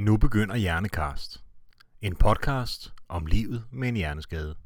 Nu 0.00 0.16
begynder 0.18 0.56
Hjernekast. 0.56 1.44
En 2.00 2.16
podcast 2.16 2.92
om 3.08 3.26
livet 3.26 3.64
med 3.72 3.88
en 3.88 3.96
hjerneskade. 3.96 4.56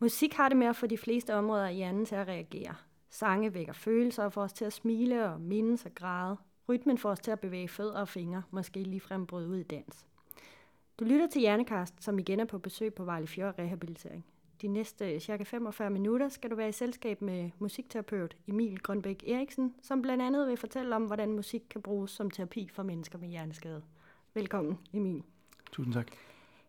Musik 0.00 0.34
har 0.34 0.48
det 0.48 0.56
med 0.56 0.66
at 0.66 0.76
få 0.76 0.86
de 0.86 0.98
fleste 0.98 1.34
områder 1.34 1.68
i 1.68 1.74
hjernen 1.74 2.06
til 2.06 2.14
at 2.14 2.28
reagere. 2.28 2.87
Sange 3.10 3.54
vækker 3.54 3.72
følelser 3.72 4.24
og 4.24 4.32
får 4.32 4.42
os 4.42 4.52
til 4.52 4.64
at 4.64 4.72
smile 4.72 5.24
og 5.30 5.40
mindes 5.40 5.84
og 5.86 5.94
græde. 5.94 6.36
Rytmen 6.68 6.98
får 6.98 7.10
os 7.10 7.20
til 7.20 7.30
at 7.30 7.40
bevæge 7.40 7.68
fødder 7.68 8.00
og 8.00 8.08
fingre, 8.08 8.42
måske 8.50 8.82
ligefrem 8.82 9.26
bryde 9.26 9.48
ud 9.48 9.56
i 9.56 9.62
dans. 9.62 10.06
Du 10.98 11.04
lytter 11.04 11.26
til 11.26 11.40
Hjernekast, 11.40 11.94
som 12.04 12.18
igen 12.18 12.40
er 12.40 12.44
på 12.44 12.58
besøg 12.58 12.94
på 12.94 13.04
Vejle 13.04 13.26
Fjord 13.26 13.58
Rehabilitering. 13.58 14.24
De 14.62 14.68
næste 14.68 15.20
cirka 15.20 15.42
45 15.42 15.90
minutter 15.90 16.28
skal 16.28 16.50
du 16.50 16.56
være 16.56 16.68
i 16.68 16.72
selskab 16.72 17.22
med 17.22 17.50
musikterapeut 17.58 18.36
Emil 18.46 18.78
Grønbæk 18.78 19.24
Eriksen, 19.26 19.74
som 19.82 20.02
blandt 20.02 20.22
andet 20.22 20.48
vil 20.48 20.56
fortælle 20.56 20.96
om, 20.96 21.04
hvordan 21.04 21.32
musik 21.32 21.62
kan 21.70 21.82
bruges 21.82 22.10
som 22.10 22.30
terapi 22.30 22.68
for 22.72 22.82
mennesker 22.82 23.18
med 23.18 23.28
hjerneskade. 23.28 23.82
Velkommen, 24.34 24.78
Emil. 24.92 25.22
Tusind 25.72 25.94
tak. 25.94 26.06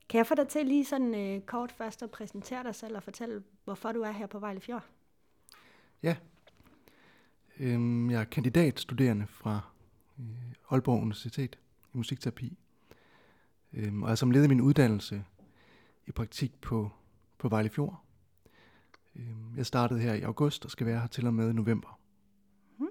Kan 0.09 0.17
jeg 0.17 0.28
få 0.28 0.36
dig 0.36 0.48
til 0.48 0.66
lige 0.66 0.86
sådan 0.86 1.16
øh, 1.16 1.42
kort 1.42 1.72
først 1.72 2.03
at 2.03 2.12
præsentere 2.12 2.64
dig 2.64 2.76
selv 2.76 2.95
og 2.95 3.03
fortælle, 3.03 3.44
hvorfor 3.64 3.92
du 3.92 4.02
er 4.02 4.12
her 4.12 4.28
på 4.28 4.40
Vejle 4.40 4.59
Fjord? 4.59 4.86
Ja. 6.03 6.16
Øhm, 7.59 8.12
jeg 8.12 8.21
er 8.21 8.26
kandidatstuderende 8.26 9.27
fra 9.27 9.62
øh, 10.19 10.25
Aalborg 10.69 11.02
Universitet 11.02 11.59
i 11.94 11.97
musikterapi. 11.97 12.58
Øhm, 13.73 14.03
og 14.03 14.11
er 14.11 14.16
som 14.16 14.31
led 14.31 14.45
i 14.45 14.47
min 14.47 14.61
uddannelse 14.61 15.23
i 16.08 16.11
praktik 16.11 16.61
på, 16.61 16.91
på 17.38 17.50
Vejle 17.50 17.69
Fjord. 17.69 18.03
Øhm, 19.16 19.58
jeg 19.58 19.66
startede 19.66 20.00
her 20.00 20.14
i 20.14 20.22
august 20.22 20.66
og 20.66 20.72
skal 20.72 20.88
være 20.88 21.00
her 21.00 21.08
til 21.08 21.28
og 21.28 21.33
med 21.33 21.53
november. 21.53 22.00
Hmm. 22.78 22.89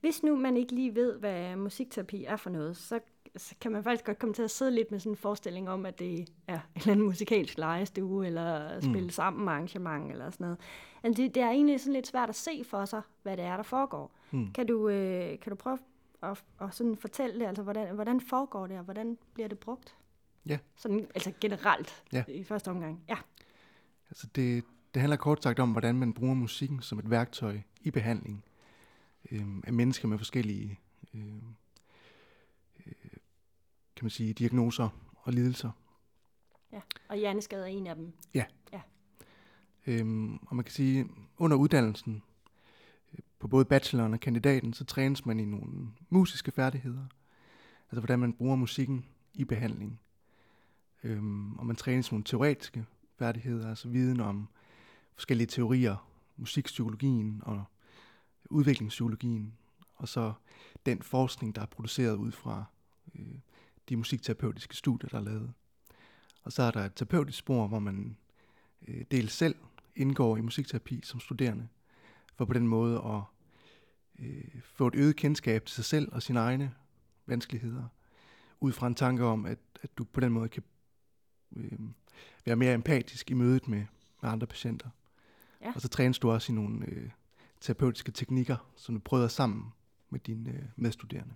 Hvis 0.00 0.22
nu 0.22 0.36
man 0.36 0.56
ikke 0.56 0.74
lige 0.74 0.94
ved, 0.94 1.18
hvad 1.18 1.56
musikterapi 1.56 2.24
er 2.24 2.36
for 2.36 2.50
noget, 2.50 2.76
så, 2.76 3.00
så 3.36 3.54
kan 3.60 3.72
man 3.72 3.84
faktisk 3.84 4.04
godt 4.04 4.18
komme 4.18 4.34
til 4.34 4.42
at 4.42 4.50
sidde 4.50 4.70
lidt 4.74 4.90
med 4.90 5.00
sådan 5.00 5.12
en 5.12 5.16
forestilling 5.16 5.68
om, 5.68 5.86
at 5.86 5.98
det 5.98 6.28
er 6.46 6.54
en 6.54 6.60
eller 6.76 6.92
anden 6.92 7.06
musikalsk 7.06 7.58
legestue, 7.58 8.26
eller 8.26 8.80
spille 8.80 9.00
mm. 9.00 9.10
sammen 9.10 9.48
arrangement, 9.48 10.10
eller 10.10 10.30
sådan 10.30 10.44
noget. 10.44 10.58
Altså, 11.02 11.22
det, 11.22 11.34
det 11.34 11.42
er 11.42 11.50
egentlig 11.50 11.80
sådan 11.80 11.92
lidt 11.92 12.06
svært 12.06 12.28
at 12.28 12.34
se 12.34 12.64
for 12.64 12.84
sig, 12.84 13.02
hvad 13.22 13.36
det 13.36 13.44
er, 13.44 13.56
der 13.56 13.62
foregår. 13.62 14.12
Mm. 14.30 14.52
Kan, 14.52 14.66
du, 14.66 14.88
øh, 14.88 15.38
kan 15.40 15.50
du 15.50 15.56
prøve 15.56 15.78
at, 16.22 16.44
at 16.60 16.74
sådan 16.74 16.96
fortælle 16.96 17.40
det, 17.40 17.46
altså 17.46 17.62
hvordan, 17.62 17.94
hvordan 17.94 18.20
foregår 18.20 18.66
det, 18.66 18.78
og 18.78 18.84
hvordan 18.84 19.18
bliver 19.34 19.48
det 19.48 19.58
brugt? 19.58 19.96
Ja. 20.46 20.58
Sådan, 20.76 21.06
altså 21.14 21.32
generelt 21.40 22.04
Ja. 22.12 22.24
i 22.28 22.44
første 22.44 22.68
omgang. 22.68 23.04
Ja. 23.08 23.16
Altså 24.10 24.26
det, 24.34 24.64
det 24.94 25.00
handler 25.00 25.16
kort 25.16 25.42
sagt 25.42 25.58
om, 25.58 25.72
hvordan 25.72 25.96
man 25.96 26.12
bruger 26.12 26.34
musikken 26.34 26.82
som 26.82 26.98
et 26.98 27.10
værktøj 27.10 27.58
i 27.80 27.90
behandling 27.90 28.44
øhm, 29.30 29.62
af 29.66 29.72
mennesker 29.72 30.08
med 30.08 30.18
forskellige 30.18 30.80
øh, 31.14 31.42
kan 33.96 34.04
man 34.04 34.10
sige, 34.10 34.32
diagnoser 34.32 34.88
og 35.16 35.32
lidelser. 35.32 35.70
ja. 36.72 36.80
Og 37.08 37.16
hjerneskade 37.16 37.62
er 37.62 37.66
en 37.66 37.86
af 37.86 37.96
dem. 37.96 38.12
Øhm, 39.86 40.36
og 40.36 40.56
man 40.56 40.64
kan 40.64 40.72
sige, 40.72 41.08
under 41.38 41.56
uddannelsen, 41.56 42.22
øh, 43.12 43.18
på 43.38 43.48
både 43.48 43.64
bacheloren 43.64 44.14
og 44.14 44.20
kandidaten, 44.20 44.72
så 44.72 44.84
trænes 44.84 45.26
man 45.26 45.40
i 45.40 45.44
nogle 45.44 45.88
musiske 46.10 46.52
færdigheder. 46.52 47.06
Altså 47.90 48.00
hvordan 48.00 48.18
man 48.18 48.32
bruger 48.32 48.56
musikken 48.56 49.04
i 49.34 49.44
behandling. 49.44 50.00
Øhm, 51.02 51.58
og 51.58 51.66
man 51.66 51.76
trænes 51.76 52.08
i 52.08 52.12
nogle 52.12 52.24
teoretiske 52.24 52.86
færdigheder, 53.18 53.68
altså 53.68 53.88
viden 53.88 54.20
om 54.20 54.48
forskellige 55.14 55.46
teorier, 55.46 56.08
musikpsykologien 56.36 57.42
og 57.44 57.64
udviklingspsykologien, 58.50 59.54
og 59.94 60.08
så 60.08 60.32
den 60.86 61.02
forskning, 61.02 61.54
der 61.54 61.62
er 61.62 61.66
produceret 61.66 62.16
ud 62.16 62.32
fra 62.32 62.64
øh, 63.14 63.38
de 63.88 63.96
musikterapeutiske 63.96 64.76
studier, 64.76 65.08
der 65.08 65.18
er 65.18 65.22
lavet. 65.22 65.52
Og 66.42 66.52
så 66.52 66.62
er 66.62 66.70
der 66.70 66.84
et 66.84 66.94
terapeutisk 66.94 67.38
spor, 67.38 67.66
hvor 67.66 67.78
man 67.78 68.16
øh, 68.88 69.04
dels 69.10 69.32
selv 69.32 69.56
indgår 69.96 70.36
i 70.36 70.40
musikterapi 70.40 71.00
som 71.04 71.20
studerende, 71.20 71.68
for 72.34 72.44
på 72.44 72.52
den 72.52 72.68
måde 72.68 72.96
at 72.96 73.22
øh, 74.18 74.60
få 74.62 74.86
et 74.86 74.94
øget 74.94 75.16
kendskab 75.16 75.64
til 75.66 75.74
sig 75.74 75.84
selv 75.84 76.12
og 76.12 76.22
sine 76.22 76.40
egne 76.40 76.74
vanskeligheder, 77.26 77.84
ud 78.60 78.72
fra 78.72 78.86
en 78.86 78.94
tanke 78.94 79.24
om, 79.24 79.46
at, 79.46 79.58
at 79.82 79.98
du 79.98 80.04
på 80.04 80.20
den 80.20 80.32
måde 80.32 80.48
kan 80.48 80.62
øh, 81.56 81.78
være 82.44 82.56
mere 82.56 82.74
empatisk 82.74 83.30
i 83.30 83.34
mødet 83.34 83.68
med, 83.68 83.84
med 84.22 84.30
andre 84.30 84.46
patienter. 84.46 84.88
Ja. 85.60 85.72
Og 85.74 85.80
så 85.80 85.88
trænes 85.88 86.18
du 86.18 86.30
også 86.30 86.52
i 86.52 86.54
nogle 86.54 86.86
øh, 86.86 87.10
terapeutiske 87.60 88.12
teknikker, 88.12 88.56
som 88.76 88.94
du 88.94 89.00
prøver 89.00 89.28
sammen 89.28 89.72
med 90.10 90.20
dine 90.20 90.50
øh, 90.50 90.62
medstuderende. 90.76 91.34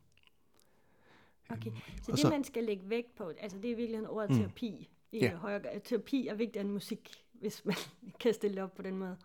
Okay. 1.51 1.71
Øhm, 1.71 1.77
Så 2.03 2.13
det, 2.13 2.21
så- 2.21 2.31
man 2.31 2.45
skal 2.45 2.65
lægge 2.65 2.91
vægt 2.91 3.15
på, 3.15 3.33
altså 3.41 3.59
det 3.59 3.71
er 3.71 3.77
virkelig 3.77 4.09
ordet 4.09 4.31
Mm. 4.31 4.37
terapi. 4.37 4.89
I 5.13 5.19
Ja. 5.19 5.37
højere, 5.37 5.81
terapi 5.85 6.27
er 6.27 6.35
vigtigere 6.35 6.65
end 6.65 6.73
musik, 6.73 7.11
hvis 7.33 7.65
man 7.65 7.77
kan 8.21 8.35
stille 8.35 8.55
det 8.57 8.63
op 8.65 8.75
på 8.75 8.83
den 8.83 8.99
måde. 8.99 9.17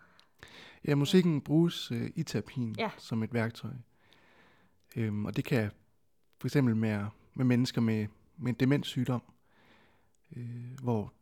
Ja, 0.88 0.96
musikken 0.96 1.42
bruges 1.42 1.92
øh, 1.92 2.12
i 2.16 2.24
terapien 2.24 2.76
Ja. 2.80 2.90
som 2.98 3.24
et 3.24 3.34
værktøj. 3.34 3.72
Øhm, 4.96 5.26
og 5.26 5.36
det 5.36 5.46
kan 5.46 5.72
for 6.40 6.48
eksempel 6.48 6.76
med, 6.76 7.06
med 7.34 7.46
mennesker 7.46 7.82
med, 7.82 8.08
med 8.38 8.50
en 8.50 8.56
demenssygdom, 8.60 9.22
øh, 10.36 10.80
hvor 10.84 11.14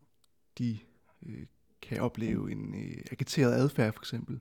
de 0.57 0.79
øh, 1.25 1.45
kan 1.81 2.01
opleve 2.01 2.51
en 2.51 2.75
øh, 2.75 2.97
agiteret 3.11 3.53
adfærd 3.53 3.93
for 3.93 4.01
eksempel, 4.01 4.39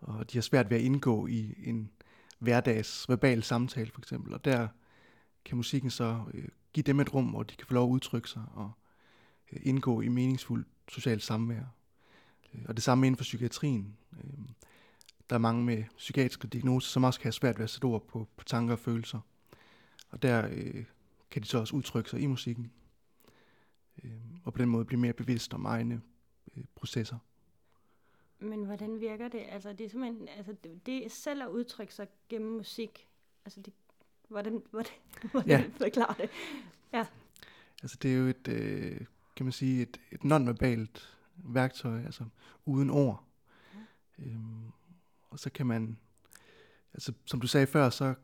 og 0.00 0.32
de 0.32 0.36
har 0.36 0.42
svært 0.42 0.70
ved 0.70 0.76
at 0.76 0.82
indgå 0.82 1.26
i 1.26 1.54
en 1.64 1.90
hverdags 2.38 3.08
verbal 3.08 3.42
samtale 3.42 3.90
for 3.90 4.00
eksempel, 4.00 4.34
og 4.34 4.44
der 4.44 4.68
kan 5.44 5.56
musikken 5.56 5.90
så 5.90 6.22
øh, 6.34 6.48
give 6.72 6.82
dem 6.82 7.00
et 7.00 7.14
rum, 7.14 7.26
hvor 7.26 7.42
de 7.42 7.56
kan 7.56 7.66
få 7.66 7.74
lov 7.74 7.88
at 7.88 7.92
udtrykke 7.92 8.28
sig 8.28 8.44
og 8.54 8.72
øh, 9.52 9.60
indgå 9.62 10.00
i 10.00 10.08
meningsfuldt 10.08 10.68
socialt 10.88 11.22
samvær. 11.22 11.62
Øh, 12.54 12.62
og 12.68 12.76
det 12.76 12.82
samme 12.84 13.06
inden 13.06 13.16
for 13.16 13.22
psykiatrien. 13.22 13.96
Øh, 14.12 14.38
Der 15.30 15.34
er 15.36 15.40
mange 15.40 15.64
med 15.64 15.84
psykiatriske 15.96 16.48
diagnoser, 16.48 16.88
som 16.88 17.04
også 17.04 17.20
kan 17.20 17.26
have 17.26 17.32
svært 17.32 17.58
ved 17.58 17.64
at 17.64 17.70
sætte 17.70 17.84
ord 17.84 18.06
på, 18.06 18.28
på 18.36 18.44
tanker 18.44 18.72
og 18.74 18.78
følelser. 18.78 19.20
Og 20.10 20.22
der 20.22 20.48
øh, 20.52 20.84
kan 21.30 21.42
de 21.42 21.48
så 21.48 21.58
også 21.58 21.76
udtrykke 21.76 22.10
sig 22.10 22.20
i 22.20 22.26
musikken. 22.26 22.72
Øh, 24.04 24.10
og 24.44 24.52
på 24.52 24.58
den 24.58 24.68
måde 24.68 24.84
blive 24.84 25.00
mere 25.00 25.12
bevidst 25.12 25.54
om 25.54 25.64
egne 25.64 26.00
øh, 26.56 26.64
processer. 26.74 27.18
Men 28.38 28.64
hvordan 28.64 29.00
virker 29.00 29.28
det? 29.28 29.42
Altså 29.48 29.72
det 29.72 29.84
er 29.86 29.88
simpelthen, 29.90 30.28
altså 30.28 30.52
det, 30.64 30.86
det 30.86 31.04
er 31.06 31.10
selv 31.10 31.42
at 31.42 31.48
udtrykke 31.48 31.94
sig 31.94 32.08
gennem 32.28 32.52
musik. 32.56 33.08
Altså 33.44 33.60
det, 33.60 33.72
hvordan, 34.28 34.62
hvordan, 34.70 34.92
hvordan 35.30 35.50
Ja. 35.50 35.58
ja. 35.58 35.70
forklare 35.84 36.14
det? 36.18 36.30
Altså 37.82 37.96
det 38.02 38.12
er 38.12 38.16
jo 38.16 38.26
et, 38.26 38.48
øh, 38.48 39.00
kan 39.36 39.46
man 39.46 39.52
sige, 39.52 39.82
et, 39.82 40.00
et 40.12 40.24
nonverbalt 40.24 41.18
værktøj, 41.36 42.02
altså 42.04 42.24
uden 42.64 42.90
ord. 42.90 43.24
Øhm, 44.18 44.72
og 45.30 45.38
så 45.38 45.50
kan 45.50 45.66
man, 45.66 45.98
altså 46.94 47.12
som 47.24 47.40
du 47.40 47.46
sagde 47.46 47.66
før, 47.66 47.90
så 47.90 48.14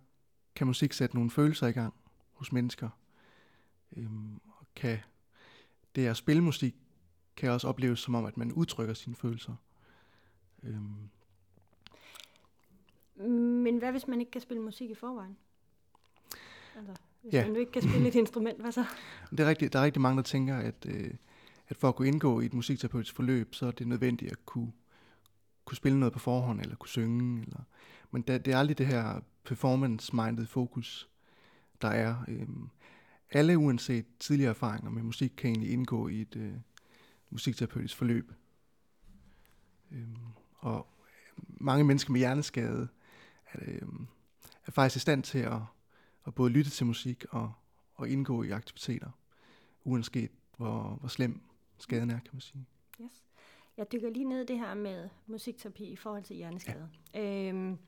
kan 0.54 0.66
musik 0.66 0.92
sætte 0.92 1.16
nogle 1.16 1.30
følelser 1.30 1.66
i 1.66 1.72
gang 1.72 1.94
hos 2.32 2.52
mennesker. 2.52 2.88
Øhm, 3.96 4.40
og 4.46 4.66
kan 4.76 4.98
det 5.94 6.06
at 6.06 6.16
spille 6.16 6.42
musik, 6.42 6.74
kan 7.36 7.50
også 7.50 7.68
opleves 7.68 8.00
som 8.00 8.14
om, 8.14 8.24
at 8.24 8.36
man 8.36 8.52
udtrykker 8.52 8.94
sine 8.94 9.16
følelser. 9.16 9.54
Øhm, 10.62 11.10
Men 13.62 13.78
hvad 13.78 13.90
hvis 13.90 14.08
man 14.08 14.20
ikke 14.20 14.32
kan 14.32 14.40
spille 14.40 14.62
musik 14.62 14.90
i 14.90 14.94
forvejen? 14.94 15.36
Altså, 16.76 16.92
hvis 17.22 17.32
Ja. 17.32 17.46
man 17.46 17.56
ikke 17.56 17.72
kan 17.72 17.82
spille 17.82 18.08
et 18.08 18.14
instrument, 18.14 18.60
hvad 18.60 18.72
så? 18.72 18.84
Det 19.30 19.40
er 19.40 19.48
rigtigt, 19.48 19.72
der 19.72 19.78
er 19.78 19.84
rigtig 19.84 20.02
mange, 20.02 20.16
der 20.16 20.22
tænker, 20.22 20.56
at, 20.56 20.86
øh, 20.88 21.10
at 21.68 21.76
for 21.76 21.88
at 21.88 21.96
kunne 21.96 22.08
indgå 22.08 22.40
i 22.40 22.46
et 22.46 22.54
musikterapeutisk 22.54 23.14
forløb, 23.14 23.54
så 23.54 23.66
er 23.66 23.70
det 23.70 23.86
nødvendigt 23.88 24.32
at 24.32 24.46
kunne, 24.46 24.72
kunne 25.64 25.76
spille 25.76 25.98
noget 26.00 26.12
på 26.12 26.18
forhånd, 26.18 26.60
eller 26.60 26.76
kunne 26.76 26.88
synge. 26.88 27.42
Eller, 27.42 27.60
men 28.10 28.22
det, 28.22 28.44
det 28.44 28.54
er 28.54 28.58
aldrig 28.58 28.78
det 28.78 28.86
her 28.86 29.20
performance-minded 29.44 30.46
fokus, 30.46 31.08
der 31.82 31.88
er. 31.88 32.16
Øh, 32.28 32.46
alle 33.30 33.58
uanset 33.58 34.04
tidligere 34.20 34.50
erfaringer 34.50 34.90
med 34.90 35.02
musik, 35.02 35.32
kan 35.36 35.50
egentlig 35.50 35.70
indgå 35.70 36.08
i 36.08 36.20
et 36.20 36.36
øh, 36.36 36.52
musikterapeutisk 37.30 37.96
forløb. 37.96 38.32
Øh, 39.92 40.02
og 40.58 40.86
mange 41.46 41.84
mennesker 41.84 42.12
med 42.12 42.20
hjerneskade 42.20 42.88
er, 43.52 43.58
øh, 43.66 43.88
er 44.66 44.72
faktisk 44.72 44.96
i 44.96 45.00
stand 45.00 45.22
til 45.22 45.38
at, 45.38 45.58
at 46.26 46.34
både 46.34 46.50
lytte 46.50 46.70
til 46.70 46.86
musik 46.86 47.24
og, 47.30 47.52
og 47.94 48.08
indgå 48.08 48.42
i 48.42 48.50
aktiviteter, 48.50 49.10
uanset 49.84 50.30
hvor, 50.56 50.96
hvor 51.00 51.08
slem 51.08 51.40
skaden 51.78 52.10
er, 52.10 52.18
kan 52.18 52.30
man 52.32 52.40
sige. 52.40 52.66
Yes. 53.02 53.24
Jeg 53.76 53.92
dykker 53.92 54.10
lige 54.10 54.24
ned 54.24 54.42
i 54.42 54.46
det 54.46 54.58
her 54.58 54.74
med 54.74 55.08
musikterapi 55.26 55.84
i 55.84 55.96
forhold 55.96 56.24
til 56.24 56.36
hjerneskade. 56.36 56.88
Ja. 57.14 57.48
Øhm, 57.48 57.78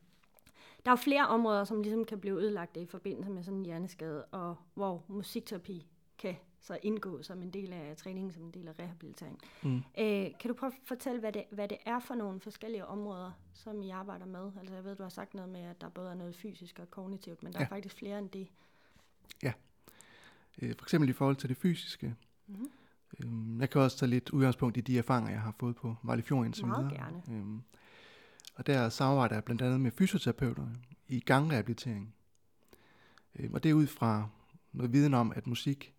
der 0.84 0.90
er 0.90 0.92
jo 0.92 0.96
flere 0.96 1.28
områder, 1.28 1.64
som 1.64 1.82
ligesom 1.82 2.04
kan 2.04 2.20
blive 2.20 2.40
ødelagt 2.40 2.76
i 2.76 2.86
forbindelse 2.86 3.30
med 3.30 3.42
sådan 3.42 3.58
en 3.58 3.64
hjerneskade, 3.64 4.24
og 4.24 4.56
hvor 4.74 5.04
musikterapi 5.08 5.86
kan 6.18 6.36
så 6.60 6.78
indgå 6.82 7.22
som 7.22 7.42
en 7.42 7.50
del 7.50 7.72
af 7.72 7.96
træningen, 7.96 8.32
som 8.32 8.42
en 8.42 8.50
del 8.50 8.68
af 8.68 8.78
rehabilitering. 8.78 9.38
Mm. 9.62 9.76
Øh, 9.76 10.26
kan 10.40 10.48
du 10.48 10.54
prøve 10.54 10.72
at 10.72 10.78
fortælle, 10.84 11.20
hvad 11.20 11.32
det, 11.32 11.44
hvad 11.50 11.68
det 11.68 11.78
er 11.86 12.00
for 12.00 12.14
nogle 12.14 12.40
forskellige 12.40 12.86
områder, 12.86 13.30
som 13.54 13.82
I 13.82 13.90
arbejder 13.90 14.26
med? 14.26 14.52
Altså 14.58 14.74
jeg 14.74 14.84
ved, 14.84 14.96
du 14.96 15.02
har 15.02 15.10
sagt 15.10 15.34
noget 15.34 15.50
med, 15.50 15.60
at 15.60 15.80
der 15.80 15.88
både 15.88 16.10
er 16.10 16.14
noget 16.14 16.36
fysisk 16.36 16.78
og 16.78 16.90
kognitivt, 16.90 17.42
men 17.42 17.52
der 17.52 17.58
ja. 17.58 17.64
er 17.64 17.68
faktisk 17.68 17.96
flere 17.96 18.18
end 18.18 18.30
det. 18.30 18.48
Ja. 19.42 19.52
Øh, 20.62 20.74
for 20.78 20.84
eksempel 20.84 21.10
i 21.10 21.12
forhold 21.12 21.36
til 21.36 21.48
det 21.48 21.56
fysiske. 21.56 22.14
Mm-hmm. 22.46 22.70
Øhm, 23.20 23.60
jeg 23.60 23.70
kan 23.70 23.80
også 23.80 23.98
tage 23.98 24.10
lidt 24.10 24.30
udgangspunkt 24.30 24.76
i 24.76 24.80
de 24.80 24.98
erfaringer, 24.98 25.30
jeg 25.30 25.40
har 25.40 25.54
fået 25.60 25.76
på 25.76 25.96
Vejle 26.02 26.22
Fjord 26.22 26.46
indtil 26.46 26.64
videre. 26.64 26.90
gerne. 26.94 27.22
Øhm, 27.30 27.62
og 28.54 28.66
der 28.66 28.88
samarbejder 28.88 29.34
jeg 29.34 29.44
blandt 29.44 29.62
andet 29.62 29.80
med 29.80 29.90
fysioterapeuter 29.90 30.66
i 31.08 31.20
gangrehabilitering. 31.20 32.14
Øhm, 33.34 33.54
og 33.54 33.62
det 33.62 33.70
er 33.70 33.74
ud 33.74 33.86
fra 33.86 34.28
noget 34.72 34.92
viden 34.92 35.14
om, 35.14 35.32
at 35.36 35.46
musik 35.46 35.95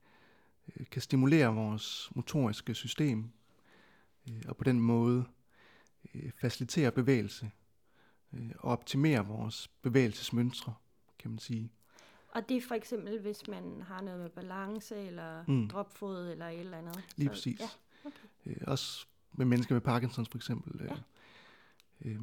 kan 0.91 1.01
stimulere 1.01 1.55
vores 1.55 2.11
motoriske 2.15 2.73
system, 2.73 3.31
øh, 4.29 4.41
og 4.47 4.57
på 4.57 4.63
den 4.63 4.79
måde 4.79 5.25
øh, 6.15 6.31
facilitere 6.41 6.91
bevægelse 6.91 7.51
øh, 8.33 8.49
og 8.59 8.71
optimere 8.71 9.27
vores 9.27 9.67
bevægelsesmønstre, 9.81 10.73
kan 11.19 11.31
man 11.31 11.39
sige. 11.39 11.71
Og 12.27 12.49
det 12.49 12.57
er 12.57 12.61
for 12.61 12.75
eksempel, 12.75 13.21
hvis 13.21 13.47
man 13.47 13.81
har 13.81 14.01
noget 14.01 14.19
med 14.19 14.29
balance, 14.29 14.95
eller 14.95 15.43
mm. 15.47 15.67
dropfod, 15.67 16.31
eller 16.31 16.47
et 16.47 16.59
eller 16.59 16.77
andet. 16.77 17.03
Lige 17.15 17.27
så, 17.27 17.33
præcis. 17.33 17.59
Ja, 17.59 17.69
okay. 18.05 18.27
øh, 18.45 18.57
også 18.67 19.07
med 19.31 19.45
mennesker 19.45 19.75
med 19.75 19.81
Parkinsons 19.81 20.29
for 20.29 20.37
eksempel. 20.37 20.81
Ja. 20.85 20.95
Øh, 22.01 22.11
øh, 22.11 22.21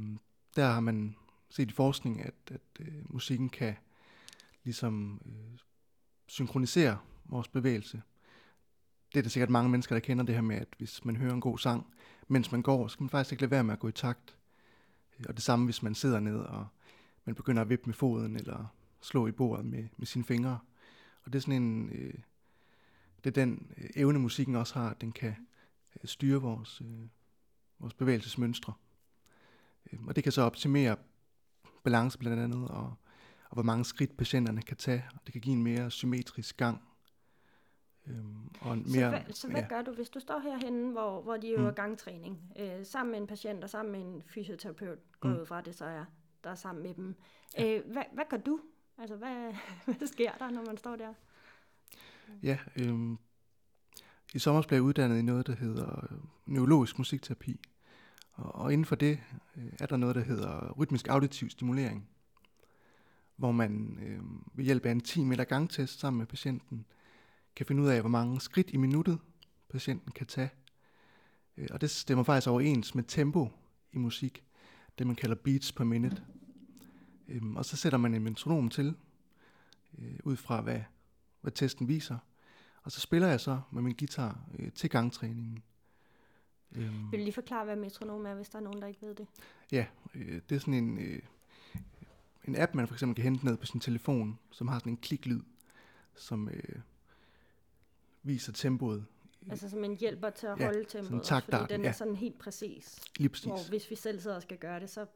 der 0.56 0.66
har 0.66 0.80
man 0.80 1.16
set 1.50 1.70
i 1.70 1.74
forskning, 1.74 2.24
at, 2.24 2.34
at 2.46 2.60
øh, 2.80 3.12
musikken 3.12 3.48
kan 3.48 3.74
ligesom 4.64 5.20
øh, 5.26 5.58
synkronisere 6.26 6.98
vores 7.24 7.48
bevægelse. 7.48 8.02
Det 9.14 9.20
er 9.20 9.22
der 9.22 9.30
sikkert 9.30 9.50
mange 9.50 9.70
mennesker, 9.70 9.94
der 9.94 10.00
kender 10.00 10.24
det 10.24 10.34
her 10.34 10.42
med, 10.42 10.56
at 10.56 10.68
hvis 10.78 11.04
man 11.04 11.16
hører 11.16 11.34
en 11.34 11.40
god 11.40 11.58
sang, 11.58 11.86
mens 12.28 12.52
man 12.52 12.62
går, 12.62 12.88
så 12.88 12.96
kan 12.96 13.04
man 13.04 13.10
faktisk 13.10 13.32
ikke 13.32 13.42
lade 13.42 13.50
være 13.50 13.64
med 13.64 13.72
at 13.72 13.80
gå 13.80 13.88
i 13.88 13.92
takt. 13.92 14.36
Og 15.28 15.34
det 15.34 15.42
samme, 15.42 15.64
hvis 15.64 15.82
man 15.82 15.94
sidder 15.94 16.20
ned, 16.20 16.36
og 16.36 16.66
man 17.24 17.34
begynder 17.34 17.62
at 17.62 17.68
vippe 17.68 17.86
med 17.86 17.94
foden, 17.94 18.36
eller 18.36 18.66
slå 19.00 19.26
i 19.26 19.32
bordet 19.32 19.66
med, 19.66 19.88
med 19.96 20.06
sine 20.06 20.24
fingre. 20.24 20.58
Og 21.24 21.32
det 21.32 21.38
er 21.38 21.40
sådan 21.40 21.62
en, 21.62 21.88
øh, 21.88 22.14
det 23.24 23.30
er 23.30 23.44
den 23.44 23.72
øh, 23.76 23.90
evne, 23.96 24.18
musikken 24.18 24.56
også 24.56 24.74
har, 24.74 24.90
at 24.90 25.00
den 25.00 25.12
kan 25.12 25.36
øh, 25.96 26.08
styre 26.08 26.40
vores, 26.40 26.80
øh, 26.80 27.08
vores 27.78 27.94
bevægelsesmønstre. 27.94 28.72
Øh, 29.92 30.04
og 30.06 30.16
det 30.16 30.24
kan 30.24 30.32
så 30.32 30.42
optimere 30.42 30.96
balance 31.84 32.18
blandt 32.18 32.42
andet, 32.42 32.68
og, 32.68 32.94
og 33.48 33.54
hvor 33.54 33.62
mange 33.62 33.84
skridt 33.84 34.16
patienterne 34.16 34.62
kan 34.62 34.76
tage. 34.76 35.04
Og 35.14 35.20
det 35.26 35.32
kan 35.32 35.42
give 35.42 35.56
en 35.56 35.62
mere 35.62 35.90
symmetrisk 35.90 36.56
gang. 36.56 36.82
Øhm, 38.06 38.50
og 38.60 38.78
mere, 38.78 38.86
så 38.86 39.08
hvad, 39.08 39.20
så 39.30 39.48
hvad 39.48 39.60
ja. 39.60 39.68
gør 39.68 39.82
du, 39.82 39.92
hvis 39.92 40.08
du 40.08 40.20
står 40.20 40.38
herhenne, 40.38 40.92
hvor, 40.92 41.22
hvor 41.22 41.36
de 41.36 41.50
øver 41.50 41.70
mm. 41.70 41.74
gangtræning, 41.74 42.52
øh, 42.58 42.86
sammen 42.86 43.10
med 43.10 43.20
en 43.20 43.26
patient 43.26 43.64
og 43.64 43.70
sammen 43.70 43.92
med 43.92 44.00
en 44.00 44.22
fysioterapeut, 44.26 44.98
går 45.20 45.28
mm. 45.28 45.34
ud 45.34 45.46
fra 45.46 45.60
det 45.60 45.74
så 45.74 45.84
er, 45.84 46.04
der 46.44 46.50
er 46.50 46.54
sammen 46.54 46.82
med 46.82 46.94
dem. 46.94 47.14
Ja. 47.58 47.76
Øh, 47.76 47.92
hvad, 47.92 48.02
hvad 48.12 48.24
gør 48.30 48.36
du? 48.36 48.60
Altså, 48.98 49.16
hvad, 49.16 49.54
hvad 49.98 50.06
sker 50.06 50.32
der, 50.32 50.50
når 50.50 50.66
man 50.66 50.76
står 50.76 50.96
der? 50.96 51.14
Ja, 52.42 52.58
øhm, 52.76 53.18
i 54.34 54.38
sommer 54.38 54.62
blev 54.62 54.76
jeg 54.76 54.82
uddannet 54.82 55.18
i 55.18 55.22
noget, 55.22 55.46
der 55.46 55.54
hedder 55.54 56.08
øh, 56.12 56.18
neurologisk 56.46 56.98
musikterapi. 56.98 57.60
Og, 58.32 58.54
og 58.54 58.72
inden 58.72 58.84
for 58.84 58.96
det 58.96 59.20
øh, 59.56 59.72
er 59.80 59.86
der 59.86 59.96
noget, 59.96 60.14
der 60.16 60.22
hedder 60.22 60.72
rytmisk 60.72 61.08
auditiv 61.08 61.50
stimulering, 61.50 62.08
hvor 63.36 63.52
man 63.52 63.98
øh, 64.02 64.20
ved 64.58 64.64
hjælp 64.64 64.86
af 64.86 64.90
en 64.90 65.00
10 65.00 65.24
meter 65.24 65.44
gangtest 65.44 66.00
sammen 66.00 66.18
med 66.18 66.26
patienten 66.26 66.86
kan 67.56 67.66
finde 67.66 67.82
ud 67.82 67.88
af, 67.88 68.00
hvor 68.00 68.10
mange 68.10 68.40
skridt 68.40 68.70
i 68.70 68.76
minuttet 68.76 69.18
patienten 69.68 70.12
kan 70.12 70.26
tage. 70.26 70.50
Øh, 71.56 71.68
og 71.70 71.80
det 71.80 71.90
stemmer 71.90 72.24
faktisk 72.24 72.48
overens 72.48 72.94
med 72.94 73.04
tempo 73.04 73.48
i 73.92 73.98
musik, 73.98 74.44
det 74.98 75.06
man 75.06 75.16
kalder 75.16 75.36
beats 75.36 75.72
per 75.72 75.84
minute. 75.84 76.22
Øhm, 77.28 77.56
og 77.56 77.64
så 77.64 77.76
sætter 77.76 77.98
man 77.98 78.14
en 78.14 78.22
metronom 78.22 78.68
til, 78.68 78.94
øh, 79.98 80.18
ud 80.24 80.36
fra 80.36 80.60
hvad, 80.60 80.80
hvad 81.40 81.52
testen 81.52 81.88
viser. 81.88 82.18
Og 82.82 82.92
så 82.92 83.00
spiller 83.00 83.28
jeg 83.28 83.40
så 83.40 83.60
med 83.70 83.82
min 83.82 83.94
guitar 83.98 84.40
øh, 84.58 84.72
til 84.72 84.90
gangtræningen. 84.90 85.62
Øhm, 86.72 87.10
Vil 87.10 87.20
du 87.20 87.24
lige 87.24 87.32
forklare, 87.32 87.64
hvad 87.64 87.76
metronom 87.76 88.26
er, 88.26 88.34
hvis 88.34 88.48
der 88.48 88.58
er 88.58 88.62
nogen, 88.62 88.82
der 88.82 88.88
ikke 88.88 89.02
ved 89.02 89.14
det? 89.14 89.26
Ja, 89.72 89.86
øh, 90.14 90.40
det 90.48 90.54
er 90.54 90.58
sådan 90.58 90.74
en, 90.74 90.98
øh, 90.98 91.22
en 92.44 92.56
app, 92.56 92.74
man 92.74 92.86
for 92.86 92.94
eksempel 92.94 93.14
kan 93.14 93.24
hente 93.24 93.44
ned 93.44 93.56
på 93.56 93.66
sin 93.66 93.80
telefon, 93.80 94.38
som 94.50 94.68
har 94.68 94.78
sådan 94.78 94.92
en 94.92 94.96
kliklyd, 94.96 95.40
som 96.14 96.48
øh, 96.48 96.80
viser 98.24 98.52
tempoet. 98.52 99.04
Altså 99.50 99.70
som 99.70 99.84
en 99.84 99.96
hjælper 99.96 100.30
til 100.30 100.46
at 100.46 100.60
ja, 100.60 100.64
holde 100.64 100.84
tempoet, 100.84 101.20
også, 101.20 101.40
fordi 101.50 101.72
den 101.72 101.82
ja. 101.82 101.88
er 101.88 101.92
sådan 101.92 102.16
helt 102.16 102.38
præcis. 102.38 102.98
Lige 103.16 103.28
præcis. 103.28 103.44
Hvor 103.44 103.68
hvis 103.68 103.90
vi 103.90 103.96
selv 103.96 104.20
sidder 104.20 104.36
og 104.36 104.42
skal 104.42 104.58
gøre 104.58 104.80
det, 104.80 104.90
så 104.90 105.06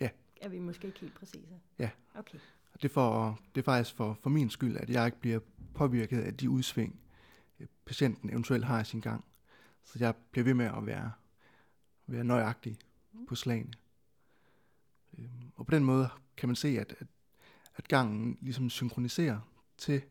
ja. 0.00 0.08
er 0.40 0.48
vi 0.48 0.58
måske 0.58 0.86
ikke 0.86 1.00
helt 1.00 1.14
præcise. 1.14 1.60
Ja. 1.78 1.90
Okay. 2.14 2.38
Det, 2.82 2.90
for, 2.90 3.38
det 3.54 3.60
er 3.60 3.64
faktisk 3.64 3.96
for, 3.96 4.18
for 4.22 4.30
min 4.30 4.50
skyld, 4.50 4.76
at 4.76 4.90
jeg 4.90 5.06
ikke 5.06 5.20
bliver 5.20 5.40
påvirket 5.74 6.20
af 6.20 6.36
de 6.36 6.50
udsving, 6.50 7.00
øh, 7.60 7.66
patienten 7.84 8.30
eventuelt 8.30 8.64
har 8.64 8.80
i 8.80 8.84
sin 8.84 9.00
gang. 9.00 9.24
Så 9.84 9.98
jeg 10.00 10.14
bliver 10.30 10.44
ved 10.44 10.54
med 10.54 10.66
at 10.66 10.86
være, 10.86 11.12
være 12.06 12.24
nøjagtig 12.24 12.78
mm. 13.12 13.26
på 13.26 13.34
slagene. 13.34 13.72
Øhm, 15.18 15.52
og 15.56 15.66
på 15.66 15.74
den 15.74 15.84
måde 15.84 16.08
kan 16.36 16.48
man 16.48 16.56
se, 16.56 16.68
at, 16.68 16.94
at, 16.98 17.06
at 17.76 17.88
gangen 17.88 18.38
ligesom 18.40 18.70
synkroniserer 18.70 19.40
til 19.78 20.02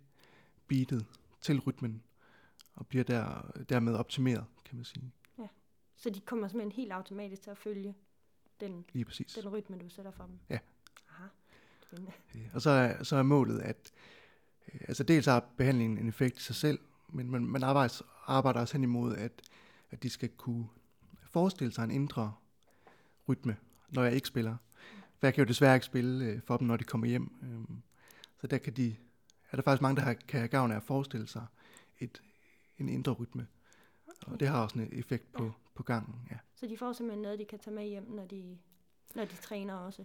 beatet, 0.67 1.05
til 1.41 1.59
rytmen, 1.59 2.03
og 2.77 2.87
bliver 2.87 3.03
der, 3.03 3.51
dermed 3.69 3.93
optimeret, 3.93 4.45
kan 4.65 4.75
man 4.75 4.85
sige. 4.85 5.11
Ja, 5.39 5.47
så 5.95 6.09
de 6.09 6.19
kommer 6.19 6.47
simpelthen 6.47 6.71
helt 6.71 6.91
automatisk 6.91 7.41
til 7.41 7.49
at 7.49 7.57
følge 7.57 7.95
den, 8.59 8.85
Lige 8.93 9.05
præcis. 9.05 9.33
den 9.33 9.49
rytme, 9.49 9.77
du 9.77 9.89
sætter 9.89 10.11
for 10.11 10.23
dem. 10.23 10.39
Ja. 10.49 10.59
Aha. 11.09 11.27
Og 12.53 12.61
så 12.61 12.69
er, 12.69 13.03
så 13.03 13.15
er 13.15 13.23
målet, 13.23 13.59
at 13.59 13.91
øh, 14.73 14.81
altså 14.87 15.03
dels 15.03 15.25
har 15.25 15.45
behandlingen 15.57 15.97
en 15.97 16.07
effekt 16.07 16.39
i 16.39 16.43
sig 16.43 16.55
selv, 16.55 16.79
men 17.09 17.31
man, 17.31 17.45
man 17.45 17.63
arbejder, 17.63 18.01
arbejder 18.25 18.59
også 18.59 18.73
hen 18.73 18.83
imod, 18.83 19.15
at, 19.15 19.31
at 19.91 20.03
de 20.03 20.09
skal 20.09 20.29
kunne 20.29 20.67
forestille 21.23 21.73
sig 21.73 21.83
en 21.83 21.91
indre 21.91 22.33
rytme, 23.29 23.57
når 23.89 24.03
jeg 24.03 24.13
ikke 24.13 24.27
spiller. 24.27 24.57
For 25.19 25.27
jeg 25.27 25.33
kan 25.33 25.43
jo 25.43 25.47
desværre 25.47 25.75
ikke 25.75 25.85
spille 25.85 26.25
øh, 26.25 26.41
for 26.41 26.57
dem, 26.57 26.67
når 26.67 26.77
de 26.77 26.83
kommer 26.83 27.07
hjem. 27.07 27.31
Øh, 27.43 27.77
så 28.41 28.47
der 28.47 28.57
kan 28.57 28.73
de, 28.73 28.95
er 29.51 29.55
der 29.55 29.63
faktisk 29.63 29.81
mange, 29.81 29.95
der 29.95 30.01
har, 30.01 30.13
kan 30.13 30.39
have 30.39 30.47
gavn 30.47 30.71
af 30.71 30.75
at 30.75 30.83
forestille 30.83 31.27
sig 31.27 31.45
et, 31.99 32.21
en 32.77 32.89
indre 32.89 33.11
rytme. 33.11 33.47
Okay. 34.07 34.31
Og 34.33 34.39
det 34.39 34.47
har 34.47 34.63
også 34.63 34.79
en 34.79 34.89
effekt 34.91 35.33
på, 35.33 35.43
ja. 35.43 35.51
på 35.75 35.83
gangen. 35.83 36.15
Ja. 36.31 36.37
Så 36.55 36.67
de 36.67 36.77
får 36.77 36.93
simpelthen 36.93 37.21
noget, 37.21 37.39
de 37.39 37.45
kan 37.45 37.59
tage 37.59 37.75
med 37.75 37.87
hjem, 37.87 38.11
når 38.11 38.25
de, 38.25 38.57
når 39.15 39.25
de 39.25 39.35
træner 39.35 39.73
også? 39.73 40.03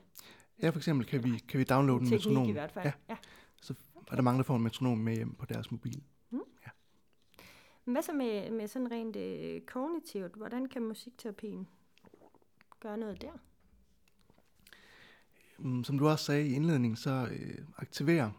Ja, 0.63 0.71
for 0.71 0.79
eksempel 0.79 1.07
kan 1.07 1.25
vi, 1.25 1.39
kan 1.49 1.59
vi 1.59 1.65
downloade 1.65 2.03
en 2.05 2.11
metronom. 2.11 2.49
i 2.49 2.53
hvert 2.53 2.73
fald. 2.73 2.85
Ja. 2.85 2.93
ja. 3.09 3.17
Så 3.63 3.75
er 4.11 4.15
der 4.15 4.23
mange, 4.23 4.39
der 4.39 4.45
får 4.45 4.57
en 4.57 4.63
metronom 4.63 4.99
med 4.99 5.17
hjem 5.17 5.35
på 5.35 5.47
deres 5.47 5.71
mobil. 5.71 6.03
Mm. 6.31 6.41
Ja. 6.67 6.71
Hvad 7.85 8.03
så 8.03 8.13
med, 8.13 8.51
med 8.51 8.69
sådan 8.69 8.91
rent 8.91 9.17
øh, 9.17 9.61
kognitivt? 9.61 10.33
Hvordan 10.33 10.69
kan 10.69 10.83
musikterapien 10.83 11.69
gøre 12.81 12.99
noget 12.99 13.23
der? 13.23 13.33
Mm, 15.59 15.85
som 15.85 15.99
du 15.99 16.09
også 16.09 16.25
sagde 16.25 16.49
i 16.49 16.53
indledningen, 16.53 16.97
så 16.97 17.29
øh, 17.31 17.59
aktiverer 17.77 18.31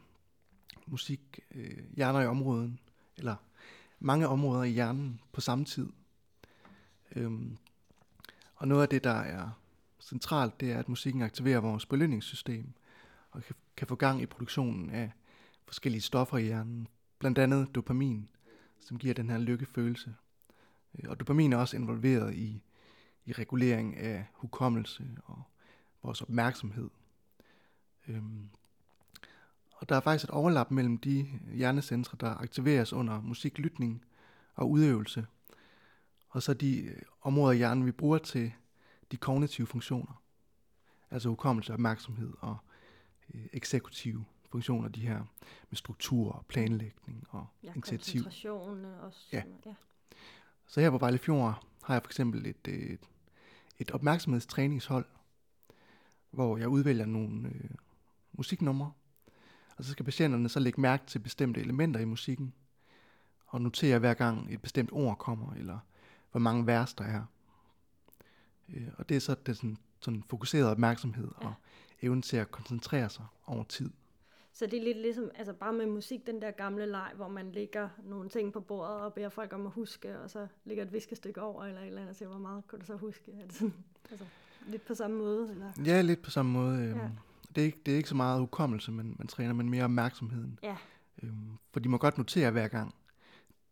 musik 0.88 1.40
øh, 1.52 1.96
hjerner 1.96 2.22
i 2.22 2.26
områden, 2.26 2.80
eller 3.18 3.36
mange 4.04 4.28
områder 4.28 4.64
i 4.64 4.70
hjernen 4.70 5.22
på 5.32 5.42
samme 5.42 5.66
tid. 5.66 5.90
Øhm, 7.16 7.58
og 8.56 8.68
noget 8.68 8.82
af 8.82 8.90
det, 8.90 9.04
der 9.04 9.12
er 9.12 9.50
centralt, 10.00 10.60
det 10.60 10.72
er, 10.72 10.80
at 10.80 10.90
musikken 10.90 11.22
aktiverer 11.22 11.60
vores 11.60 11.86
belønningssystem 11.86 12.74
og 13.32 13.44
kan, 13.44 13.56
kan 13.78 13.88
få 13.88 13.96
gang 13.96 14.22
i 14.22 14.26
produktionen 14.26 14.90
af 14.90 15.12
forskellige 15.66 16.02
stoffer 16.02 16.38
i 16.38 16.44
hjernen, 16.44 16.88
blandt 17.20 17.38
andet 17.38 17.76
dopamin, 17.76 18.30
som 18.80 18.98
giver 18.98 19.14
den 19.14 19.30
her 19.30 19.38
lykkefølelse. 19.38 20.16
Øh, 21.00 21.10
og 21.10 21.20
dopamin 21.20 21.54
er 21.54 21.58
også 21.58 21.78
involveret 21.78 22.36
i, 22.36 22.64
i 23.26 23.32
regulering 23.32 23.98
af 23.98 24.26
hukommelse 24.34 25.18
og 25.26 25.42
vores 26.04 26.22
opmærksomhed. 26.22 26.90
Øhm, 28.08 28.50
og 29.74 29.90
der 29.90 29.96
er 29.96 30.00
faktisk 30.00 30.24
et 30.24 30.30
overlap 30.30 30.72
mellem 30.72 30.98
de 30.98 31.28
hjernecentre, 31.54 32.18
der 32.20 32.42
aktiveres 32.42 32.94
under 32.94 33.22
musiklytning 33.22 34.06
og 34.56 34.70
udøvelse, 34.70 35.26
og 36.30 36.44
så 36.44 36.54
de 36.54 36.82
øh, 36.82 37.02
områder 37.22 37.54
i 37.54 37.58
hjernen, 37.58 37.86
vi 37.86 37.92
bruger 37.92 38.18
til 38.18 38.54
de 39.12 39.18
kognitive 39.18 39.68
funktioner. 39.68 40.22
Altså 41.12 41.30
hukommelse, 41.30 41.74
opmærksomhed 41.74 42.34
og 42.40 42.58
øh, 43.34 43.46
eksekutive 43.54 44.26
funktioner, 44.52 44.90
de 44.90 45.00
her 45.00 45.24
med 45.70 45.78
struktur 45.78 46.32
og 46.32 46.46
planlægning 46.46 47.24
og 47.30 47.48
ja, 47.64 47.74
initiativ. 47.74 48.24
koncentration 48.24 48.86
også. 48.86 49.28
Ja. 49.34 49.44
ja. 49.66 49.74
Så 50.68 50.82
her 50.82 50.90
på 50.90 50.98
Vejle 50.98 51.18
Fjord 51.18 51.68
har 51.84 51.94
jeg 51.94 52.04
for 52.04 52.10
eksempel 52.10 52.46
et, 52.46 52.68
et, 52.68 52.74
øh, 52.74 52.98
et 53.80 53.92
opmærksomhedstræningshold, 53.92 55.06
hvor 56.32 56.58
jeg 56.58 56.68
udvælger 56.68 57.06
nogle, 57.06 57.48
øh, 57.48 57.70
musiknumre, 58.32 58.92
og 59.78 59.84
så 59.84 59.92
skal 59.92 60.06
patienterne 60.06 60.50
så 60.50 60.60
lægge 60.60 60.82
mærke 60.82 61.06
til 61.08 61.20
bestemte 61.20 61.62
elementer 61.62 62.00
i 62.00 62.06
musikken, 62.06 62.54
og 63.48 63.62
notere 63.62 64.00
hver 64.00 64.14
gang 64.14 64.54
et 64.54 64.62
bestemt 64.62 64.90
ord 64.92 65.18
kommer, 65.18 65.54
eller 65.54 65.80
hvor 66.32 66.40
mange 66.40 66.68
vers 66.68 66.94
der 66.94 67.04
er. 67.04 67.24
Øh, 68.70 68.88
og 68.98 69.10
det 69.10 69.18
er 69.18 69.22
så 69.22 69.36
det 69.46 69.58
sådan, 69.58 69.78
sådan 70.00 70.24
fokuseret 70.30 70.68
opmærksomhed 70.68 71.28
ja. 71.42 71.48
og 71.48 71.54
evnen 72.02 72.22
til 72.22 72.38
at 72.38 72.52
koncentrere 72.52 73.10
sig 73.10 73.26
over 73.46 73.64
tid. 73.64 73.90
Så 74.54 74.66
det 74.66 74.80
er 74.80 74.84
lidt 74.84 74.98
ligesom, 74.98 75.30
altså 75.36 75.54
bare 75.54 75.74
med 75.74 75.86
musik, 75.86 76.28
den 76.28 76.42
der 76.42 76.52
gamle 76.52 76.86
leg, 76.86 77.12
hvor 77.16 77.28
man 77.28 77.52
lægger 77.52 77.90
nogle 78.04 78.30
ting 78.30 78.54
på 78.54 78.60
bordet 78.60 78.96
og 78.96 79.14
beder 79.14 79.30
folk 79.30 79.54
om 79.54 79.66
at 79.66 79.72
huske, 79.72 80.20
og 80.20 80.30
så 80.30 80.48
lægger 80.66 80.84
et 80.84 80.94
viskestykke 80.94 81.42
over, 81.42 81.64
eller 81.66 81.82
et 81.82 81.88
eller 81.88 82.02
andet, 82.02 82.10
og 82.10 82.16
siger, 82.16 82.30
hvor 82.30 82.40
meget 82.40 82.68
kunne 82.68 82.80
du 82.80 82.86
så 82.86 82.96
huske? 82.96 83.32
Er 83.42 83.46
det 83.46 83.54
sådan, 83.54 83.74
altså, 84.12 84.26
lidt 84.68 84.86
på 84.86 84.96
samme 84.96 85.18
måde? 85.18 85.52
Eller? 85.52 85.72
Ja, 85.86 86.02
lidt 86.02 86.22
på 86.22 86.32
samme 86.32 86.52
måde. 86.52 86.80
Øhm, 86.80 87.00
ja. 87.00 87.10
Det, 87.56 87.62
er 87.62 87.66
ikke, 87.66 87.80
det 87.86 87.92
er 87.92 87.98
ikke 87.98 88.10
så 88.10 88.16
meget 88.16 88.40
hukommelse, 88.40 88.92
men 88.92 89.16
man 89.20 89.28
træner, 89.28 89.54
men 89.54 89.70
mere 89.70 89.84
opmærksomheden. 89.84 90.60
Ja. 90.64 90.78
Øhm, 91.24 91.58
for 91.72 91.80
de 91.80 91.90
må 91.90 91.98
godt 91.98 92.18
notere 92.18 92.52
hver 92.52 92.68
gang, 92.68 92.96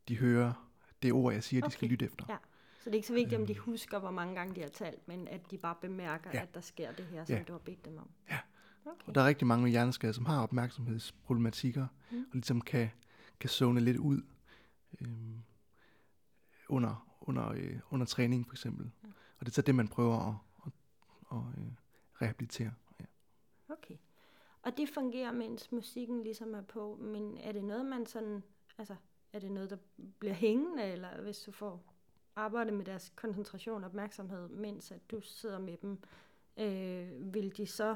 de 0.08 0.18
hører 0.18 0.72
det 1.02 1.14
ord, 1.14 1.34
jeg 1.34 1.44
siger, 1.44 1.62
okay. 1.62 1.68
de 1.68 1.74
skal 1.74 1.88
lytte 1.88 2.06
efter. 2.06 2.26
Ja. 2.30 2.38
Så 2.84 2.90
det 2.90 2.92
er 2.92 2.96
ikke 2.96 3.08
så 3.08 3.14
vigtigt, 3.14 3.42
om 3.42 3.48
de 3.48 3.54
øhm. 3.54 3.64
husker, 3.64 4.00
hvor 4.00 4.12
mange 4.12 4.36
gange 4.36 4.56
de 4.56 4.62
har 4.62 4.70
talt, 4.70 5.08
men 5.08 5.28
at 5.28 5.52
de 5.52 5.58
bare 5.58 5.76
bemærker, 5.82 6.30
ja. 6.34 6.42
at 6.42 6.54
der 6.54 6.62
sker 6.62 6.92
det 6.92 7.06
her, 7.06 7.26
som 7.26 7.36
ja. 7.36 7.44
du 7.44 7.52
har 7.52 7.60
bedt 7.60 7.86
dem 7.86 7.98
om. 7.98 8.10
Ja. 8.30 8.38
Okay. 8.86 9.08
Og 9.08 9.16
der 9.16 9.22
er 9.22 9.26
rigtig 9.26 9.48
mange 9.48 9.64
med 9.64 9.72
hjerneskader, 9.72 10.14
som 10.14 10.26
har 10.26 10.44
opmærksomhedsproblematikker, 10.44 11.88
mm. 12.12 12.18
og 12.18 12.34
ligesom 12.34 12.62
kan, 12.62 12.90
kan 13.40 13.50
zone 13.50 13.80
lidt 13.80 13.98
ud 13.98 14.22
øhm, 15.02 15.38
under, 16.70 17.08
under, 17.22 17.52
øh, 17.52 17.80
under 17.90 18.06
træning 18.06 18.48
for 18.48 18.54
eksempel. 18.54 18.92
Ja. 19.04 19.08
Og 19.40 19.46
det 19.46 19.52
er 19.52 19.54
så 19.54 19.62
det, 19.62 19.76
man 19.76 19.88
prøver 19.88 20.30
at, 20.30 20.36
at, 20.66 20.72
at, 21.32 21.64
øh, 21.64 21.72
rehabilitere. 22.22 22.72
Ja. 23.72 23.76
Okay. 23.76 23.96
Og 24.64 24.78
det 24.78 24.90
fungerer, 24.90 25.32
mens 25.32 25.72
musikken 25.72 26.24
ligesom 26.24 26.56
er 26.56 26.62
på, 26.62 26.98
men 27.02 27.38
er 27.38 27.52
det 27.52 27.64
noget, 27.64 27.86
man 27.86 28.06
sådan, 28.06 28.44
altså, 28.78 28.96
er 29.34 29.40
det 29.40 29.52
noget, 29.52 29.70
der 29.70 29.78
bliver 30.20 30.34
hængende, 30.34 30.84
eller 30.84 31.22
hvis 31.22 31.40
du 31.40 31.52
får 31.52 31.84
arbejde 32.36 32.72
med 32.72 32.86
deres 32.86 33.14
koncentration 33.16 33.84
og 33.84 33.90
opmærksomhed, 33.90 34.50
mens 34.50 34.92
at 34.92 35.12
du 35.12 35.22
sidder 35.22 35.60
med 35.60 35.78
dem, 35.78 35.98
øh, 36.58 37.34
vil 37.34 37.58
de 37.58 37.68
så 37.68 37.96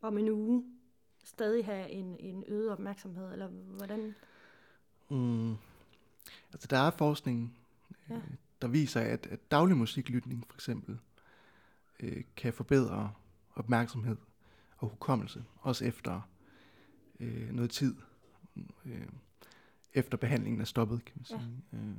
om 0.00 0.18
en 0.18 0.28
uge 0.28 0.64
stadig 1.24 1.64
have 1.64 1.90
en, 1.90 2.16
en 2.20 2.44
øget 2.48 2.70
opmærksomhed, 2.70 3.32
eller 3.32 3.48
hvordan? 3.48 4.14
Mm. 5.08 5.56
Altså 6.52 6.68
der 6.70 6.78
er 6.78 6.90
forskning, 6.90 7.58
ja. 8.08 8.14
øh, 8.14 8.22
der 8.62 8.68
viser, 8.68 9.00
at, 9.00 9.26
at 9.26 9.50
daglig 9.50 9.76
musiklytning 9.76 10.46
for 10.46 10.56
eksempel 10.56 10.98
øh, 12.00 12.24
kan 12.36 12.52
forbedre 12.52 13.12
opmærksomhed 13.54 14.16
og 14.76 14.88
hukommelse, 14.88 15.44
også 15.60 15.84
efter 15.84 16.20
øh, 17.20 17.52
noget 17.52 17.70
tid, 17.70 17.96
øh, 18.84 19.06
efter 19.94 20.16
behandlingen 20.16 20.60
er 20.60 20.64
stoppet, 20.64 21.04
kan 21.04 21.14
man 21.16 21.24
sige. 21.24 21.62
Ja. 21.72 21.78
Øh, 21.78 21.96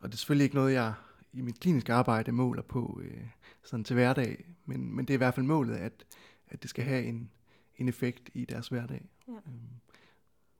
og 0.00 0.08
det 0.08 0.14
er 0.14 0.18
selvfølgelig 0.18 0.44
ikke 0.44 0.56
noget, 0.56 0.72
jeg 0.72 0.94
i 1.32 1.40
mit 1.40 1.60
kliniske 1.60 1.92
arbejde 1.92 2.32
måler 2.32 2.62
på 2.62 3.00
øh, 3.04 3.28
sådan 3.64 3.84
til 3.84 3.94
hverdag, 3.94 4.44
men, 4.64 4.96
men 4.96 5.04
det 5.04 5.14
er 5.14 5.16
i 5.16 5.24
hvert 5.24 5.34
fald 5.34 5.46
målet, 5.46 5.74
at, 5.74 6.06
at 6.48 6.62
det 6.62 6.70
skal 6.70 6.84
have 6.84 7.04
en, 7.04 7.30
en 7.76 7.88
effekt 7.88 8.30
i 8.34 8.44
deres 8.44 8.68
hverdag. 8.68 9.08
Ja. 9.28 9.32
Øhm, 9.32 9.60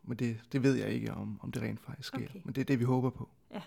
men 0.02 0.18
det, 0.18 0.40
det 0.52 0.62
ved 0.62 0.74
jeg 0.74 0.88
ikke, 0.88 1.14
om, 1.14 1.40
om 1.42 1.52
det 1.52 1.62
rent 1.62 1.80
faktisk 1.80 2.06
sker. 2.06 2.28
Okay. 2.28 2.40
Men 2.44 2.54
det 2.54 2.60
er 2.60 2.64
det, 2.64 2.78
vi 2.78 2.84
håber 2.84 3.10
på. 3.10 3.28
Ja. 3.50 3.62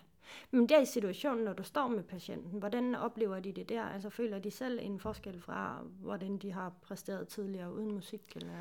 Men 0.51 0.69
der 0.69 0.81
i 0.81 0.85
situationen, 0.85 1.45
når 1.45 1.53
du 1.53 1.63
står 1.63 1.87
med 1.87 2.03
patienten, 2.03 2.59
hvordan 2.59 2.95
oplever 2.95 3.39
de 3.39 3.51
det 3.51 3.69
der? 3.69 3.83
Altså 3.83 4.09
føler 4.09 4.39
de 4.39 4.51
selv 4.51 4.79
en 4.81 4.99
forskel 4.99 5.41
fra, 5.41 5.81
hvordan 6.01 6.37
de 6.37 6.51
har 6.51 6.73
præsteret 6.81 7.27
tidligere 7.27 7.73
uden 7.73 7.91
musik? 7.91 8.21
Eller? 8.35 8.53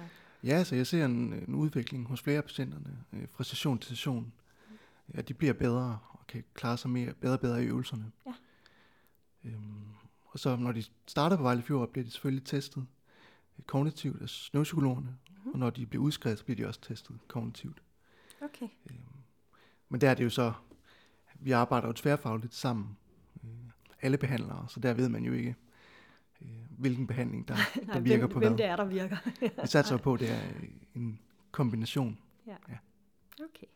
Ja, 0.44 0.64
så 0.64 0.76
jeg 0.76 0.86
ser 0.86 1.04
en, 1.04 1.32
en 1.32 1.54
udvikling 1.54 2.06
hos 2.06 2.22
flere 2.22 2.42
patienterne, 2.42 3.04
øh, 3.12 3.28
fra 3.30 3.44
session 3.44 3.78
til 3.78 3.88
session. 3.88 4.32
Mm. 4.68 4.76
At 5.14 5.28
de 5.28 5.34
bliver 5.34 5.52
bedre 5.52 5.98
og 6.10 6.26
kan 6.26 6.44
klare 6.54 6.76
sig 6.76 6.90
mere, 6.90 7.14
bedre 7.14 7.34
og 7.34 7.40
bedre 7.40 7.62
i 7.62 7.66
øvelserne. 7.66 8.12
Ja. 8.26 8.34
Øhm, 9.44 9.84
og 10.24 10.38
så 10.38 10.56
når 10.56 10.72
de 10.72 10.84
starter 11.06 11.36
på 11.36 11.42
Vejle 11.42 11.62
Fjord, 11.62 11.92
bliver 11.92 12.04
de 12.04 12.10
selvfølgelig 12.10 12.44
testet 12.44 12.86
kognitivt 13.66 14.22
af 14.22 14.28
neuropsykologerne, 14.52 15.16
mm-hmm. 15.30 15.52
og 15.52 15.58
når 15.58 15.70
de 15.70 15.86
bliver 15.86 16.04
udskrevet, 16.04 16.38
så 16.38 16.44
bliver 16.44 16.56
de 16.56 16.66
også 16.66 16.80
testet 16.80 17.18
kognitivt. 17.28 17.82
Okay. 18.42 18.68
Øhm, 18.90 18.98
men 19.88 20.00
der 20.00 20.10
er 20.10 20.14
det 20.14 20.24
jo 20.24 20.30
så, 20.30 20.52
vi 21.38 21.50
arbejder 21.50 21.86
jo 21.86 21.92
tværfagligt 21.92 22.54
sammen, 22.54 22.96
øh, 23.44 23.50
alle 24.02 24.18
behandlere, 24.18 24.66
så 24.68 24.80
der 24.80 24.94
ved 24.94 25.08
man 25.08 25.24
jo 25.24 25.32
ikke, 25.32 25.56
øh, 26.42 26.48
hvilken 26.78 27.06
behandling, 27.06 27.48
der, 27.48 27.54
Nej, 27.86 27.94
der 27.94 28.00
virker 28.00 28.18
hvem, 28.18 28.32
på 28.32 28.38
hvem 28.38 28.52
hvad. 28.52 28.58
det 28.58 28.66
er, 28.66 28.76
der 28.76 28.84
virker. 28.84 29.16
vi 29.40 29.50
satser 29.64 29.96
på, 30.06 30.14
at 30.14 30.20
det 30.20 30.30
er 30.30 30.40
en 30.94 31.20
kombination. 31.50 32.18
Ja. 32.46 32.56
ja. 32.68 32.76
Okay. 33.44 33.66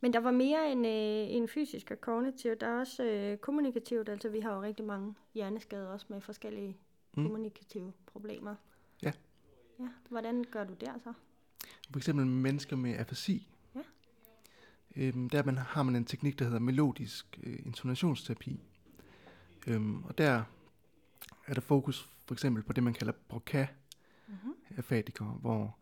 Men 0.00 0.12
der 0.12 0.20
var 0.20 0.30
mere 0.30 0.72
end, 0.72 0.86
øh, 0.86 1.36
end 1.36 1.48
fysisk 1.48 1.90
og 1.90 2.00
kognitivt. 2.00 2.60
Der 2.60 2.66
er 2.66 2.80
også 2.80 3.04
øh, 3.04 3.38
kommunikativt. 3.38 4.08
Altså 4.08 4.28
vi 4.28 4.40
har 4.40 4.54
jo 4.54 4.62
rigtig 4.62 4.84
mange 4.84 5.14
hjerneskader 5.34 5.88
også 5.88 6.06
med 6.08 6.20
forskellige 6.20 6.76
mm. 7.16 7.22
kommunikative 7.22 7.92
problemer. 8.06 8.54
Ja. 9.02 9.12
Ja, 9.80 9.88
hvordan 10.08 10.44
gør 10.50 10.64
du 10.64 10.74
der 10.80 10.92
så? 11.04 11.12
For 11.90 11.98
eksempel 11.98 12.26
mennesker 12.26 12.76
med 12.76 12.94
afasi. 12.98 13.48
Øhm, 14.96 15.30
der 15.30 15.42
man, 15.42 15.58
har 15.58 15.82
man 15.82 15.96
en 15.96 16.04
teknik, 16.04 16.38
der 16.38 16.44
hedder 16.44 16.58
melodisk 16.58 17.38
øh, 17.42 17.58
intonationsterapi. 17.66 18.60
Øhm, 19.66 20.04
og 20.04 20.18
der 20.18 20.42
er 21.46 21.54
der 21.54 21.60
fokus 21.60 22.08
for 22.26 22.34
eksempel 22.34 22.62
på 22.62 22.72
det, 22.72 22.84
man 22.84 22.94
kalder 22.94 23.12
broca 23.28 23.66
mm-hmm. 24.28 24.54
afatikere, 24.76 25.38
hvor 25.40 25.76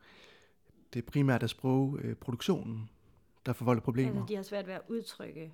det 0.94 1.04
primært 1.04 1.42
er 1.42 1.46
sprogproduktionen, 1.46 2.90
der 3.46 3.52
forvolder 3.52 3.82
problemer. 3.82 4.20
Altså, 4.20 4.26
de 4.28 4.36
har 4.36 4.42
svært 4.42 4.66
ved 4.66 4.74
at 4.74 4.82
udtrykke. 4.88 5.52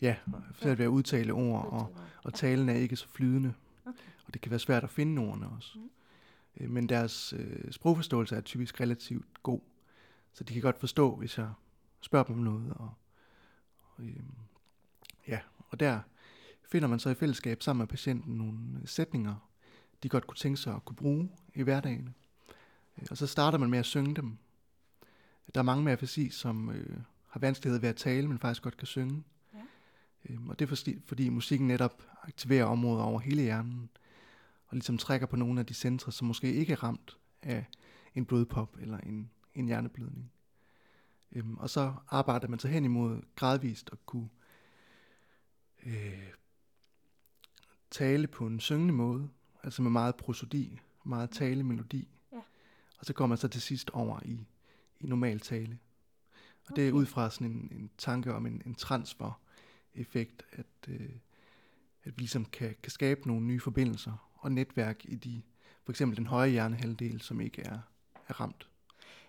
Ja, 0.00 0.16
svært 0.54 0.78
ved 0.78 0.84
at 0.84 0.88
udtale 0.88 1.32
ord, 1.32 1.66
og, 1.66 1.96
og 2.24 2.34
talen 2.34 2.68
er 2.68 2.74
ikke 2.74 2.96
så 2.96 3.08
flydende. 3.08 3.54
Okay. 3.86 3.98
Og 4.26 4.34
det 4.34 4.40
kan 4.40 4.50
være 4.50 4.60
svært 4.60 4.84
at 4.84 4.90
finde 4.90 5.22
ordene 5.22 5.48
også. 5.48 5.78
Mm. 5.78 5.90
Øh, 6.60 6.70
men 6.70 6.88
deres 6.88 7.32
øh, 7.32 7.72
sprogforståelse 7.72 8.36
er 8.36 8.40
typisk 8.40 8.80
relativt 8.80 9.42
god. 9.42 9.60
Så 10.32 10.44
de 10.44 10.52
kan 10.52 10.62
godt 10.62 10.80
forstå, 10.80 11.16
hvis 11.16 11.38
jeg 11.38 11.52
spørger 12.00 12.24
dem 12.24 12.36
om 12.36 12.42
noget. 12.42 12.72
Og, 12.72 12.94
og, 13.80 14.04
øh, 14.04 14.22
ja, 15.28 15.40
og 15.68 15.80
der 15.80 16.00
finder 16.70 16.88
man 16.88 16.98
så 16.98 17.10
i 17.10 17.14
fællesskab 17.14 17.62
sammen 17.62 17.78
med 17.80 17.86
patienten 17.86 18.34
nogle 18.34 18.58
sætninger, 18.84 19.50
de 20.02 20.08
godt 20.08 20.26
kunne 20.26 20.36
tænke 20.36 20.56
sig 20.56 20.74
at 20.74 20.84
kunne 20.84 20.96
bruge 20.96 21.30
i 21.54 21.62
hverdagen. 21.62 22.14
Øh, 22.98 23.06
og 23.10 23.16
så 23.16 23.26
starter 23.26 23.58
man 23.58 23.70
med 23.70 23.78
at 23.78 23.86
synge 23.86 24.14
dem. 24.14 24.38
Der 25.54 25.60
er 25.60 25.64
mange 25.64 25.84
med 25.84 25.92
afasi, 25.92 26.30
som 26.30 26.70
øh, 26.70 26.96
har 27.28 27.40
vanskelighed 27.40 27.80
ved 27.80 27.88
at 27.88 27.96
tale, 27.96 28.28
men 28.28 28.38
faktisk 28.38 28.62
godt 28.62 28.76
kan 28.76 28.86
synge. 28.86 29.24
Ja. 29.54 29.58
Øhm, 30.24 30.48
og 30.48 30.58
det 30.58 30.64
er 30.64 30.68
fordi, 30.68 31.00
fordi 31.06 31.28
musikken 31.28 31.68
netop 31.68 32.02
aktiverer 32.22 32.64
områder 32.64 33.02
over 33.02 33.20
hele 33.20 33.42
hjernen, 33.42 33.90
og 34.66 34.74
ligesom 34.74 34.98
trækker 34.98 35.26
på 35.26 35.36
nogle 35.36 35.60
af 35.60 35.66
de 35.66 35.74
centre, 35.74 36.12
som 36.12 36.26
måske 36.26 36.54
ikke 36.54 36.72
er 36.72 36.82
ramt 36.82 37.18
af 37.42 37.64
en 38.14 38.24
blodpop 38.24 38.76
eller 38.80 38.98
en, 38.98 39.30
en 39.54 39.66
hjerneblødning. 39.66 40.32
Øhm, 41.32 41.56
og 41.56 41.70
så 41.70 41.94
arbejder 42.08 42.48
man 42.48 42.58
sig 42.58 42.70
hen 42.70 42.84
imod 42.84 43.22
gradvist 43.36 43.90
at 43.92 44.06
kunne 44.06 44.28
øh, 45.86 46.32
tale 47.90 48.26
på 48.26 48.46
en 48.46 48.60
syngende 48.60 48.94
måde, 48.94 49.28
altså 49.62 49.82
med 49.82 49.90
meget 49.90 50.16
prosodi, 50.16 50.80
meget 51.04 51.30
talemelodi. 51.30 52.08
Ja. 52.32 52.38
Og 52.98 53.06
så 53.06 53.12
kommer 53.12 53.28
man 53.28 53.38
så 53.38 53.48
til 53.48 53.62
sidst 53.62 53.90
over 53.90 54.20
i, 54.24 54.46
i 55.00 55.06
normal 55.06 55.40
tale. 55.40 55.78
Og 56.64 56.70
okay. 56.70 56.82
det 56.82 56.88
er 56.88 56.92
ud 56.92 57.06
fra 57.06 57.30
sådan 57.30 57.46
en, 57.46 57.68
en 57.72 57.90
tanke 57.98 58.34
om 58.34 58.46
en, 58.46 58.62
en 58.66 58.74
transfer-effekt, 58.74 60.42
at, 60.52 60.66
øh, 60.88 61.10
at 62.04 62.16
vi 62.16 62.22
ligesom 62.22 62.44
kan, 62.44 62.76
kan 62.82 62.92
skabe 62.92 63.26
nogle 63.26 63.46
nye 63.46 63.60
forbindelser 63.60 64.30
og 64.34 64.52
netværk 64.52 65.04
i 65.04 65.14
de, 65.14 65.42
for 65.84 65.92
eksempel 65.92 66.16
den 66.16 66.26
høje 66.26 66.50
hjernehalvdel, 66.50 67.20
som 67.20 67.40
ikke 67.40 67.62
er, 67.62 67.78
er 68.28 68.40
ramt. 68.40 68.69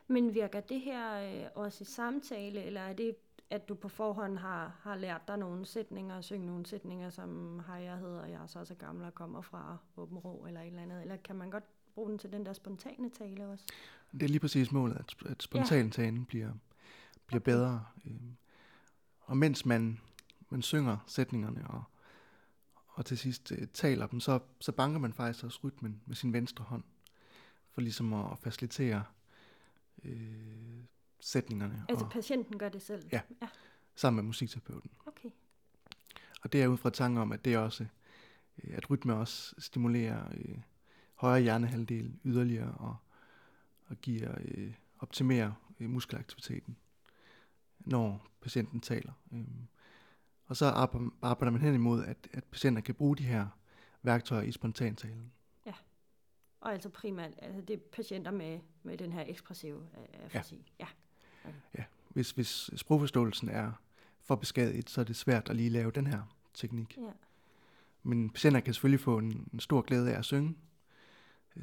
Men 0.07 0.33
virker 0.33 0.59
det 0.59 0.81
her 0.81 1.33
øh, 1.43 1.49
også 1.55 1.81
i 1.81 1.85
samtale, 1.85 2.63
eller 2.63 2.81
er 2.81 2.93
det, 2.93 3.15
at 3.49 3.69
du 3.69 3.75
på 3.75 3.87
forhånd 3.87 4.37
har, 4.37 4.79
har 4.81 4.95
lært 4.95 5.27
dig 5.27 5.37
nogle 5.37 5.65
sætninger, 5.65 6.15
og 6.15 6.23
synge 6.23 6.45
nogle 6.45 6.65
sætninger, 6.65 7.09
som 7.09 7.59
har 7.67 7.77
jeg 7.77 7.97
hedder, 7.97 8.25
jeg 8.25 8.43
er 8.43 8.47
så 8.47 8.65
så 8.65 8.75
gammel 8.75 9.05
og 9.05 9.13
kommer 9.13 9.41
fra 9.41 9.77
Åben 9.97 10.17
Rå, 10.17 10.45
eller 10.47 10.61
et 10.61 10.67
eller 10.67 10.81
andet, 10.81 11.01
eller 11.01 11.17
kan 11.17 11.35
man 11.35 11.51
godt 11.51 11.63
bruge 11.95 12.09
den 12.09 12.17
til 12.17 12.31
den 12.31 12.45
der 12.45 12.53
spontane 12.53 13.09
tale 13.09 13.47
også? 13.47 13.65
Det 14.11 14.23
er 14.23 14.27
lige 14.27 14.39
præcis 14.39 14.71
målet, 14.71 14.95
at, 14.95 15.31
at 15.31 15.43
spontantalen 15.43 16.17
ja. 16.17 16.25
bliver, 16.27 16.51
bliver 17.27 17.41
okay. 17.41 17.51
bedre. 17.51 17.85
Øh, 18.05 18.21
og 19.21 19.37
mens 19.37 19.65
man, 19.65 19.99
man 20.49 20.61
synger 20.61 20.97
sætningerne 21.07 21.67
og 21.67 21.83
og 22.93 23.05
til 23.05 23.17
sidst 23.17 23.51
øh, 23.51 23.67
taler 23.73 24.07
dem, 24.07 24.19
så, 24.19 24.39
så 24.59 24.71
banker 24.71 24.99
man 24.99 25.13
faktisk 25.13 25.45
også 25.45 25.59
rytmen 25.63 26.01
med 26.05 26.15
sin 26.15 26.33
venstre 26.33 26.63
hånd, 26.63 26.83
for 27.71 27.81
ligesom 27.81 28.13
at 28.13 28.37
facilitere 28.39 29.03
øh, 30.03 30.83
sætningerne. 31.19 31.85
Altså 31.89 32.05
og, 32.05 32.11
patienten 32.11 32.57
gør 32.57 32.69
det 32.69 32.81
selv? 32.81 33.09
Ja, 33.11 33.21
ja, 33.41 33.47
sammen 33.95 34.15
med 34.15 34.27
musikterapeuten. 34.27 34.91
Okay. 35.05 35.29
Og 36.41 36.53
det 36.53 36.63
er 36.63 36.67
ud 36.67 36.77
fra 36.77 36.89
tanken 36.89 37.21
om, 37.21 37.31
at 37.31 37.45
det 37.45 37.57
også, 37.57 37.85
øh, 38.63 38.77
at 38.77 38.89
rytme 38.89 39.15
også 39.15 39.55
stimulerer 39.57 40.25
øh, 40.33 40.57
højre 41.15 41.41
hjernehalvdel 41.41 42.13
yderligere 42.25 42.71
og, 42.71 42.95
og 43.87 43.97
giver 44.01 44.35
øh, 44.41 44.73
optimerer 44.99 45.51
øh, 45.79 45.89
muskelaktiviteten, 45.89 46.77
når 47.79 48.27
patienten 48.41 48.79
taler. 48.79 49.13
Øhm, 49.33 49.67
og 50.45 50.57
så 50.57 50.65
arbejder 51.21 51.51
man 51.51 51.61
hen 51.61 51.73
imod, 51.73 52.05
at, 52.05 52.27
at 52.33 52.43
patienter 52.43 52.81
kan 52.81 52.95
bruge 52.95 53.17
de 53.17 53.23
her 53.23 53.47
værktøjer 54.01 54.41
i 54.41 54.51
spontantalen. 54.51 55.31
Og 56.61 56.73
altså 56.73 56.89
primært 56.89 57.31
altså 57.37 57.61
det 57.61 57.73
er 57.73 57.77
patienter 57.91 58.31
med, 58.31 58.59
med 58.83 58.97
den 58.97 59.11
her 59.11 59.25
ekspressive 59.27 59.87
afasi. 60.13 60.65
Ja. 60.79 60.87
Ja. 61.45 61.49
Okay. 61.49 61.57
ja. 61.77 61.83
Hvis, 62.09 62.31
hvis 62.31 62.69
sprogforståelsen 62.75 63.49
er 63.49 63.71
for 64.21 64.35
beskadiget, 64.35 64.89
så 64.89 65.01
er 65.01 65.05
det 65.05 65.15
svært 65.15 65.49
at 65.49 65.55
lige 65.55 65.69
lave 65.69 65.91
den 65.91 66.07
her 66.07 66.21
teknik. 66.53 66.97
Ja. 66.97 67.11
Men 68.03 68.29
patienter 68.29 68.59
kan 68.59 68.73
selvfølgelig 68.73 68.99
få 68.99 69.17
en, 69.17 69.47
en 69.53 69.59
stor 69.59 69.81
glæde 69.81 70.13
af 70.13 70.17
at 70.17 70.25
synge, 70.25 70.57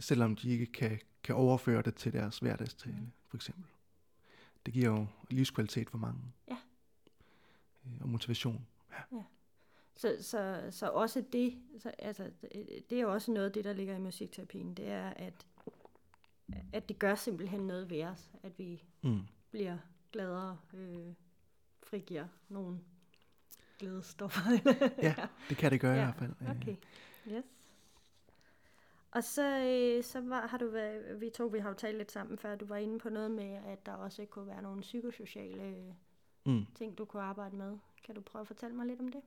selvom 0.00 0.36
de 0.36 0.50
ikke 0.50 0.66
kan, 0.66 1.00
kan 1.22 1.34
overføre 1.34 1.82
det 1.82 1.94
til 1.94 2.12
deres 2.12 2.38
hverdagstale, 2.38 3.10
for 3.26 3.36
eksempel. 3.36 3.64
Det 4.66 4.74
giver 4.74 4.90
jo 4.90 5.06
livskvalitet 5.30 5.90
for 5.90 5.98
mange. 5.98 6.20
Ja. 6.48 6.56
Øh, 7.86 8.00
og 8.00 8.08
motivation. 8.08 8.66
Ja. 8.92 9.16
ja. 9.16 9.22
Så, 9.98 10.16
så, 10.20 10.62
så 10.70 10.88
også 10.88 11.24
det, 11.32 11.58
så, 11.78 11.92
altså, 11.98 12.30
det 12.90 13.00
er 13.00 13.06
også 13.06 13.32
noget 13.32 13.46
af 13.46 13.52
det, 13.52 13.64
der 13.64 13.72
ligger 13.72 13.96
i 13.96 13.98
musikterapien, 13.98 14.74
det 14.74 14.88
er, 14.88 15.10
at, 15.10 15.46
at 16.72 16.88
det 16.88 16.98
gør 16.98 17.14
simpelthen 17.14 17.60
noget 17.60 17.90
ved 17.90 18.04
os, 18.04 18.30
at 18.42 18.58
vi 18.58 18.82
mm. 19.02 19.20
bliver 19.50 19.78
gladere, 20.12 20.58
øh, 20.74 21.14
frigiver 21.82 22.26
nogle 22.48 22.78
glædestoffer. 23.78 24.40
ja, 25.08 25.14
det 25.48 25.56
kan 25.56 25.72
det 25.72 25.80
gøre 25.80 25.94
ja. 25.94 26.00
i 26.00 26.04
hvert 26.04 26.16
fald. 26.16 26.56
Okay, 26.56 26.76
yes. 27.28 27.44
Og 29.10 29.24
så, 29.24 29.42
øh, 29.42 30.04
så 30.04 30.20
var, 30.20 30.46
har 30.46 30.58
du 30.58 30.68
været, 30.70 31.20
vi 31.20 31.30
to 31.30 31.46
vi 31.46 31.58
har 31.58 31.68
jo 31.68 31.74
talt 31.74 31.96
lidt 31.96 32.12
sammen 32.12 32.38
før, 32.38 32.56
du 32.56 32.66
var 32.66 32.76
inde 32.76 32.98
på 32.98 33.08
noget 33.08 33.30
med, 33.30 33.58
at 33.66 33.86
der 33.86 33.92
også 33.92 34.24
kunne 34.24 34.46
være 34.46 34.62
nogle 34.62 34.80
psykosociale 34.80 35.94
mm. 36.46 36.66
ting, 36.74 36.98
du 36.98 37.04
kunne 37.04 37.22
arbejde 37.22 37.56
med. 37.56 37.78
Kan 38.04 38.14
du 38.14 38.20
prøve 38.20 38.40
at 38.40 38.46
fortælle 38.46 38.76
mig 38.76 38.86
lidt 38.86 39.00
om 39.00 39.08
det? 39.08 39.20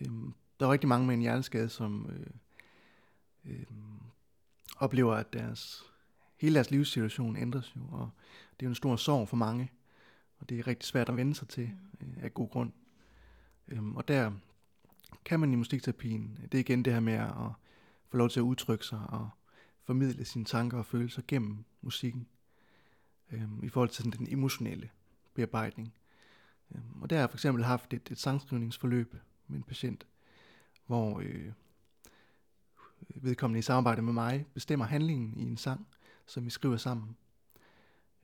Øhm, 0.00 0.34
der 0.60 0.66
er 0.66 0.72
rigtig 0.72 0.88
mange 0.88 1.06
med 1.06 1.14
en 1.14 1.20
hjerneskade, 1.20 1.68
som 1.68 2.10
øh, 2.10 2.26
øh, 3.52 3.66
oplever, 4.76 5.14
at 5.14 5.32
deres, 5.32 5.84
hele 6.36 6.54
deres 6.54 6.70
livssituation 6.70 7.36
ændres 7.36 7.76
jo, 7.76 7.80
og 7.90 8.10
det 8.60 8.66
er 8.66 8.68
jo 8.68 8.70
en 8.70 8.74
stor 8.74 8.96
sorg 8.96 9.28
for 9.28 9.36
mange, 9.36 9.72
og 10.38 10.48
det 10.48 10.58
er 10.58 10.66
rigtig 10.66 10.88
svært 10.88 11.08
at 11.08 11.16
vende 11.16 11.34
sig 11.34 11.48
til 11.48 11.70
øh, 12.00 12.24
af 12.24 12.34
god 12.34 12.48
grund. 12.48 12.72
Øhm, 13.68 13.96
og 13.96 14.08
der 14.08 14.32
kan 15.24 15.40
man 15.40 15.52
i 15.52 15.56
musikterapien, 15.56 16.38
det 16.42 16.54
er 16.54 16.60
igen 16.60 16.84
det 16.84 16.92
her 16.92 17.00
med 17.00 17.12
at 17.12 17.52
få 18.08 18.16
lov 18.16 18.28
til 18.28 18.40
at 18.40 18.44
udtrykke 18.44 18.86
sig 18.86 19.00
og 19.08 19.30
formidle 19.84 20.24
sine 20.24 20.44
tanker 20.44 20.78
og 20.78 20.86
følelser 20.86 21.22
gennem 21.28 21.64
musikken, 21.80 22.26
øhm, 23.32 23.64
i 23.64 23.68
forhold 23.68 23.88
til 23.88 24.04
sådan 24.04 24.18
den 24.18 24.32
emotionelle 24.32 24.90
bearbejdning. 25.34 25.94
Øhm, 26.74 27.02
og 27.02 27.10
der 27.10 27.16
har 27.16 27.22
jeg 27.22 27.30
for 27.30 27.36
eksempel 27.36 27.64
haft 27.64 27.94
et, 27.94 28.10
et 28.10 28.18
sangskrivningsforløb 28.18 29.14
med 29.52 29.58
en 29.58 29.64
patient, 29.64 30.06
hvor 30.86 31.20
øh, 31.20 31.52
vedkommende 33.08 33.58
i 33.58 33.62
samarbejde 33.62 34.02
med 34.02 34.12
mig 34.12 34.46
bestemmer 34.54 34.86
handlingen 34.86 35.36
i 35.36 35.42
en 35.42 35.56
sang, 35.56 35.86
som 36.26 36.44
vi 36.44 36.50
skriver 36.50 36.76
sammen. 36.76 37.16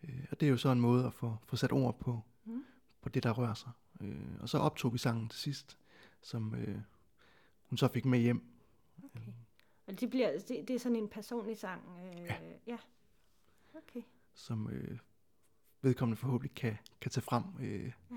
Øh, 0.03 0.25
og 0.31 0.41
det 0.41 0.47
er 0.47 0.51
jo 0.51 0.57
så 0.57 0.69
en 0.69 0.81
måde 0.81 1.07
at 1.07 1.15
få, 1.15 1.37
få 1.47 1.57
sat 1.57 1.73
ord 1.73 2.01
på, 2.01 2.23
mm. 2.45 2.65
på 3.01 3.09
det, 3.09 3.23
der 3.23 3.31
rører 3.31 3.55
sig. 3.55 3.71
Øh, 4.01 4.41
og 4.41 4.49
så 4.49 4.59
optog 4.59 4.93
vi 4.93 4.99
sangen 4.99 5.29
til 5.29 5.41
sidst, 5.41 5.79
som 6.21 6.55
øh, 6.55 6.79
hun 7.67 7.79
så 7.79 7.89
fik 7.89 8.05
med 8.05 8.19
hjem. 8.19 8.43
Okay. 9.05 9.33
Og 9.87 10.01
det, 10.01 10.11
bliver, 10.11 10.33
det, 10.49 10.69
det 10.69 10.71
er 10.71 10.79
sådan 10.79 10.97
en 10.97 11.09
personlig 11.09 11.59
sang? 11.59 11.83
Øh, 12.05 12.21
ja. 12.21 12.37
ja. 12.67 12.79
Okay. 13.75 14.03
Som 14.35 14.71
øh, 14.71 14.99
vedkommende 15.83 16.17
forhåbentlig 16.17 16.55
kan, 16.55 16.77
kan 17.01 17.11
tage 17.11 17.23
frem 17.23 17.45
øh, 17.61 17.93
ja. 18.11 18.17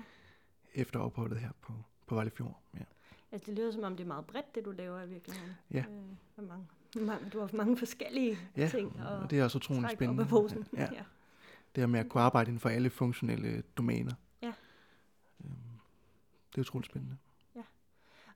efter 0.74 1.00
opholdet 1.00 1.40
her 1.40 1.50
på, 1.60 1.72
på 2.06 2.14
Vejlefjord. 2.14 2.62
Ja. 2.74 2.84
Altså 3.32 3.46
det 3.46 3.54
lyder 3.54 3.70
som 3.70 3.82
om 3.82 3.96
det 3.96 4.04
er 4.04 4.08
meget 4.08 4.26
bredt, 4.26 4.54
det 4.54 4.64
du 4.64 4.70
laver 4.70 5.02
i 5.02 5.08
virkeligheden. 5.08 5.52
Ja. 5.70 5.84
Øh, 6.38 6.48
mange, 6.48 6.66
mange, 6.94 7.30
du 7.30 7.40
har 7.40 7.50
mange 7.52 7.76
forskellige 7.76 8.38
ja, 8.56 8.68
ting. 8.68 9.02
Og, 9.06 9.18
og 9.18 9.30
det 9.30 9.38
er 9.38 9.44
også 9.44 9.58
utroligt 9.58 9.92
spændende. 9.92 10.26
posen. 10.26 10.66
Ja. 10.76 10.88
ja. 10.92 11.04
Det 11.74 11.82
her 11.82 11.86
med 11.86 12.00
at 12.00 12.08
kunne 12.08 12.22
arbejde 12.22 12.48
inden 12.48 12.60
for 12.60 12.68
alle 12.68 12.90
funktionelle 12.90 13.62
domæner. 13.76 14.12
Ja. 14.42 14.52
Øhm, 15.44 15.52
det 16.50 16.56
er 16.56 16.60
utroligt 16.60 16.90
spændende. 16.90 17.16
Ja. 17.54 17.62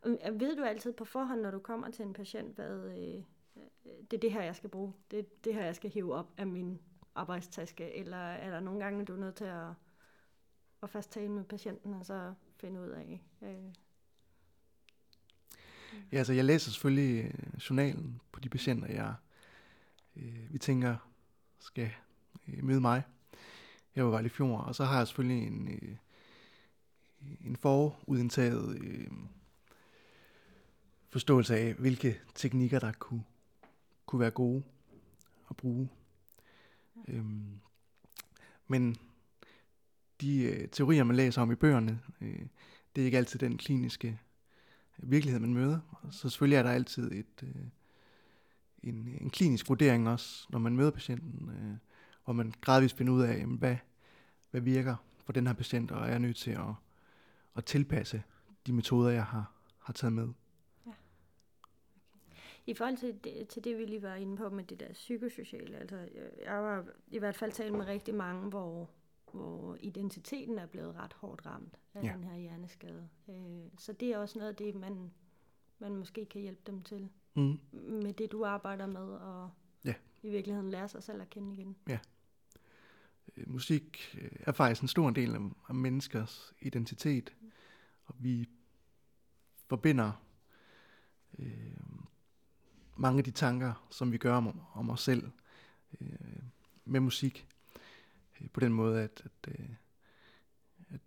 Og 0.02 0.40
ved 0.40 0.56
du 0.56 0.62
altid 0.62 0.92
på 0.92 1.04
forhånd, 1.04 1.40
når 1.40 1.50
du 1.50 1.58
kommer 1.58 1.90
til 1.90 2.04
en 2.04 2.12
patient, 2.12 2.54
hvad 2.54 2.90
øh, 2.90 3.22
det 4.10 4.16
er 4.16 4.20
det 4.20 4.32
her, 4.32 4.42
jeg 4.42 4.56
skal 4.56 4.70
bruge. 4.70 4.92
Det 5.10 5.18
er 5.18 5.24
det 5.44 5.54
her, 5.54 5.64
jeg 5.64 5.76
skal 5.76 5.90
hive 5.90 6.14
op 6.14 6.28
af 6.36 6.46
min 6.46 6.78
arbejdstaske. 7.14 7.94
Eller 7.94 8.16
er 8.16 8.50
der 8.50 8.60
nogle 8.60 8.80
gange, 8.80 9.04
du 9.04 9.12
er 9.12 9.20
nødt 9.20 9.34
til 9.34 9.44
at, 9.44 9.68
at 10.82 10.90
fast 10.90 11.12
tale 11.12 11.28
med 11.28 11.44
patienten, 11.44 11.94
og 11.94 12.06
så 12.06 12.34
finde 12.56 12.80
ud 12.80 12.88
af... 12.88 13.22
Øh, 13.42 13.74
Ja, 16.12 16.18
altså 16.18 16.32
jeg 16.32 16.44
læser 16.44 16.70
selvfølgelig 16.70 17.24
øh, 17.24 17.60
journalen 17.70 18.20
på 18.32 18.40
de 18.40 18.48
patienter, 18.48 18.88
jeg 18.88 19.14
øh, 20.16 20.52
vi 20.52 20.58
tænker 20.58 20.96
skal 21.58 21.90
øh, 22.48 22.64
møde 22.64 22.80
mig. 22.80 23.02
Jeg 23.96 24.06
var 24.06 24.20
i 24.20 24.28
Fjord, 24.28 24.64
og 24.64 24.74
så 24.74 24.84
har 24.84 24.98
jeg 24.98 25.06
selvfølgelig 25.06 25.46
en, 25.46 25.68
øh, 25.68 25.96
en 27.44 27.56
forudindtaget 27.56 28.78
øh, 28.78 29.10
forståelse 31.08 31.56
af, 31.56 31.74
hvilke 31.74 32.20
teknikker, 32.34 32.78
der 32.78 32.92
kunne, 32.92 33.24
kunne 34.06 34.20
være 34.20 34.30
gode 34.30 34.62
at 35.50 35.56
bruge. 35.56 35.88
Ja. 37.08 37.12
Øhm, 37.12 37.60
men 38.66 38.96
de 40.20 40.42
øh, 40.42 40.68
teorier, 40.68 41.04
man 41.04 41.16
læser 41.16 41.42
om 41.42 41.52
i 41.52 41.54
bøgerne, 41.54 42.00
øh, 42.20 42.46
det 42.96 43.02
er 43.02 43.06
ikke 43.06 43.18
altid 43.18 43.38
den 43.38 43.58
kliniske 43.58 44.20
virkelighed, 44.98 45.40
man 45.40 45.54
møder. 45.54 45.80
Så 46.10 46.28
selvfølgelig 46.28 46.56
er 46.56 46.62
der 46.62 46.70
altid 46.70 47.12
et, 47.12 47.42
øh, 47.42 47.62
en, 48.82 49.18
en 49.20 49.30
klinisk 49.30 49.68
vurdering 49.68 50.08
også, 50.08 50.46
når 50.50 50.58
man 50.58 50.76
møder 50.76 50.90
patienten, 50.90 51.50
øh, 51.50 51.76
hvor 52.24 52.32
man 52.32 52.52
gradvist 52.60 52.96
finder 52.96 53.12
ud 53.12 53.22
af, 53.22 53.38
jamen, 53.38 53.58
hvad, 53.58 53.76
hvad 54.50 54.60
virker 54.60 54.96
for 55.24 55.32
den 55.32 55.46
her 55.46 55.54
patient, 55.54 55.90
og 55.90 56.08
er 56.08 56.18
nødt 56.18 56.36
til 56.36 56.50
at, 56.50 56.74
at 57.56 57.64
tilpasse 57.64 58.22
de 58.66 58.72
metoder, 58.72 59.10
jeg 59.10 59.24
har, 59.24 59.52
har 59.78 59.92
taget 59.92 60.12
med. 60.12 60.28
Ja. 60.86 60.92
I 62.66 62.74
forhold 62.74 62.96
til 62.96 63.18
det, 63.24 63.48
til 63.48 63.64
det, 63.64 63.78
vi 63.78 63.84
lige 63.84 64.02
var 64.02 64.14
inde 64.14 64.36
på 64.36 64.48
med 64.48 64.64
det 64.64 64.80
der 64.80 64.92
psykosociale, 64.92 65.76
altså 65.76 65.96
jeg 66.44 66.52
har 66.52 66.84
i 67.10 67.18
hvert 67.18 67.36
fald 67.36 67.52
talt 67.52 67.72
med 67.72 67.86
rigtig 67.86 68.14
mange, 68.14 68.48
hvor, 68.48 68.90
hvor 69.36 69.76
identiteten 69.80 70.58
er 70.58 70.66
blevet 70.66 70.96
ret 70.96 71.12
hårdt 71.12 71.46
ramt 71.46 71.78
af 71.94 72.02
ja. 72.02 72.12
den 72.12 72.24
her 72.24 72.36
hjerneskade. 72.36 73.08
Øh, 73.28 73.70
så 73.78 73.92
det 73.92 74.08
er 74.08 74.18
også 74.18 74.38
noget 74.38 74.50
af 74.50 74.56
det, 74.56 74.74
man, 74.74 75.10
man 75.78 75.96
måske 75.96 76.26
kan 76.26 76.40
hjælpe 76.40 76.62
dem 76.66 76.82
til 76.82 77.08
mm. 77.34 77.60
med 77.72 78.12
det, 78.12 78.32
du 78.32 78.44
arbejder 78.44 78.86
med, 78.86 79.00
og 79.00 79.50
ja. 79.84 79.94
i 80.22 80.30
virkeligheden 80.30 80.70
lære 80.70 80.88
sig 80.88 81.02
selv 81.02 81.22
at 81.22 81.30
kende 81.30 81.52
igen. 81.52 81.76
Ja. 81.88 81.98
Øh, 83.36 83.50
musik 83.50 84.18
øh, 84.20 84.30
er 84.40 84.52
faktisk 84.52 84.82
en 84.82 84.88
stor 84.88 85.10
del 85.10 85.34
af, 85.34 85.40
af 85.68 85.74
menneskers 85.74 86.54
identitet, 86.60 87.34
mm. 87.40 87.52
og 88.04 88.14
vi 88.18 88.48
forbinder 89.66 90.12
øh, 91.38 91.76
mange 92.96 93.18
af 93.18 93.24
de 93.24 93.30
tanker, 93.30 93.86
som 93.90 94.12
vi 94.12 94.18
gør 94.18 94.36
om, 94.36 94.60
om 94.74 94.90
os 94.90 95.02
selv 95.02 95.30
øh, 96.00 96.08
med 96.84 97.00
musik. 97.00 97.45
Øh, 98.40 98.48
på 98.50 98.60
den 98.60 98.72
måde, 98.72 99.02
at, 99.02 99.22
at, 99.24 99.58
øh, 99.58 99.68
at 100.88 101.00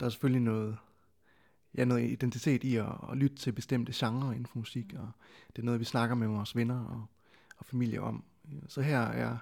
der 0.00 0.06
er 0.06 0.10
selvfølgelig 0.10 0.42
noget, 0.42 0.78
ja, 1.74 1.84
noget 1.84 2.10
identitet 2.10 2.64
i 2.64 2.76
at, 2.76 2.92
at 3.10 3.16
lytte 3.16 3.36
til 3.36 3.52
bestemte 3.52 3.92
genrer 3.94 4.32
inden 4.32 4.46
for 4.46 4.58
musik, 4.58 4.94
og 4.94 5.08
det 5.56 5.62
er 5.62 5.66
noget, 5.66 5.80
vi 5.80 5.84
snakker 5.84 6.14
med 6.14 6.26
vores 6.26 6.56
venner 6.56 6.84
og, 6.84 7.06
og 7.56 7.66
familie 7.66 8.00
om. 8.00 8.24
Så 8.68 8.80
her 8.80 9.00
er 9.00 9.38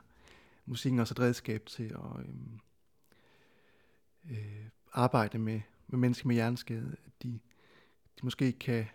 musikken 0.67 1.01
også 1.01 1.15
et 1.15 1.21
redskab 1.21 1.67
til 1.67 1.85
at 1.85 2.27
øh, 2.27 2.59
øh, 4.31 4.67
arbejde 4.93 5.39
med, 5.39 5.61
med 5.87 5.99
mennesker 5.99 6.27
med 6.27 6.35
hjerneskade, 6.35 6.97
at 7.07 7.23
de, 7.23 7.41
de 8.21 8.23
måske 8.23 8.53
kan, 8.53 8.87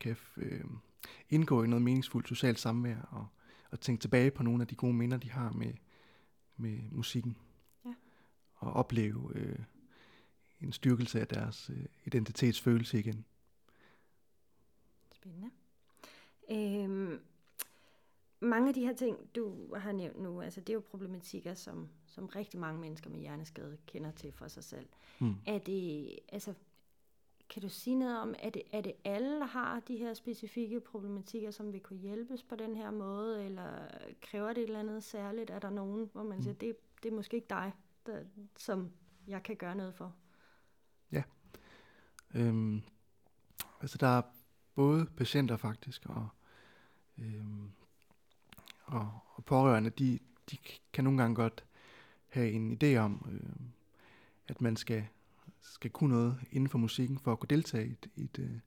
kan 0.00 0.16
øh, 0.36 0.64
indgå 1.30 1.62
i 1.62 1.66
noget 1.66 1.82
meningsfuldt 1.82 2.28
socialt 2.28 2.60
samvær 2.60 3.00
og, 3.00 3.26
og 3.70 3.80
tænke 3.80 4.00
tilbage 4.00 4.30
på 4.30 4.42
nogle 4.42 4.62
af 4.62 4.68
de 4.68 4.74
gode 4.74 4.92
minder, 4.94 5.16
de 5.16 5.30
har 5.30 5.50
med, 5.50 5.72
med 6.56 6.78
musikken. 6.90 7.36
Ja. 7.84 7.94
Og 8.54 8.72
opleve 8.72 9.32
øh, 9.34 9.58
en 10.60 10.72
styrkelse 10.72 11.20
af 11.20 11.28
deres 11.28 11.70
øh, 11.70 11.84
identitetsfølelse 12.04 12.98
igen. 12.98 13.24
Spændende. 15.12 15.50
Øhm, 16.50 17.20
mange 18.40 18.68
af 18.68 18.74
de 18.74 18.80
her 18.80 18.94
ting, 18.94 19.34
du 19.34 19.74
har 19.74 19.92
nævnt 19.92 20.20
nu, 20.20 20.40
altså 20.40 20.60
det 20.60 20.68
er 20.68 20.74
jo 20.74 20.82
problematikker, 20.90 21.54
som, 21.54 21.88
som 22.06 22.26
rigtig 22.26 22.60
mange 22.60 22.80
mennesker 22.80 23.10
med 23.10 23.20
hjerneskade 23.20 23.76
kender 23.86 24.10
til 24.10 24.32
for 24.32 24.48
sig 24.48 24.64
selv. 24.64 24.86
Mm. 25.18 25.34
Er 25.46 25.58
det, 25.58 26.10
altså, 26.28 26.54
kan 27.48 27.62
du 27.62 27.68
sige 27.68 27.96
noget 27.96 28.18
om, 28.20 28.34
er 28.38 28.50
det, 28.50 28.62
er 28.72 28.80
det 28.80 28.92
alle, 29.04 29.40
der 29.40 29.46
har 29.46 29.80
de 29.80 29.96
her 29.96 30.14
specifikke 30.14 30.80
problematikker, 30.80 31.50
som 31.50 31.72
vil 31.72 31.80
kunne 31.80 31.98
hjælpes 31.98 32.42
på 32.42 32.56
den 32.56 32.76
her 32.76 32.90
måde, 32.90 33.44
eller 33.44 33.88
kræver 34.20 34.48
det 34.52 34.58
et 34.58 34.66
eller 34.66 34.80
andet 34.80 35.04
særligt? 35.04 35.50
Er 35.50 35.58
der 35.58 35.70
nogen, 35.70 36.10
hvor 36.12 36.22
man 36.22 36.42
siger, 36.42 36.52
Mm. 36.52 36.58
det, 36.58 36.76
det 37.02 37.10
er 37.10 37.14
måske 37.16 37.36
ikke 37.36 37.48
dig, 37.50 37.72
der, 38.06 38.24
som 38.56 38.90
jeg 39.26 39.42
kan 39.42 39.56
gøre 39.56 39.74
noget 39.74 39.94
for? 39.94 40.14
Øhm, 42.34 42.82
altså 43.80 43.98
der 43.98 44.06
er 44.06 44.22
både 44.74 45.06
patienter 45.06 45.56
faktisk, 45.56 46.06
og, 46.06 46.28
øhm, 47.18 47.70
og, 48.84 49.10
og 49.34 49.44
pårørende, 49.44 49.90
de, 49.90 50.18
de 50.50 50.56
kan 50.92 51.04
nogle 51.04 51.22
gange 51.22 51.34
godt 51.34 51.64
have 52.28 52.50
en 52.50 52.78
idé 52.82 52.96
om, 52.96 53.26
øhm, 53.32 53.72
at 54.48 54.60
man 54.60 54.76
skal, 54.76 55.06
skal 55.74 55.90
kunne 55.90 56.14
noget 56.14 56.38
inden 56.50 56.68
for 56.68 56.78
musikken, 56.78 57.18
for 57.18 57.32
at 57.32 57.38
kunne 57.40 57.48
deltage 57.48 57.86
i 57.86 57.90
et, 57.90 58.08
i 58.16 58.24
et 58.24 58.38
øh, 58.38 58.58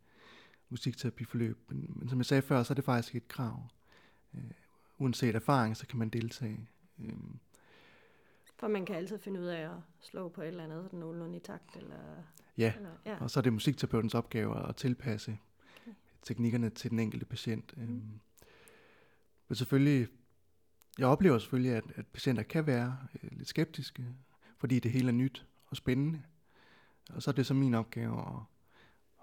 musikterapiforløb. 0.70 1.58
Men, 1.68 1.94
men 1.96 2.10
som 2.10 2.18
jeg 2.18 2.26
sagde 2.26 2.42
før, 2.42 2.64
så 2.64 2.74
er 2.74 2.76
det 2.76 2.84
faktisk 2.84 3.16
et 3.16 3.28
krav. 3.28 3.68
Øh, 4.34 4.42
uanset 4.98 5.36
erfaring, 5.36 5.78
så 5.78 5.88
kan 5.88 6.00
man 6.00 6.10
deltage. 6.10 6.70
Øhm, 7.00 7.40
For 8.60 8.68
man 8.68 8.86
kan 8.86 8.96
altid 8.96 9.20
finde 9.20 9.40
ud 9.40 9.46
af 9.46 9.62
at 9.62 9.78
slå 10.02 10.30
på 10.30 10.42
et 10.42 10.48
eller 10.48 10.64
andet, 10.64 10.84
sådan 10.84 11.00
nogenlunde 11.00 11.38
i 11.38 11.40
takt, 11.40 11.76
eller... 11.76 12.24
ja, 12.58 12.74
eller 12.76 12.92
ja. 13.06 13.18
Og 13.20 13.32
så 13.32 13.40
er 13.40 13.42
det 13.42 13.54
musikterapeutens 13.54 14.16
opgave 14.16 14.68
at 14.70 14.76
tilpasse 14.76 15.38
Okay. 15.82 15.92
teknikkerne 16.22 16.70
til 16.70 16.92
den 16.92 17.00
enkelte 17.00 17.26
patient. 17.26 17.78
Mm. 17.78 17.84
Mm. 17.84 18.20
Men 19.48 19.56
selvfølgelig, 19.56 20.08
jeg 21.00 21.08
oplever 21.08 21.38
selvfølgelig, 21.38 21.72
at, 21.72 21.84
at 21.96 22.08
patienter 22.08 22.44
kan 22.44 22.68
være 22.68 22.98
øh, 23.24 23.30
lidt 23.32 23.48
skeptiske, 23.48 24.06
fordi 24.58 24.80
det 24.80 24.92
hele 24.92 25.08
er 25.08 25.12
nyt 25.12 25.46
og 25.68 25.78
spændende. 25.78 26.22
Og 27.10 27.24
så 27.24 27.32
er 27.32 27.34
det 27.34 27.45
så 27.45 27.54
min 27.54 27.74
opgave 27.74 28.19
at, 28.19 28.41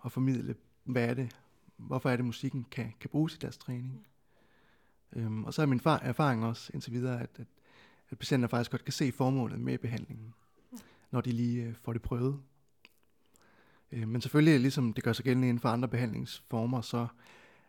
at 0.05 0.12
formidle, 0.12 0.55
hvad 0.85 1.09
er 1.09 1.14
det, 1.14 1.37
hvorfor 1.77 2.11
er 2.11 2.16
det, 2.16 2.25
musikken 2.25 2.66
kan, 2.70 2.94
kan 3.01 3.11
bruges 3.11 3.35
i 3.35 3.38
deres 3.38 3.57
træning. 3.57 4.07
Øhm, 5.12 5.44
og 5.44 5.55
så 5.55 5.62
er 5.62 5.66
min 5.66 5.81
far, 5.81 5.99
erfaring 5.99 6.44
også 6.44 6.70
indtil 6.75 6.92
videre, 6.92 7.20
at, 7.20 7.31
at, 7.38 7.46
at 8.11 8.18
patienter 8.18 8.49
faktisk 8.49 8.70
godt 8.70 8.85
kan 8.85 8.92
se 8.92 9.12
formålet 9.12 9.61
med 9.61 9.79
behandlingen, 9.79 10.35
når 11.11 11.20
de 11.20 11.33
lige 11.33 11.62
øh, 11.62 11.75
får 11.75 11.92
det 11.92 12.03
prøvet. 12.03 12.40
Øh, 13.92 14.09
Men 14.09 14.20
selvfølgelig, 14.20 14.61
ligesom 14.61 14.92
det 14.92 15.05
gør 15.05 15.12
sig 15.12 15.25
gældende 15.25 15.49
inden 15.49 15.61
for 15.61 15.68
andre 15.68 15.88
behandlingsformer, 15.88 16.81
så 16.81 17.07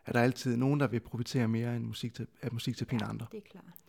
er 0.06 0.12
der 0.12 0.20
altid 0.20 0.56
nogen, 0.56 0.80
der 0.80 0.86
vil 0.86 1.00
profitere 1.00 1.48
mere 1.48 1.76
end 1.76 1.84
musikterapi, 1.84 2.32
af 2.42 2.52
musikterapi 2.52 2.94
end 2.94 3.04
andre. 3.04 3.26
det 3.32 3.38
er 3.38 3.50
klart. 3.50 3.87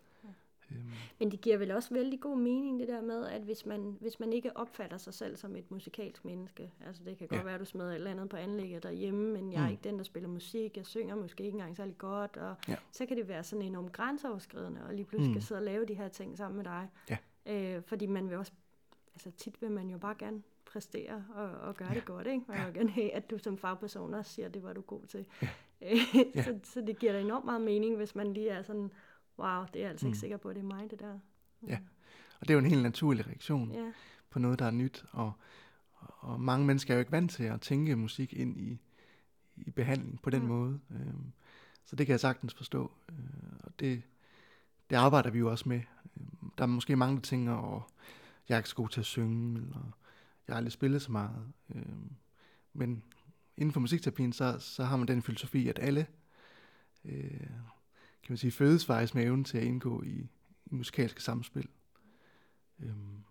Øhm, 0.71 0.81
Men 1.19 1.31
det 1.31 1.41
giver 1.41 1.57
vel 1.57 1.71
også 1.71 1.93
vældig 1.93 2.19
god 2.19 2.37
mening, 2.37 2.79
det 2.79 2.87
der 2.87 3.01
med, 3.01 3.25
at 3.25 3.41
hvis 3.41 3.65
man, 3.65 3.97
hvis 4.01 4.19
man 4.19 4.33
ikke 4.33 4.57
opfatter 4.57 4.97
sig 4.97 5.13
selv 5.13 5.37
som 5.37 5.55
et 5.55 5.71
musikalsk 5.71 6.25
menneske, 6.25 6.71
altså 6.85 7.03
det 7.03 7.17
kan 7.17 7.27
godt 7.27 7.39
Ja. 7.39 7.43
være, 7.45 7.53
at 7.53 7.59
du 7.59 7.65
smider 7.65 7.89
et 7.89 7.95
eller 7.95 8.11
andet 8.11 8.29
på 8.29 8.37
anlægget 8.37 8.83
derhjemme, 8.83 9.33
men 9.33 9.51
jeg 9.53 9.59
er 9.61 9.65
Mm. 9.65 9.71
ikke 9.71 9.83
den, 9.83 9.97
der 9.97 10.03
spiller 10.03 10.29
musik, 10.29 10.77
jeg 10.77 10.85
synger 10.85 11.15
måske 11.15 11.43
ikke 11.43 11.55
engang 11.55 11.77
særlig 11.77 11.97
godt, 11.97 12.37
og 12.37 12.55
Ja. 12.67 12.75
så 12.91 13.05
kan 13.05 13.17
det 13.17 13.27
være 13.27 13.43
sådan 13.43 13.65
enormt 13.65 13.91
grænseoverskridende, 13.91 14.83
og 14.87 14.93
lige 14.93 15.05
pludselig 15.05 15.29
Mm. 15.29 15.33
skal 15.33 15.43
sidde 15.47 15.59
og 15.59 15.65
lave 15.65 15.85
de 15.85 15.93
her 15.93 16.07
ting 16.07 16.37
sammen 16.37 16.55
med 16.57 16.65
dig. 16.65 16.87
Ja. 17.09 17.17
Øh, 17.77 17.83
fordi 17.83 18.05
man 18.05 18.29
vil 18.29 18.37
også, 18.37 18.51
altså 19.13 19.31
tit 19.31 19.61
vil 19.61 19.71
man 19.71 19.89
jo 19.89 19.97
bare 19.97 20.15
gerne 20.19 20.41
præstere 20.65 21.25
og, 21.35 21.45
og 21.49 21.75
gøre 21.75 21.89
ja. 21.89 21.95
det 21.95 22.05
godt, 22.05 22.27
ikke? 22.27 22.43
Man 22.47 22.65
vil 22.65 22.73
gerne 22.73 22.89
have, 22.89 23.11
at 23.13 23.29
du 23.29 23.37
som 23.37 23.57
fagperson 23.57 24.13
også 24.13 24.31
siger, 24.31 24.45
at 24.47 24.53
det 24.53 24.63
var 24.63 24.73
du 24.73 24.81
god 24.81 25.01
til. 25.07 25.25
Ja. 25.41 25.47
Ja. 26.35 26.43
så, 26.43 26.59
så 26.63 26.81
det 26.81 26.99
giver 26.99 27.11
da 27.13 27.19
enormt 27.21 27.45
meget 27.45 27.61
mening, 27.61 27.95
hvis 27.95 28.15
man 28.15 28.33
lige 28.33 28.49
er 28.49 28.61
sådan, 28.61 28.91
wow, 29.39 29.65
det 29.73 29.75
er 29.75 29.79
jeg 29.79 29.89
altså 29.89 30.05
mm. 30.05 30.09
ikke 30.09 30.19
sikker 30.19 30.37
på, 30.37 30.49
at 30.49 30.55
det 30.55 30.61
er 30.61 30.65
mig, 30.67 30.91
det 30.91 30.99
der. 30.99 31.19
Ja. 31.67 31.79
Og 32.39 32.47
det 32.47 32.49
er 32.49 32.53
jo 32.53 32.59
en 32.59 32.69
helt 32.69 32.83
naturlig 32.83 33.27
reaktion 33.27 33.71
Ja, 33.71 33.91
på 34.29 34.39
noget, 34.39 34.59
der 34.59 34.65
er 34.65 34.71
nyt. 34.71 35.05
Og, 35.11 35.33
og 35.99 36.41
mange 36.41 36.65
mennesker 36.65 36.93
er 36.93 36.95
jo 36.95 36.99
ikke 36.99 37.11
vant 37.11 37.31
til 37.31 37.43
at 37.43 37.61
tænke 37.61 37.95
musik 37.95 38.33
ind 38.33 38.57
i, 38.57 38.79
i 39.55 39.71
behandling 39.71 40.21
på 40.21 40.29
den 40.29 40.41
Mm. 40.41 40.47
måde. 40.47 40.79
Øhm, 40.91 41.31
så 41.85 41.95
det 41.95 42.05
kan 42.05 42.11
jeg 42.11 42.19
sagtens 42.19 42.53
forstå. 42.53 42.91
Øh, 43.09 43.15
og 43.63 43.71
det, 43.79 44.01
det 44.89 44.95
arbejder 44.95 45.29
vi 45.29 45.39
jo 45.39 45.51
også 45.51 45.69
med. 45.69 45.81
Øhm, 46.17 46.51
der 46.57 46.63
er 46.63 46.67
måske 46.67 46.95
mange, 46.95 47.15
der 47.15 47.21
tænker, 47.21 47.53
og 47.53 47.83
jeg 48.49 48.55
er 48.55 48.59
ikke 48.59 48.69
så 48.69 48.75
god 48.75 48.89
til 48.89 48.99
at 48.99 49.05
synge, 49.05 49.61
eller 49.61 49.93
jeg 50.47 50.53
har 50.53 50.57
aldrig 50.57 50.71
spillet 50.71 51.01
så 51.01 51.11
meget. 51.11 51.53
Øhm, 51.75 52.11
men 52.73 53.03
inden 53.57 53.73
for 53.73 53.79
musikterapien, 53.79 54.33
så, 54.33 54.59
så 54.59 54.83
har 54.83 54.97
man 54.97 55.07
den 55.07 55.21
filosofi, 55.21 55.67
at 55.69 55.79
alle 55.81 56.07
øh, 57.05 57.47
kan 58.29 58.33
man 58.33 58.37
sige, 58.37 58.51
fødes 58.51 58.85
faktisk 58.85 59.15
med 59.15 59.23
evnen 59.23 59.43
til 59.43 59.57
at 59.57 59.63
indgå 59.63 60.03
i, 60.03 60.29
i 60.65 60.75
musikalske 60.75 61.23
samspil. 61.23 61.67
Øhm, 62.79 63.23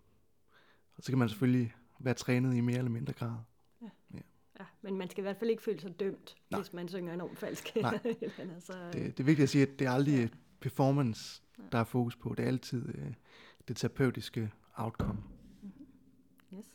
og 0.97 1.03
så 1.03 1.13
kan 1.13 1.19
man 1.19 1.29
selvfølgelig 1.29 1.75
være 1.99 2.15
trænet 2.15 2.57
i 2.57 2.61
mere 2.61 2.79
eller 2.79 2.91
mindre 2.91 3.13
grad. 3.13 3.35
ja, 4.15 4.65
men 4.83 4.97
man 4.99 5.11
skal 5.11 5.21
i 5.21 5.23
hvert 5.23 5.37
fald 5.37 5.51
ikke 5.51 5.63
føle 5.63 5.81
sig 5.81 6.01
dømt, 6.01 6.37
Nej. 6.51 6.61
hvis 6.61 6.73
man 6.73 6.89
synger 6.89 7.15
enormt 7.15 7.39
falsk. 7.39 7.77
Nej. 7.77 7.99
Eller 8.05 8.31
andet, 8.39 8.63
så, 8.63 8.73
Det, 8.93 8.95
det 8.95 9.21
er 9.21 9.25
vigtigt 9.25 9.43
at 9.43 9.49
sige, 9.49 9.63
at 9.63 9.79
det 9.79 9.87
er 9.87 9.91
aldrig 9.91 10.19
Ja. 10.19 10.29
performance, 10.61 11.43
der 11.73 11.79
er 11.79 11.85
fokus 11.85 12.17
på. 12.17 12.35
Det 12.37 12.43
er 12.43 12.47
altid 12.49 12.89
øh, 12.95 13.13
det 13.69 13.77
terapeutiske 13.77 14.51
outcome. 14.75 15.23
Yes. 16.55 16.67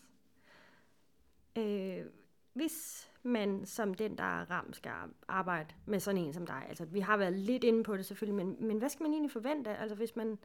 Øh, 1.57 2.05
hvis 2.53 3.07
man 3.23 3.65
som 3.65 3.93
den, 3.93 4.17
der 4.17 4.23
er 4.23 4.51
ramt, 4.51 4.75
skal 4.75 4.91
arbejde 5.27 5.75
med 5.85 5.99
sådan 5.99 6.21
en 6.21 6.33
som 6.33 6.45
dig, 6.45 6.65
altså 6.69 6.85
vi 6.85 6.99
har 6.99 7.17
været 7.17 7.33
lidt 7.33 7.63
inde 7.63 7.83
på 7.83 7.97
det 7.97 8.05
selvfølgelig, 8.05 8.45
men, 8.45 8.67
men 8.67 8.77
hvad 8.77 8.89
skal 8.89 9.03
man 9.03 9.11
egentlig 9.11 9.31
forvente? 9.31 9.77
Altså 9.77 9.95
hvis 9.95 10.15
man, 10.15 10.37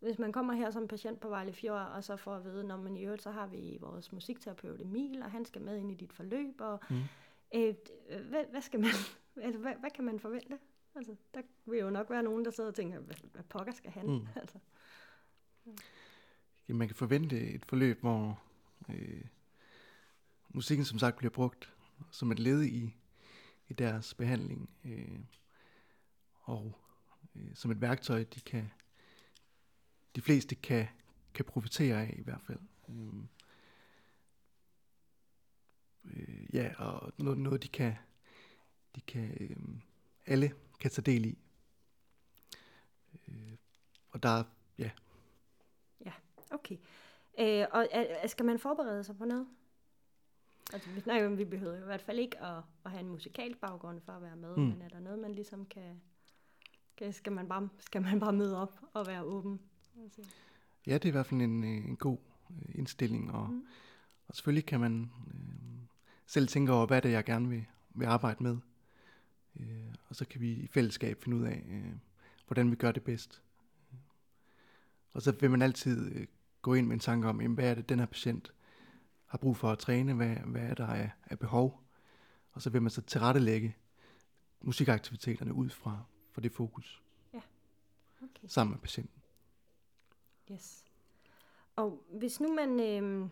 hvis 0.00 0.18
man 0.18 0.32
kommer 0.32 0.54
her 0.54 0.70
som 0.70 0.88
patient 0.88 1.20
på 1.20 1.28
Vejle 1.28 1.52
Fjord, 1.52 1.80
og 1.94 2.04
så 2.04 2.16
får 2.16 2.34
at 2.34 2.44
vide, 2.44 2.64
når 2.64 2.76
man 2.76 2.96
i 2.96 3.04
øvrigt, 3.04 3.22
så 3.22 3.30
har 3.30 3.46
vi 3.46 3.78
vores 3.80 4.12
musikterapeut 4.12 4.80
Emil, 4.80 5.22
og 5.22 5.30
han 5.30 5.44
skal 5.44 5.62
med 5.62 5.76
ind 5.78 5.92
i 5.92 5.94
dit 5.94 6.12
forløb, 6.12 6.60
og 6.60 6.80
Mm. 6.90 6.96
øh, 7.54 7.74
hvad, 8.30 8.44
hvad, 8.50 8.62
skal 8.62 8.80
man, 8.80 8.90
altså, 9.42 9.60
hvad, 9.60 9.72
hvad 9.80 9.90
kan 9.90 10.04
man 10.04 10.20
forvente? 10.20 10.58
Altså, 10.94 11.14
der 11.34 11.42
vil 11.66 11.78
jo 11.78 11.90
nok 11.90 12.10
være 12.10 12.22
nogen, 12.22 12.44
der 12.44 12.50
sidder 12.50 12.70
og 12.70 12.74
tænker, 12.74 12.98
hvad, 12.98 13.16
hvad 13.32 13.42
pokker 13.48 13.72
skal 13.72 13.90
han? 13.90 14.06
Mm. 14.06 14.26
Altså, 14.36 14.58
Jamen, 16.68 16.78
man 16.78 16.88
kan 16.88 16.96
forvente 16.96 17.40
et 17.40 17.64
forløb, 17.64 18.00
hvor 18.00 18.42
øh, 18.88 19.24
musikken 20.48 20.84
som 20.84 20.98
sagt 20.98 21.16
bliver 21.16 21.30
brugt 21.30 21.72
som 22.10 22.32
et 22.32 22.38
led 22.38 22.62
i, 22.64 22.96
i 23.68 23.72
deres 23.72 24.14
behandling, 24.14 24.70
øh, 24.84 25.18
og 26.42 26.78
øh, 27.36 27.54
som 27.54 27.70
et 27.70 27.80
værktøj, 27.80 28.24
de 28.34 28.40
kan 28.40 28.70
de 30.16 30.20
fleste 30.22 30.54
kan, 30.54 30.86
kan 31.34 31.44
profitere 31.44 32.00
af 32.06 32.14
i 32.18 32.22
hvert 32.22 32.40
fald. 32.46 32.58
Øhm, 32.88 33.28
øh, 36.04 36.54
ja, 36.54 36.74
og 36.78 37.12
noget, 37.18 37.38
noget 37.38 37.62
de 37.62 37.68
kan, 37.68 37.94
de 38.96 39.00
kan 39.00 39.36
øh, 39.40 39.56
alle 40.26 40.54
kan 40.80 40.90
tage 40.90 41.02
del 41.12 41.24
i. 41.24 41.38
Øh, 43.28 43.56
og 44.10 44.22
der 44.22 44.44
ja. 44.78 44.90
ja, 46.04 46.12
Okay. 46.50 46.76
Øh, 47.38 47.66
og 47.70 47.88
er- 47.90 48.26
skal 48.26 48.44
man 48.44 48.58
forberede 48.58 49.04
sig 49.04 49.16
på 49.18 49.24
noget? 49.24 49.46
Altså, 50.72 50.90
vi 50.90 51.00
snakker 51.00 51.26
om, 51.26 51.38
vi 51.38 51.44
behøver 51.44 51.76
i 51.76 51.84
hvert 51.84 52.02
fald 52.02 52.18
ikke 52.18 52.42
at, 52.42 52.62
at 52.84 52.90
have 52.90 53.00
en 53.00 53.08
musikalsk 53.08 53.60
baggrund 53.60 54.00
for 54.00 54.12
at 54.12 54.22
være 54.22 54.36
med, 54.36 54.56
mm. 54.56 54.62
Men 54.62 54.82
er 54.82 54.88
der 54.88 55.00
noget, 55.00 55.18
man 55.18 55.34
ligesom 55.34 55.66
kan, 55.66 56.00
kan 56.96 57.12
skal, 57.12 57.32
man 57.32 57.48
bare, 57.48 57.68
skal 57.78 58.02
man 58.02 58.20
bare 58.20 58.32
møde 58.32 58.60
op 58.62 58.80
og 58.92 59.06
være 59.06 59.22
åben? 59.22 59.60
Altså, 60.02 60.22
Ja, 60.86 60.94
det 60.94 61.04
er 61.04 61.08
i 61.08 61.10
hvert 61.10 61.26
fald 61.26 61.40
en, 61.40 61.64
en 61.64 61.96
god 61.96 62.18
øh, 62.50 62.74
indstilling, 62.74 63.32
og, 63.32 63.50
mm. 63.50 63.66
og 64.28 64.34
selvfølgelig 64.34 64.66
kan 64.66 64.80
man 64.80 65.10
øh, 65.26 65.86
selv 66.26 66.48
tænke 66.48 66.72
over, 66.72 66.86
hvad 66.86 67.02
det 67.02 67.08
er, 67.08 67.12
jeg 67.12 67.24
gerne 67.24 67.48
vil, 67.48 67.64
vil 67.94 68.06
arbejde 68.06 68.42
med. 68.42 68.56
Øh, 69.60 69.94
og 70.08 70.16
så 70.16 70.24
kan 70.24 70.40
vi 70.40 70.52
i 70.52 70.66
fællesskab 70.66 71.22
finde 71.22 71.36
ud 71.36 71.42
af, 71.42 71.64
øh, 71.68 71.92
hvordan 72.46 72.70
vi 72.70 72.76
gør 72.76 72.92
det 72.92 73.02
bedst. 73.02 73.42
Og 75.12 75.22
så 75.22 75.32
vil 75.32 75.50
man 75.50 75.62
altid 75.62 76.12
øh, 76.14 76.26
gå 76.62 76.74
ind 76.74 76.86
med 76.86 76.94
en 76.94 77.00
tanke 77.00 77.28
om, 77.28 77.40
jamen, 77.40 77.54
hvad 77.54 77.70
er 77.70 77.74
det, 77.74 77.88
den 77.88 77.98
her 77.98 78.06
patient 78.06 78.52
har 79.26 79.38
brug 79.38 79.56
for 79.56 79.70
at 79.70 79.78
træne, 79.78 80.14
hvad, 80.14 80.36
hvad 80.36 80.62
er 80.62 80.74
der 80.74 80.86
af, 80.86 81.10
af 81.24 81.38
behov. 81.38 81.82
Og 82.52 82.62
så 82.62 82.70
vil 82.70 82.82
man 82.82 82.90
så 82.90 83.02
tilrettelægge 83.02 83.76
musikaktiviteterne 84.60 85.54
ud 85.54 85.68
fra, 85.70 86.02
fra 86.32 86.40
det 86.40 86.52
fokus, 86.52 87.02
okay. 88.22 88.46
sammen 88.46 88.72
med 88.72 88.80
patienten. 88.80 89.22
Yes. 90.52 90.84
Og 91.76 92.02
hvis 92.12 92.40
nu 92.40 92.54
man... 92.54 92.80
Øh, 92.80 93.28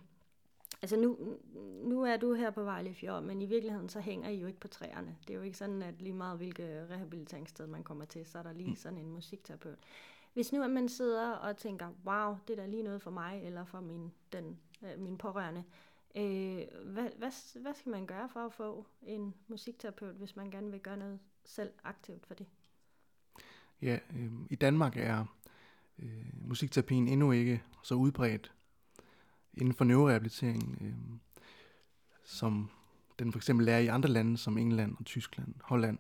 altså 0.83 0.97
nu, 0.97 1.39
nu 1.85 2.03
er 2.03 2.17
du 2.17 2.35
her 2.35 2.51
på 2.51 2.63
Vejle 2.63 2.95
Fjord, 2.95 3.23
men 3.23 3.43
i 3.43 3.47
virkeligheden 3.47 3.89
så 3.89 4.01
hænger 4.01 4.29
I 4.29 4.41
jo 4.41 4.47
ikke 4.47 4.61
på 4.61 4.69
træerne. 4.69 5.17
Det 5.21 5.31
er 5.31 5.39
jo 5.39 5.43
ikke 5.43 5.59
sådan, 5.59 5.83
at 5.83 6.03
lige 6.03 6.13
meget 6.13 6.37
hvilket 6.37 6.91
rehabiliteringssted 6.91 7.67
man 7.67 7.85
kommer 7.85 8.05
til, 8.05 8.27
så 8.27 8.39
er 8.39 8.43
der 8.43 8.53
lige 8.53 8.71
Mm. 8.71 8.77
sådan 8.77 8.99
en 8.99 9.11
musikterapeut. 9.11 9.79
Hvis 10.33 10.53
nu 10.53 10.63
at 10.63 10.71
man 10.71 10.89
sidder 10.89 11.31
og 11.33 11.57
tænker, 11.57 11.89
wow, 12.05 12.37
det 12.49 12.59
er 12.59 12.63
da 12.63 12.67
lige 12.67 12.83
noget 12.83 13.03
for 13.03 13.11
mig, 13.11 13.43
eller 13.45 13.65
for 13.65 13.81
min, 13.81 14.13
den, 14.33 14.59
øh, 14.85 15.01
min 15.01 15.19
pårørende, 15.19 15.65
øh, 16.17 16.63
hvad, 16.93 17.09
hvad, 17.19 17.61
hvad 17.61 17.75
skal 17.75 17.91
man 17.91 18.07
gøre 18.07 18.29
for 18.29 18.47
at 18.47 18.53
få 18.53 18.87
en 19.03 19.35
musikterapeut, 19.49 20.15
hvis 20.15 20.37
man 20.37 20.51
gerne 20.51 20.71
vil 20.71 20.81
gøre 20.81 20.97
noget 20.97 21.19
selv 21.45 21.71
aktivt 21.85 22.27
for 22.27 22.35
det? 22.35 22.47
Ja, 23.83 23.99
øh, 24.17 24.33
i 24.51 24.55
Danmark 24.55 24.97
er 24.97 25.25
øh, 25.99 26.49
musikterapien 26.49 27.09
endnu 27.09 27.33
ikke 27.33 27.63
så 27.83 27.95
udbredt 27.95 28.53
inden 29.55 29.75
for 29.75 29.85
neurorehabilitering, 29.85 30.79
øh, 30.81 31.19
som 32.25 32.71
den 33.19 33.33
for 33.33 33.39
eksempel 33.39 33.69
er 33.69 33.79
i 33.79 33.87
andre 33.87 34.09
lande 34.09 34.39
som 34.39 34.59
England 34.59 34.97
og 34.99 35.05
Tyskland, 35.05 35.55
Holland, 35.63 35.99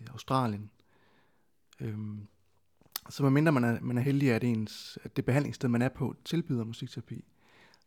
øh, 0.00 0.06
Australien. 0.10 0.70
Øhm, 1.80 2.26
så 3.10 3.22
medmindre 3.22 3.52
man 3.52 3.64
er, 3.64 3.80
man 3.80 3.98
er 3.98 4.02
heldig, 4.02 4.32
at, 4.32 4.44
ens, 4.44 4.98
at 5.04 5.16
det 5.16 5.24
behandlingssted, 5.24 5.68
man 5.68 5.82
er 5.82 5.88
på, 5.88 6.16
tilbyder 6.24 6.64
musikterapi, 6.64 7.24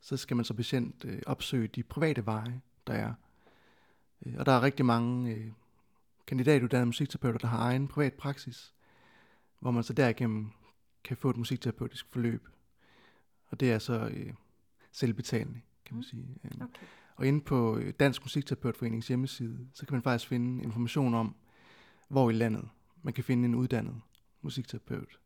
så 0.01 0.17
skal 0.17 0.35
man 0.35 0.45
så 0.45 0.53
patient 0.53 1.05
øh, 1.05 1.21
opsøge 1.25 1.67
de 1.67 1.83
private 1.83 2.25
veje, 2.25 2.61
der 2.87 2.93
er. 2.93 3.13
Øh, 4.25 4.33
og 4.37 4.45
der 4.45 4.51
er 4.51 4.61
rigtig 4.61 4.85
mange 4.85 5.35
øh, 5.35 5.51
kandidatuddannede 6.27 6.85
musikterapeuter, 6.85 7.39
der 7.39 7.47
har 7.47 7.57
egen 7.59 7.87
privat 7.87 8.13
praksis, 8.13 8.73
hvor 9.59 9.71
man 9.71 9.83
så 9.83 9.93
derigennem 9.93 10.51
kan 11.03 11.17
få 11.17 11.29
et 11.29 11.37
musikterapeutisk 11.37 12.07
forløb. 12.09 12.47
Og 13.47 13.59
det 13.59 13.71
er 13.71 13.79
så 13.79 14.09
øh, 14.13 14.33
selvbetalende, 14.91 15.61
kan 15.85 15.95
man 15.95 15.99
Mm. 15.99 16.03
sige. 16.03 16.27
Øhm, 16.43 16.61
Okay. 16.61 16.85
Og 17.15 17.27
inde 17.27 17.41
på 17.41 17.77
øh, 17.77 17.93
Dansk 17.99 18.21
Musikterapeutforenings 18.23 19.07
hjemmeside, 19.07 19.67
så 19.73 19.85
kan 19.85 19.93
man 19.95 20.01
faktisk 20.03 20.29
finde 20.29 20.63
information 20.63 21.13
om, 21.13 21.35
hvor 22.09 22.29
i 22.29 22.33
landet 22.33 22.69
man 23.01 23.13
kan 23.13 23.23
finde 23.23 23.45
en 23.45 23.55
uddannet 23.55 24.01
musikterapeut. 24.41 25.19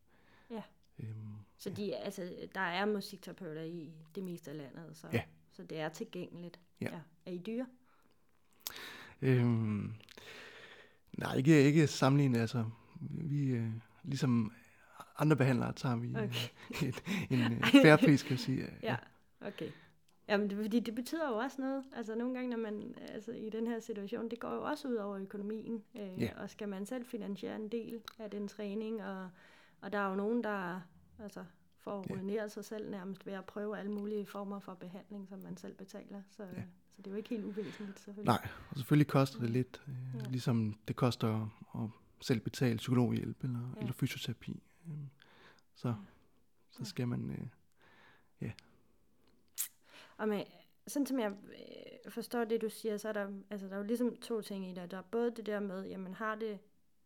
Ja. 0.99 1.03
Øhm, 1.03 1.15
Så 1.57 1.69
de, 1.69 1.95
altså, 1.95 2.35
der 2.55 2.59
er 2.61 2.85
musikterapeuter 2.85 3.61
i 3.61 3.91
det 4.15 4.23
meste 4.23 4.51
af 4.51 4.57
landet, 4.57 4.97
så, 4.97 5.07
Ja. 5.13 5.21
så 5.51 5.63
det 5.63 5.79
er 5.79 5.89
tilgængeligt. 5.89 6.59
Ja. 6.81 6.99
Er 7.25 7.31
I 7.31 7.37
dyre? 7.37 7.65
øhm, 9.21 9.93
nej, 11.17 11.35
ikke, 11.37 11.63
ikke 11.63 11.87
sammenlignet. 11.87 12.39
Altså, 12.39 12.65
vi, 13.01 13.47
øh, 13.47 13.69
ligesom 14.03 14.51
andre 15.17 15.35
behandlere, 15.35 15.73
tager 15.73 15.95
vi 15.95 16.09
Okay. 16.15 16.29
okay. 16.69 16.87
et, 16.87 17.03
en 17.29 17.41
øh, 17.53 17.63
færre 17.81 17.97
pris, 17.97 18.21
kan 18.23 18.31
jeg 18.31 18.39
sige. 18.39 18.67
Ja, 18.83 18.95
okay. 19.41 19.71
Jamen, 20.29 20.49
det, 20.49 20.57
fordi 20.57 20.79
det 20.79 20.95
betyder 20.95 21.27
jo 21.29 21.35
også 21.35 21.61
noget. 21.61 21.83
Altså 21.95 22.15
nogle 22.15 22.33
gange, 22.33 22.49
når 22.49 22.57
man 22.57 22.95
altså, 22.99 23.31
i 23.31 23.49
den 23.49 23.67
her 23.67 23.79
situation, 23.79 24.29
det 24.29 24.39
går 24.39 24.53
jo 24.53 24.63
også 24.63 24.87
ud 24.87 24.95
over 24.95 25.17
økonomien. 25.17 25.83
Øh, 25.99 26.21
Ja. 26.21 26.29
Og 26.41 26.49
skal 26.49 26.69
man 26.69 26.85
selv 26.85 27.05
finansiere 27.05 27.55
en 27.55 27.69
del 27.69 28.01
af 28.19 28.29
den 28.31 28.47
træning, 28.47 29.03
og, 29.03 29.29
og 29.81 29.91
der 29.93 29.97
er 29.99 30.09
jo 30.09 30.15
nogen, 30.15 30.43
der 30.43 30.81
altså, 31.19 31.45
får 31.77 32.05
Ja. 32.09 32.15
ruineret 32.15 32.51
sig 32.51 32.65
selv 32.65 32.89
nærmest 32.91 33.25
ved 33.25 33.33
at 33.33 33.45
prøve 33.45 33.77
alle 33.77 33.91
mulige 33.91 34.25
former 34.25 34.59
for 34.59 34.73
behandling, 34.73 35.27
som 35.29 35.39
man 35.39 35.57
selv 35.57 35.73
betaler. 35.75 36.21
Så, 36.29 36.43
Ja. 36.43 36.63
så 36.91 36.97
det 37.01 37.07
er 37.07 37.11
jo 37.11 37.17
ikke 37.17 37.29
helt 37.29 37.45
uvæsentligt, 37.45 37.99
selvfølgelig. 37.99 38.25
Nej, 38.25 38.47
og 38.69 38.77
selvfølgelig 38.77 39.07
koster 39.07 39.39
det 39.39 39.49
lidt, 39.49 39.83
øh, 39.87 39.93
Ja. 40.21 40.29
ligesom 40.29 40.79
det 40.87 40.95
koster 40.95 41.49
at 41.75 41.89
selv 42.25 42.39
betale 42.39 42.77
psykologhjælp 42.77 43.43
eller, 43.43 43.59
Ja. 43.59 43.65
ja. 43.75 43.79
eller 43.79 43.93
fysioterapi. 43.93 44.63
Øhm, 44.87 45.09
så, 45.75 45.95
så 46.71 46.79
Ja. 46.79 46.85
skal 46.85 47.07
man... 47.07 47.29
Øh, 47.29 47.47
Og 50.17 50.29
med, 50.29 50.43
sådan 50.87 51.05
som 51.05 51.19
jeg 51.19 51.31
øh, 51.31 52.11
forstår 52.11 52.43
det, 52.43 52.61
du 52.61 52.69
siger, 52.69 52.97
så 52.97 53.09
er 53.09 53.13
der, 53.13 53.27
altså, 53.49 53.67
der 53.67 53.73
er 53.73 53.77
jo 53.77 53.83
ligesom 53.83 54.15
to 54.15 54.41
ting 54.41 54.67
i 54.67 54.73
det. 54.73 54.91
Der 54.91 54.97
er 54.97 55.01
både 55.01 55.31
det 55.35 55.45
der 55.45 55.59
med, 55.59 55.85
jamen 55.87 56.13
har 56.13 56.35
det, 56.35 56.59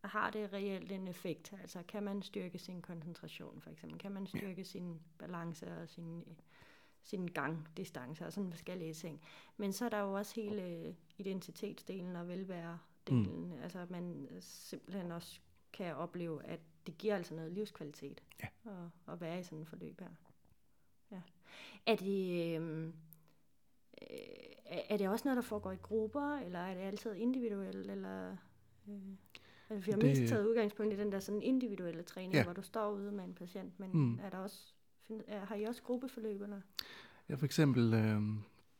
har 0.03 0.29
det 0.29 0.53
reelt 0.53 0.91
en 0.91 1.07
effekt? 1.07 1.53
Altså 1.61 1.83
kan 1.87 2.03
man 2.03 2.21
styrke 2.21 2.59
sin 2.59 2.81
koncentration 2.81 3.61
for 3.61 3.69
eksempel? 3.69 3.99
Kan 3.99 4.11
man 4.11 4.27
styrke 4.27 4.63
sin 4.63 4.99
balance 5.17 5.77
og 5.81 5.89
sin, 5.89 6.23
sin 7.03 7.27
gangdistance 7.27 8.25
og 8.25 8.33
sådan 8.33 8.51
forskellige 8.51 8.93
ting? 8.93 9.21
Men 9.57 9.73
så 9.73 9.85
er 9.85 9.89
der 9.89 9.99
jo 9.99 10.13
også 10.13 10.41
hele 10.41 10.63
øh, 10.63 10.93
identitetsdelen 11.17 12.15
og 12.15 12.27
velvære-delen. 12.27 13.45
Mm. 13.45 13.61
Altså 13.63 13.79
at 13.79 13.89
man 13.89 14.27
simpelthen 14.39 15.11
også 15.11 15.39
kan 15.73 15.95
opleve, 15.95 16.45
at 16.45 16.59
det 16.87 16.97
giver 16.97 17.15
altså 17.15 17.33
noget 17.33 17.51
livskvalitet 17.51 18.23
Ja. 18.43 18.47
at, 18.65 19.13
at 19.13 19.21
være 19.21 19.39
i 19.39 19.43
sådan 19.43 19.61
et 19.61 19.67
forløb 19.67 19.99
her. 19.99 20.09
Ja. 21.11 21.21
Er 21.85 21.95
det, 21.95 22.57
øh, 22.61 22.93
er 24.65 24.81
er 24.89 24.97
det 24.97 25.09
også 25.09 25.25
noget, 25.25 25.35
der 25.35 25.41
foregår 25.41 25.71
i 25.71 25.75
grupper, 25.75 26.37
eller 26.37 26.59
er 26.59 26.73
det 26.73 26.81
altid 26.81 27.13
individuelt, 27.13 27.91
eller... 27.91 28.37
Øh, 28.87 28.99
altså, 29.69 29.85
vi 29.85 29.91
har 29.91 29.99
Det- 29.99 30.19
mest 30.19 30.29
taget 30.31 30.47
udgangspunkt 30.47 30.93
i 30.93 30.97
den 30.97 31.11
der 31.11 31.19
sådan 31.19 31.41
individuelle 31.41 32.03
træning, 32.03 32.33
Ja. 32.33 32.43
hvor 32.43 32.53
du 32.53 32.61
står 32.61 32.91
ude 32.91 33.11
med 33.11 33.23
en 33.23 33.33
patient, 33.33 33.79
men 33.79 33.89
Mm. 33.93 34.19
er 34.19 34.29
der 34.29 34.37
også, 34.37 34.73
find, 35.07 35.21
er, 35.27 35.45
har 35.45 35.55
I 35.55 35.63
også 35.63 35.81
gruppeforløb, 35.83 36.41
eller? 36.41 36.61
ja, 37.29 37.35
for 37.35 37.45
eksempel 37.45 37.93
øh, 37.93 38.21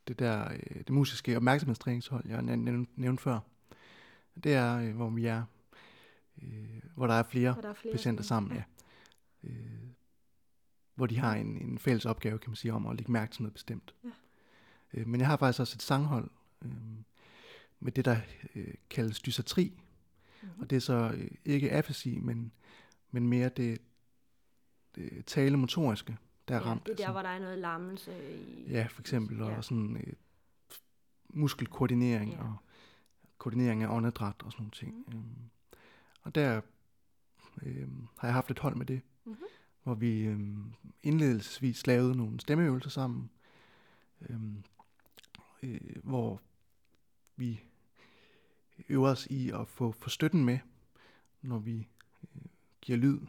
det 0.08 0.20
der 0.20 0.52
øh, 0.54 0.76
det 0.78 0.90
musiske 0.90 1.36
opmærksomhedstræningshold, 1.38 2.28
jeg 2.28 2.42
næv- 2.42 2.56
nævnte, 2.56 2.92
nævnte 2.96 3.24
før. 3.24 3.40
Det 4.44 4.54
er, 4.54 4.78
øh, 4.78 4.96
hvor 4.96 5.10
vi 5.10 5.26
er, 5.26 5.44
øh, 6.42 6.82
hvor 6.96 7.08
der 7.08 7.14
er 7.14 7.24
flere 7.24 7.54
Hvor 7.54 7.62
der 7.62 7.70
er 7.70 7.74
flere 7.74 7.94
patienter 7.94 8.24
sammen, 8.24 8.54
ja. 8.56 8.64
Øh, 9.44 9.80
hvor 10.96 11.06
de 11.06 11.18
har 11.18 11.36
en, 11.36 11.48
en 11.58 11.80
fælles 11.80 12.06
opgave, 12.06 12.38
kan 12.40 12.50
man 12.50 12.56
sige, 12.56 12.74
om 12.74 12.88
at 12.88 12.96
lægge 12.98 13.12
mærke 13.12 13.32
til 13.32 13.42
noget 13.42 13.54
bestemt. 13.54 13.96
Ja. 14.04 14.10
Øh, 14.94 15.08
men 15.08 15.20
jeg 15.20 15.28
har 15.28 15.38
faktisk 15.38 15.60
også 15.60 15.76
et 15.78 15.82
sanghold 15.82 16.30
øh, 16.66 16.72
med 17.80 17.92
det, 17.92 18.06
der 18.06 18.18
øh, 18.56 18.74
kaldes 18.90 19.22
dysatri. 19.22 19.74
Mhm. 20.42 20.52
Og 20.62 20.70
det 20.70 20.76
er 20.76 20.80
så 20.80 21.12
øh, 21.18 21.32
ikke 21.46 21.72
afasi, 21.72 22.20
men, 22.20 22.52
men 23.12 23.28
mere 23.30 23.50
det, 23.50 23.82
det 24.96 25.26
talemotoriske, 25.26 26.18
der 26.48 26.56
er 26.56 26.60
ja, 26.60 26.66
ramt. 26.66 26.86
det 26.86 26.92
er 26.92 26.96
der, 26.96 27.04
Altså, 27.04 27.12
hvor 27.12 27.22
der 27.22 27.30
er 27.30 27.40
noget 27.40 27.58
lammelse 27.58 28.34
i... 28.40 28.66
Ja, 28.72 28.88
for 28.90 29.02
eksempel, 29.02 29.42
og 29.42 29.52
Ja. 29.52 29.62
sådan 29.62 29.98
øh, 29.98 30.14
muskelkoordinering 31.30 32.32
Ja. 32.32 32.44
og 32.44 32.56
koordinering 33.38 33.84
af 33.84 33.88
åndedræt 33.96 34.36
og 34.44 34.52
sådan 34.52 34.62
nogle 34.62 34.72
ting. 34.72 35.04
Mhm. 35.08 35.18
Øhm, 35.18 35.50
og 36.22 36.36
der 36.36 36.62
øhm, 37.62 38.08
har 38.18 38.28
jeg 38.28 38.34
haft 38.36 38.52
et 38.52 38.60
hold 38.60 38.76
med 38.76 38.86
det, 38.86 39.02
Mhm. 39.26 39.36
hvor 39.84 39.94
vi 39.94 40.22
øhm, 40.22 40.74
indledelsesvis 41.04 41.88
lavede 41.88 42.16
nogle 42.18 42.40
stemmeøvelser 42.40 42.90
sammen, 42.90 43.30
øhm, 44.30 44.64
øh, 45.64 45.80
hvor 46.04 46.42
vi 47.36 47.64
øver 48.90 49.10
os 49.10 49.26
i 49.26 49.50
at 49.50 49.68
få, 49.68 49.92
få 49.92 50.10
støtten 50.10 50.46
med, 50.46 50.60
når 51.42 51.60
vi 51.60 51.88
øh, 52.24 52.42
giver 52.82 52.98
lyd 52.98 53.20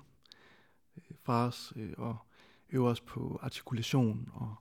øh, 0.96 1.16
fra 1.22 1.46
os, 1.46 1.72
øh, 1.76 1.92
og 1.96 2.16
øver 2.70 2.90
os 2.90 3.00
på 3.00 3.38
artikulation 3.42 4.28
og, 4.32 4.54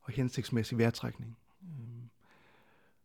og 0.00 0.12
hensigtsmæssig 0.12 0.78
vejrtrækning. 0.78 1.38
Øh, 1.62 2.02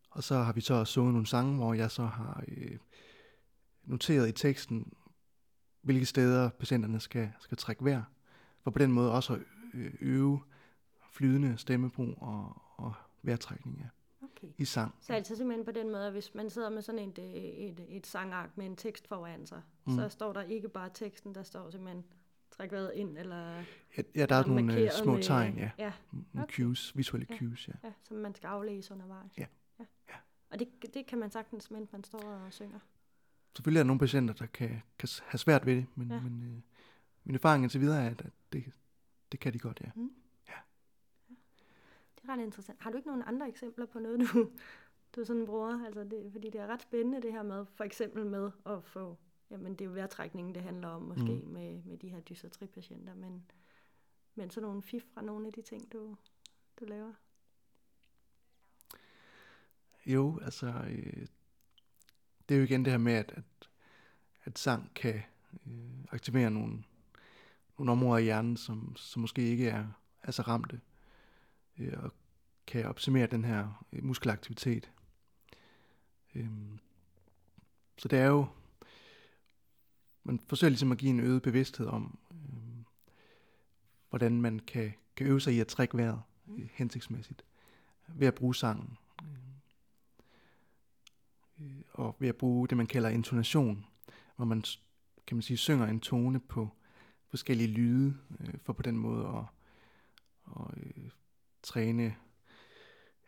og 0.10 0.24
så 0.24 0.38
har 0.38 0.54
vi 0.54 0.62
så 0.62 0.74
også 0.74 0.94
sunget 0.94 1.14
nogle 1.14 1.28
sange, 1.28 1.56
hvor 1.56 1.74
jeg 1.74 1.92
så 1.92 2.06
har 2.06 2.44
øh, 2.48 2.78
noteret 3.84 4.30
i 4.30 4.32
teksten, 4.32 4.94
hvilke 5.82 6.06
steder 6.06 6.50
patienterne 6.50 7.00
skal, 7.00 7.32
skal 7.40 7.58
trække 7.58 7.86
vejr, 7.86 8.04
for 8.64 8.72
på 8.72 8.80
den 8.80 8.92
måde 8.92 9.12
også 9.12 9.34
at 9.34 9.40
øh, 9.74 9.94
øve 10.00 10.42
flydende 11.12 11.58
stemmebrug 11.58 12.18
og, 12.22 12.62
og 12.78 12.94
vejrtrækning 13.24 13.80
ja, 13.80 13.88
Okay. 14.50 14.62
i 14.62 14.66
sang. 14.66 14.96
Så 15.02 15.14
altså 15.14 15.36
simpelthen 15.36 15.66
på 15.66 15.72
den 15.72 15.92
måde, 15.92 16.06
at 16.06 16.12
hvis 16.12 16.36
man 16.36 16.50
sidder 16.50 16.70
med 16.70 16.82
sådan 16.82 17.10
et, 17.10 17.20
øh, 17.20 17.26
et, 17.34 17.86
et 17.90 18.08
sangark 18.08 18.58
med 18.58 18.66
en 18.66 18.76
tekst 18.76 19.08
foran 19.08 19.46
sig, 19.48 19.62
Mm. 19.86 19.92
mm. 19.94 20.00
så 20.00 20.10
står 20.10 20.34
der 20.34 20.42
ikke 20.42 20.70
bare 20.70 20.90
teksten, 20.94 21.36
der 21.36 21.44
står 21.44 21.70
simpelthen 21.70 22.04
træk 22.52 22.72
vejret 22.72 22.92
ind, 22.96 23.18
eller 23.18 23.56
Ja, 23.98 24.02
ja 24.16 24.26
der 24.26 24.36
er 24.36 24.46
nogle 24.48 24.80
øh, 24.80 24.92
små 24.92 25.14
med- 25.14 25.24
tegn, 25.24 25.58
ja. 25.58 25.72
ja, 25.78 25.94
Nogle 26.12 26.44
Okay. 26.44 26.54
cues, 26.64 26.98
visuelle 26.98 27.28
Ja. 27.30 27.38
cues, 27.38 27.68
ja. 27.68 27.74
ja, 27.84 27.94
som 28.04 28.18
man 28.18 28.36
skal 28.36 28.48
aflæse 28.48 28.94
undervejs. 28.94 29.38
Ja. 29.38 29.46
ja. 29.80 29.86
Ja. 30.10 30.16
Og 30.50 30.60
det, 30.60 30.68
det 30.94 31.06
kan 31.06 31.20
man 31.20 31.32
sagtens, 31.32 31.72
mens 31.72 31.92
man 31.92 32.04
står 32.04 32.20
og 32.24 32.54
synger. 32.54 32.80
Selvfølgelig 33.56 33.80
er 33.80 33.84
der 33.84 33.88
nogle 33.88 34.00
patienter, 34.00 34.34
der 34.34 34.46
kan, 34.46 34.82
kan 35.00 35.10
have 35.26 35.40
svært 35.40 35.66
ved 35.66 35.76
det, 35.76 35.86
men, 35.96 36.12
ja. 36.12 36.20
Men 36.22 36.44
øh, 36.44 36.62
min 37.24 37.36
erfaring 37.36 37.64
indtil 37.64 37.82
videre 37.82 38.04
er, 38.06 38.10
at, 38.10 38.22
at 38.22 38.32
det, 38.54 38.64
det 39.32 39.40
kan 39.40 39.54
de 39.54 39.60
godt, 39.60 39.82
ja. 39.86 39.92
Det 42.26 42.32
er 42.32 42.38
ret 42.38 42.44
interessant. 42.44 42.82
Har 42.82 42.92
du 42.92 42.98
ikke 42.98 43.08
nogen 43.10 43.24
andre 43.26 43.48
eksempler 43.48 43.86
på 43.86 44.00
noget, 44.00 44.20
du, 44.34 44.52
du 45.16 45.26
sådan 45.26 45.46
bruger? 45.46 45.86
Altså 45.86 46.04
det, 46.04 46.32
fordi 46.32 46.50
det 46.50 46.62
er 46.62 46.68
ret 46.68 46.82
spændende 46.82 47.22
det 47.22 47.32
her 47.32 47.44
med, 47.44 47.66
for 47.66 47.84
eksempel 47.84 48.26
med 48.26 48.52
at 48.66 48.84
få, 48.84 49.18
jamen 49.50 49.72
det 49.72 49.82
er 49.82 49.86
jo 49.86 49.92
vejrtrækningen, 49.92 50.56
det 50.56 50.64
handler 50.64 50.88
om 50.88 51.02
måske 51.02 51.42
Mm. 51.44 51.50
med, 51.52 51.84
med 51.84 51.98
de 51.98 52.10
her 52.10 52.20
dysertripatienter, 52.20 53.14
men, 53.16 53.52
men 54.36 54.50
sådan 54.50 54.68
nogle 54.68 54.82
fif 54.82 55.04
fra 55.14 55.22
nogle 55.22 55.48
af 55.48 55.54
de 55.54 55.62
ting, 55.62 55.92
du, 55.94 56.18
du 56.80 56.86
laver. 56.86 57.14
Jo, 60.06 60.40
altså, 60.42 60.68
øh, 60.68 61.28
det 62.50 62.56
er 62.56 62.60
jo 62.60 62.64
igen 62.64 62.86
det 62.86 62.92
her 62.92 62.98
med, 62.98 63.14
at, 63.14 63.32
at, 63.32 63.70
at 64.44 64.60
sang 64.60 64.92
kan 64.96 65.22
øh, 65.68 66.04
aktivere 66.12 66.52
nogle, 66.52 66.84
nogle 67.78 67.92
områder 67.92 68.18
i 68.20 68.24
hjernen, 68.24 68.58
som, 68.58 68.96
som 68.96 69.22
måske 69.22 69.42
ikke 69.42 69.70
er, 69.70 69.86
er 70.24 70.32
så 70.32 70.42
ramte, 70.42 70.82
øh, 71.78 71.94
og 72.04 72.14
kan 72.68 72.86
optimere 72.86 73.28
den 73.28 73.46
her 73.46 73.86
øh, 73.94 74.04
muskelaktivitet. 74.04 74.92
Øh, 76.36 76.50
så 77.98 78.08
det 78.08 78.20
er 78.20 78.28
jo, 78.28 78.48
man 80.24 80.40
forsøger 80.40 80.70
ligesom 80.70 80.92
at 80.92 80.98
give 80.98 81.10
en 81.10 81.20
øget 81.20 81.42
bevidsthed 81.42 81.88
om, 81.88 82.20
øh, 82.32 82.84
hvordan 84.10 84.42
man 84.42 84.60
kan, 84.60 84.94
kan 85.16 85.28
øve 85.28 85.42
sig 85.42 85.54
i 85.54 85.60
at 85.60 85.68
trække 85.68 85.98
vejret 85.98 86.22
øh, 86.58 86.70
hensigtsmæssigt 86.74 87.46
ved 88.08 88.28
at 88.28 88.36
bruge 88.36 88.56
sangen. 88.56 88.98
Øh, 89.24 89.30
øh 91.60 91.82
og 91.94 92.16
ved 92.20 92.30
at 92.30 92.36
bruge 92.36 92.68
det, 92.68 92.78
man 92.78 92.88
kalder 92.88 93.10
intonation, 93.10 93.86
hvor 94.36 94.46
man, 94.46 94.64
kan 95.28 95.38
man 95.38 95.42
sige, 95.42 95.58
synger 95.58 95.88
en 95.88 96.00
tone 96.00 96.40
på 96.40 96.70
forskellige 97.28 97.68
lyde, 97.68 98.18
øh, 98.40 98.54
for 98.64 98.74
på 98.74 98.82
den 98.82 98.98
måde 98.98 99.28
at, 99.28 99.46
og, 100.44 100.74
øh, 100.78 101.10
træne 101.66 102.16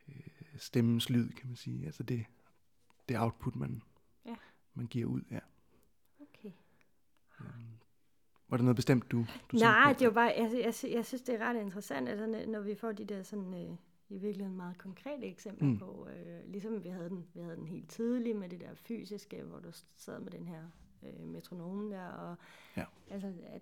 øh, 0.08 0.16
stemmens 0.58 1.10
lyd, 1.10 1.30
kan 1.30 1.48
man 1.48 1.56
sige. 1.56 1.86
Altså 1.86 2.04
det, 2.04 2.26
det 3.10 3.20
output, 3.20 3.56
man, 3.56 3.82
Ja. 4.26 4.36
man 4.74 4.88
giver 4.88 5.06
ud. 5.10 5.22
Ja. 5.32 5.40
Okay. 6.22 6.52
Var 8.50 8.58
der 8.58 8.64
noget 8.64 8.76
bestemt, 8.76 9.12
du, 9.12 9.18
du 9.52 9.58
Nej, 9.58 9.94
det 10.00 10.08
var 10.08 10.14
bare, 10.14 10.34
jeg, 10.38 10.52
jeg, 10.54 10.92
jeg 10.94 11.06
synes, 11.06 11.22
det 11.22 11.36
er 11.36 11.40
ret 11.50 11.62
interessant, 11.62 12.10
altså, 12.10 12.46
når- 12.48 12.60
vi 12.62 12.76
får 12.76 12.92
de 12.92 13.06
der 13.06 13.24
sådan, 13.24 13.54
øh, 13.54 13.76
i 14.10 14.18
virkeligheden 14.18 14.58
meget 14.58 14.78
konkrete 14.78 15.26
eksempler 15.26 15.68
Mm. 15.68 15.78
på, 15.78 16.08
øh, 16.10 16.52
ligesom 16.52 16.84
vi 16.84 16.90
havde, 16.90 17.10
den, 17.10 17.26
vi 17.34 17.40
havde 17.42 17.56
den 17.56 17.68
helt 17.68 17.90
tidligt 17.90 18.38
med 18.38 18.50
det 18.50 18.60
der 18.60 18.74
fysiske, 18.76 19.44
hvor 19.44 19.60
du 19.60 19.72
sad 19.96 20.20
med 20.20 20.32
den 20.32 20.48
her 20.48 20.64
øh, 21.04 21.28
metronom 21.28 21.90
der, 21.90 22.08
og 22.08 22.36
Ja. 22.78 22.86
altså, 23.10 23.28
at, 23.48 23.62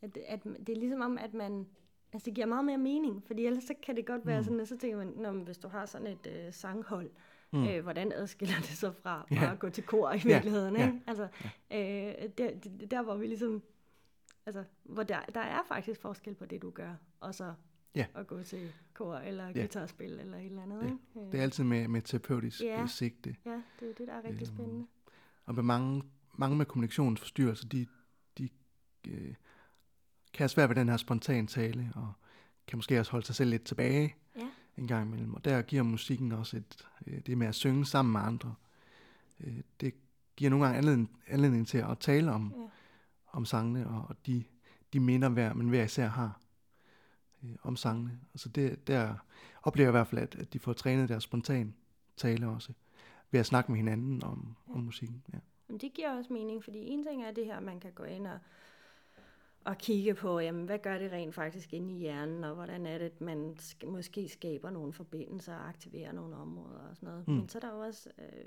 at, 0.00 0.16
at, 0.26 0.44
det 0.44 0.68
er 0.68 0.76
ligesom 0.80 1.00
om, 1.00 1.18
at 1.18 1.34
man, 1.34 1.66
altså 2.14 2.24
det 2.26 2.34
giver 2.34 2.46
meget 2.46 2.64
mere 2.64 2.78
mening, 2.78 3.22
fordi 3.26 3.46
ellers 3.46 3.64
så 3.64 3.74
kan 3.82 3.96
det 3.96 4.06
godt 4.06 4.26
være 4.26 4.38
Mm. 4.40 4.44
sådan, 4.44 4.60
at 4.60 4.68
så 4.68 4.76
tænker 4.78 4.96
man, 4.98 5.06
Nå, 5.16 5.32
men 5.32 5.42
hvis 5.44 5.58
du 5.58 5.68
har 5.68 5.86
sådan 5.86 6.06
et 6.06 6.26
øh, 6.46 6.52
sanghold, 6.52 7.10
Mm. 7.52 7.66
øh, 7.68 7.82
hvordan 7.82 8.12
adskiller 8.12 8.54
det 8.56 8.66
sig 8.68 8.94
fra 8.94 9.26
bare 9.38 9.52
at 9.52 9.58
gå 9.58 9.68
til 9.70 9.84
kor 9.84 10.12
i 10.12 10.20
virkeligheden, 10.24 10.76
ja, 10.76 10.86
ikke? 10.86 11.00
Altså, 11.06 11.28
øh, 11.72 12.28
der, 12.38 12.50
der, 12.90 13.02
hvor 13.02 13.16
vi 13.16 13.26
ligesom 13.26 13.62
Altså, 14.46 14.64
hvor 14.82 15.02
der, 15.02 15.20
der 15.34 15.40
er 15.40 15.60
faktisk 15.68 16.00
forskel 16.00 16.34
på 16.34 16.44
det, 16.46 16.62
du 16.62 16.70
gør, 16.70 16.94
og 17.20 17.34
så 17.34 17.54
Ja. 17.94 18.06
at 18.14 18.26
gå 18.26 18.42
til 18.42 18.72
kor 18.94 19.14
eller 19.16 19.46
Ja. 19.46 19.52
guitarspil 19.52 20.20
eller 20.20 20.36
et 20.38 20.44
eller 20.46 20.62
andet. 20.62 20.82
Ja. 20.82 20.86
Ikke? 20.86 21.30
Det 21.32 21.38
er 21.38 21.42
altid 21.42 21.64
med, 21.64 21.88
med 21.88 22.02
terapeutisk 22.02 22.60
Ja. 22.60 22.80
ja. 22.80 22.86
sigte. 22.86 23.36
Ja, 23.46 23.62
det 23.80 23.90
er 23.90 23.94
det, 23.94 24.08
der 24.08 24.14
er 24.14 24.18
rigtig 24.24 24.46
Øhm, 24.48 24.54
spændende. 24.56 24.86
Og 25.46 25.54
med 25.54 25.62
mange, 25.62 26.02
mange 26.32 26.56
med 26.56 26.66
kommunikationsforstyrrelser, 26.66 27.68
de, 27.68 27.86
de 28.38 28.48
øh, 29.08 29.34
kan 30.34 30.42
have 30.44 30.48
svært 30.48 30.68
ved 30.68 30.76
den 30.76 30.88
her 30.88 30.96
spontan 30.96 31.46
tale, 31.46 31.92
og 31.94 32.12
kan 32.66 32.78
måske 32.78 33.00
også 33.00 33.12
holde 33.12 33.26
sig 33.26 33.34
selv 33.34 33.50
lidt 33.50 33.64
tilbage 33.64 34.14
Ja. 34.36 34.48
en 34.76 34.86
gang 34.88 35.06
imellem. 35.08 35.34
Og 35.34 35.44
der 35.44 35.62
giver 35.62 35.82
musikken 35.82 36.32
også 36.32 36.56
et, 36.56 36.86
øh, 37.06 37.18
det 37.26 37.38
med 37.38 37.46
at 37.46 37.54
synge 37.54 37.86
sammen 37.86 38.12
med 38.12 38.20
andre. 38.20 38.54
Øh, 39.40 39.56
det 39.80 39.94
giver 40.36 40.50
nogle 40.50 40.64
gange 40.64 40.78
anledning, 40.78 41.10
anledning 41.28 41.66
til 41.68 41.78
at 41.78 41.98
tale 41.98 42.32
om, 42.32 42.54
Ja. 42.56 42.62
om 43.32 43.44
sangene, 43.44 43.88
og, 43.88 44.04
og 44.08 44.16
de, 44.26 44.44
de 44.92 45.00
minder, 45.00 45.28
hver, 45.28 45.54
man 45.54 45.68
hver 45.68 45.84
især 45.84 46.06
har 46.08 46.40
øh, 47.44 47.50
om 47.62 47.76
sangene. 47.76 48.20
Altså 48.34 48.48
det, 48.48 48.86
der 48.86 49.14
oplever 49.62 49.86
jeg 49.86 49.90
i 49.90 49.96
hvert 49.96 50.06
fald, 50.06 50.20
at, 50.20 50.34
at 50.34 50.52
de 50.52 50.58
får 50.58 50.72
trænet 50.72 51.08
deres 51.08 51.22
spontan 51.22 51.74
tale 52.16 52.48
også, 52.48 52.72
ved 53.30 53.40
at 53.40 53.46
snakke 53.46 53.72
med 53.72 53.76
hinanden 53.78 54.24
om, 54.24 54.56
om 54.74 54.80
musikken. 54.80 55.22
Ja. 55.32 55.38
Men 55.68 55.78
det 55.78 55.92
giver 55.94 56.16
også 56.18 56.32
mening, 56.32 56.64
fordi 56.64 56.78
en 56.78 57.04
ting 57.04 57.22
er 57.24 57.32
det 57.32 57.44
her, 57.46 57.60
man 57.60 57.80
kan 57.80 57.92
gå 57.92 58.04
ind 58.04 58.26
og, 58.26 58.38
og 59.64 59.78
kigge 59.78 60.14
på, 60.14 60.38
jamen, 60.38 60.64
hvad 60.64 60.78
gør 60.78 60.98
det 60.98 61.12
rent 61.12 61.34
faktisk 61.34 61.72
inde 61.74 61.94
i 61.94 61.98
hjernen, 61.98 62.44
og 62.44 62.54
hvordan 62.54 62.86
er 62.86 62.98
det, 62.98 63.04
at 63.04 63.20
man 63.20 63.56
sk- 63.60 63.86
måske 63.86 64.28
skaber 64.28 64.70
nogle 64.70 64.92
forbindelser 64.92 65.54
og 65.54 65.68
aktiverer 65.68 66.12
nogle 66.12 66.36
områder 66.36 66.78
og 66.90 66.96
sådan 66.96 67.08
noget. 67.08 67.28
Mm. 67.28 67.34
Men 67.34 67.48
så 67.48 67.58
er 67.58 67.60
der 67.60 67.70
jo 67.74 67.78
også, 67.80 68.10
øh, 68.18 68.44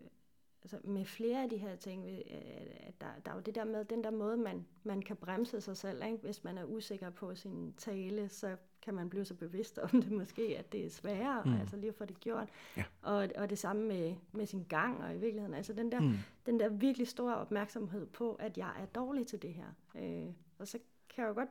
altså 0.63 0.77
med 0.84 1.06
flere 1.06 1.43
af 1.43 1.49
de 1.49 1.58
her 1.58 1.75
ting, 1.75 2.06
øh, 2.06 2.32
at 2.80 3.01
der, 3.01 3.08
der 3.25 3.32
er 3.32 3.36
jo 3.36 3.41
det 3.41 3.56
der 3.56 3.65
med, 3.65 3.86
den 3.86 4.03
der 4.03 4.12
måde, 4.12 4.38
man, 4.38 4.65
man 4.84 5.01
kan 5.01 5.15
bremse 5.15 5.62
sig 5.62 5.77
selv, 5.77 6.03
ikke? 6.06 6.17
hvis 6.17 6.43
man 6.43 6.58
er 6.58 6.63
usikker 6.63 7.10
på 7.10 7.36
sin 7.36 7.73
tale, 7.77 8.30
så 8.30 8.56
kan 8.82 8.93
man 8.93 9.10
blive 9.10 9.25
så 9.25 9.34
bevidst 9.34 9.80
om 9.80 9.89
det 10.01 10.12
måske, 10.12 10.56
at 10.60 10.71
det 10.71 10.86
er 10.86 10.89
sværere, 10.89 11.43
mm. 11.45 11.53
altså 11.53 11.75
lige 11.77 11.89
at 11.89 11.95
få 11.95 12.06
det 12.06 12.19
gjort. 12.19 12.49
Ja. 12.77 12.84
Og, 13.01 13.27
og 13.38 13.49
det 13.49 13.58
samme 13.58 13.88
med, 13.88 14.15
med 14.32 14.45
sin 14.45 14.63
gang, 14.69 15.03
og 15.03 15.15
i 15.15 15.17
virkeligheden, 15.17 15.53
altså 15.53 15.73
den 15.73 15.91
der, 15.91 15.99
Mm. 15.99 16.13
den 16.45 16.60
der 16.60 16.69
virkelig 16.69 17.08
store 17.08 17.36
opmærksomhed 17.36 18.06
på, 18.06 18.34
at 18.34 18.58
jeg 18.58 18.71
er 18.82 18.86
dårlig 18.86 19.27
til 19.27 19.41
det 19.41 19.53
her. 19.53 19.67
Øh, 19.95 20.34
og 20.60 20.67
så 20.67 20.77
kan 21.17 21.23
jeg 21.25 21.30
jo 21.30 21.34
godt, 21.36 21.49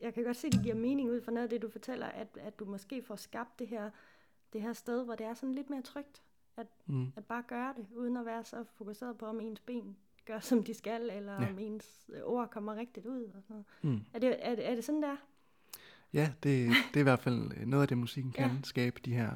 jeg 0.00 0.14
kan 0.14 0.24
godt 0.24 0.36
se, 0.36 0.46
at 0.46 0.52
det 0.52 0.62
giver 0.62 0.74
mening 0.74 1.10
ud 1.10 1.20
for 1.20 1.30
noget 1.30 1.44
af 1.44 1.50
det, 1.50 1.62
du 1.62 1.68
fortæller, 1.70 2.06
at, 2.06 2.28
at 2.40 2.58
du 2.58 2.64
måske 2.64 3.02
får 3.02 3.16
skabt 3.16 3.58
det 3.58 3.68
her, 3.68 3.90
det 4.52 4.62
her 4.62 4.72
sted, 4.72 5.04
hvor 5.04 5.14
det 5.14 5.26
er 5.26 5.34
sådan 5.34 5.54
lidt 5.54 5.70
mere 5.70 5.82
trygt, 5.82 6.22
Mm. 6.86 7.12
at 7.16 7.24
bare 7.24 7.42
gøre 7.48 7.74
det, 7.76 7.86
uden 7.94 8.16
at 8.16 8.26
være 8.26 8.44
så 8.44 8.64
fokuseret 8.76 9.18
på, 9.18 9.26
om 9.26 9.40
ens 9.40 9.60
ben 9.60 9.96
gør, 10.24 10.40
som 10.40 10.64
de 10.64 10.74
skal, 10.74 11.10
eller 11.10 11.42
Ja. 11.42 11.48
om 11.50 11.58
ens 11.58 12.10
øh, 12.14 12.20
ord 12.24 12.50
kommer 12.50 12.74
rigtigt 12.76 13.06
ud. 13.06 13.24
Og 13.24 13.42
sådan 13.42 13.64
noget. 13.82 13.98
Mm. 14.00 14.04
Er, 14.14 14.18
det, 14.18 14.36
er, 14.48 14.70
er 14.70 14.74
det 14.74 14.84
sådan 14.84 15.02
der? 15.02 15.16
Ja, 16.12 16.32
det, 16.42 16.68
det 16.68 16.96
er 16.96 17.00
i 17.00 17.02
hvert 17.02 17.20
fald 17.20 17.66
noget 17.66 17.82
af 17.82 17.88
det, 17.88 17.98
musikken 17.98 18.32
kan 18.38 18.50
Ja. 18.50 18.56
skabe, 18.62 19.00
de 19.04 19.14
her 19.14 19.30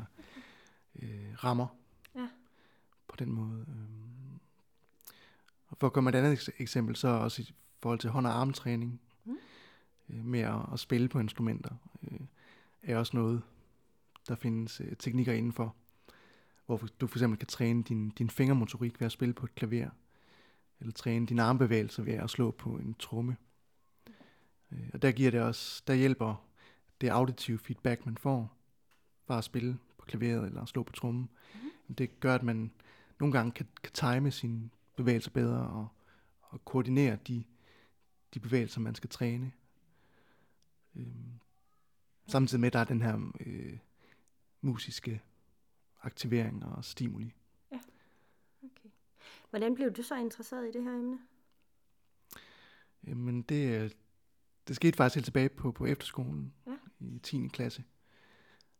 øh, 1.02 1.44
rammer 1.44 1.66
Ja. 2.14 2.28
på 3.08 3.16
den 3.16 3.32
måde. 3.32 3.66
øhm. 3.68 4.40
Og 5.68 5.76
for 5.76 5.86
at 5.86 5.92
komme 5.92 6.10
med 6.10 6.14
et 6.20 6.24
andet 6.24 6.38
eks- 6.48 6.56
eksempel, 6.62 6.96
så 6.96 7.08
også 7.08 7.42
i 7.42 7.54
forhold 7.82 7.98
til 7.98 8.10
hånd- 8.10 8.26
og 8.26 8.32
armtræning, 8.40 8.92
øh, 8.92 9.05
med 10.08 10.40
at, 10.40 10.60
at 10.72 10.80
spille 10.80 11.08
på 11.08 11.18
instrumenter, 11.20 11.74
øh, 12.02 12.20
er 12.82 12.96
også 12.96 13.16
noget, 13.16 13.42
der 14.28 14.34
findes 14.34 14.80
øh, 14.80 14.96
teknikker 14.98 15.32
indenfor, 15.32 15.74
hvor 16.66 16.76
du 17.00 17.06
for 17.06 17.16
eksempel 17.18 17.38
kan 17.38 17.48
træne 17.48 17.82
din, 17.82 18.10
din 18.10 18.30
fingermotorik 18.30 19.00
ved 19.00 19.06
at 19.06 19.12
spille 19.12 19.34
på 19.34 19.46
et 19.46 19.54
klaver, 19.54 19.90
eller 20.80 20.92
træne 20.92 21.26
dine 21.26 21.42
armbevægelser 21.42 22.02
ved 22.02 22.14
at 22.14 22.30
slå 22.30 22.50
på 22.50 22.70
en 22.70 22.94
tromme. 22.94 23.36
Øh, 24.72 24.90
og 24.92 25.02
der 25.02 25.12
giver 25.12 25.30
det 25.30 25.40
også, 25.40 25.82
der 25.86 25.94
hjælper 25.94 26.46
det 27.00 27.08
auditive 27.08 27.58
feedback, 27.58 28.06
man 28.06 28.16
får, 28.16 28.56
bare 29.26 29.38
at 29.38 29.44
spille 29.44 29.78
på 29.98 30.06
klaveret 30.06 30.46
eller 30.46 30.64
slå 30.64 30.82
på 30.82 30.92
trommen, 30.92 31.28
mm. 31.88 31.94
det 31.94 32.20
gør, 32.20 32.34
at 32.34 32.42
man 32.42 32.70
nogle 33.20 33.32
gange 33.32 33.52
kan, 33.52 33.66
kan 33.82 33.92
time 33.92 34.30
sine 34.30 34.70
bevægelser 34.96 35.30
bedre 35.30 35.68
og, 35.68 35.88
og 36.42 36.64
koordinere 36.64 37.18
de, 37.28 37.44
de 38.34 38.40
bevægelser, 38.40 38.80
man 38.80 38.94
skal 38.94 39.10
træne. 39.10 39.52
Øhm, 40.96 41.40
samtidig 42.26 42.60
med, 42.60 42.66
at 42.66 42.72
der 42.72 42.78
er 42.78 42.84
den 42.84 43.02
her 43.02 43.32
øh, 43.40 43.78
musiske 44.60 45.22
aktivering 46.02 46.64
og 46.64 46.84
stimuli. 46.84 47.34
Okay. 48.62 48.88
Hvordan 49.50 49.74
blev 49.74 49.92
du 49.92 50.02
så 50.02 50.16
interesseret 50.16 50.68
i 50.68 50.72
det 50.72 50.82
her 50.84 50.90
emne? 50.92 51.18
Jamen 53.06 53.42
det, 53.42 53.80
øh, 53.82 53.90
det 54.68 54.76
skete 54.76 54.96
faktisk 54.96 55.14
helt 55.14 55.24
tilbage 55.24 55.48
på, 55.48 55.72
på 55.72 55.86
efterskolen 55.86 56.52
Ja. 56.66 56.76
i 57.00 57.18
10. 57.22 57.48
klasse, 57.52 57.84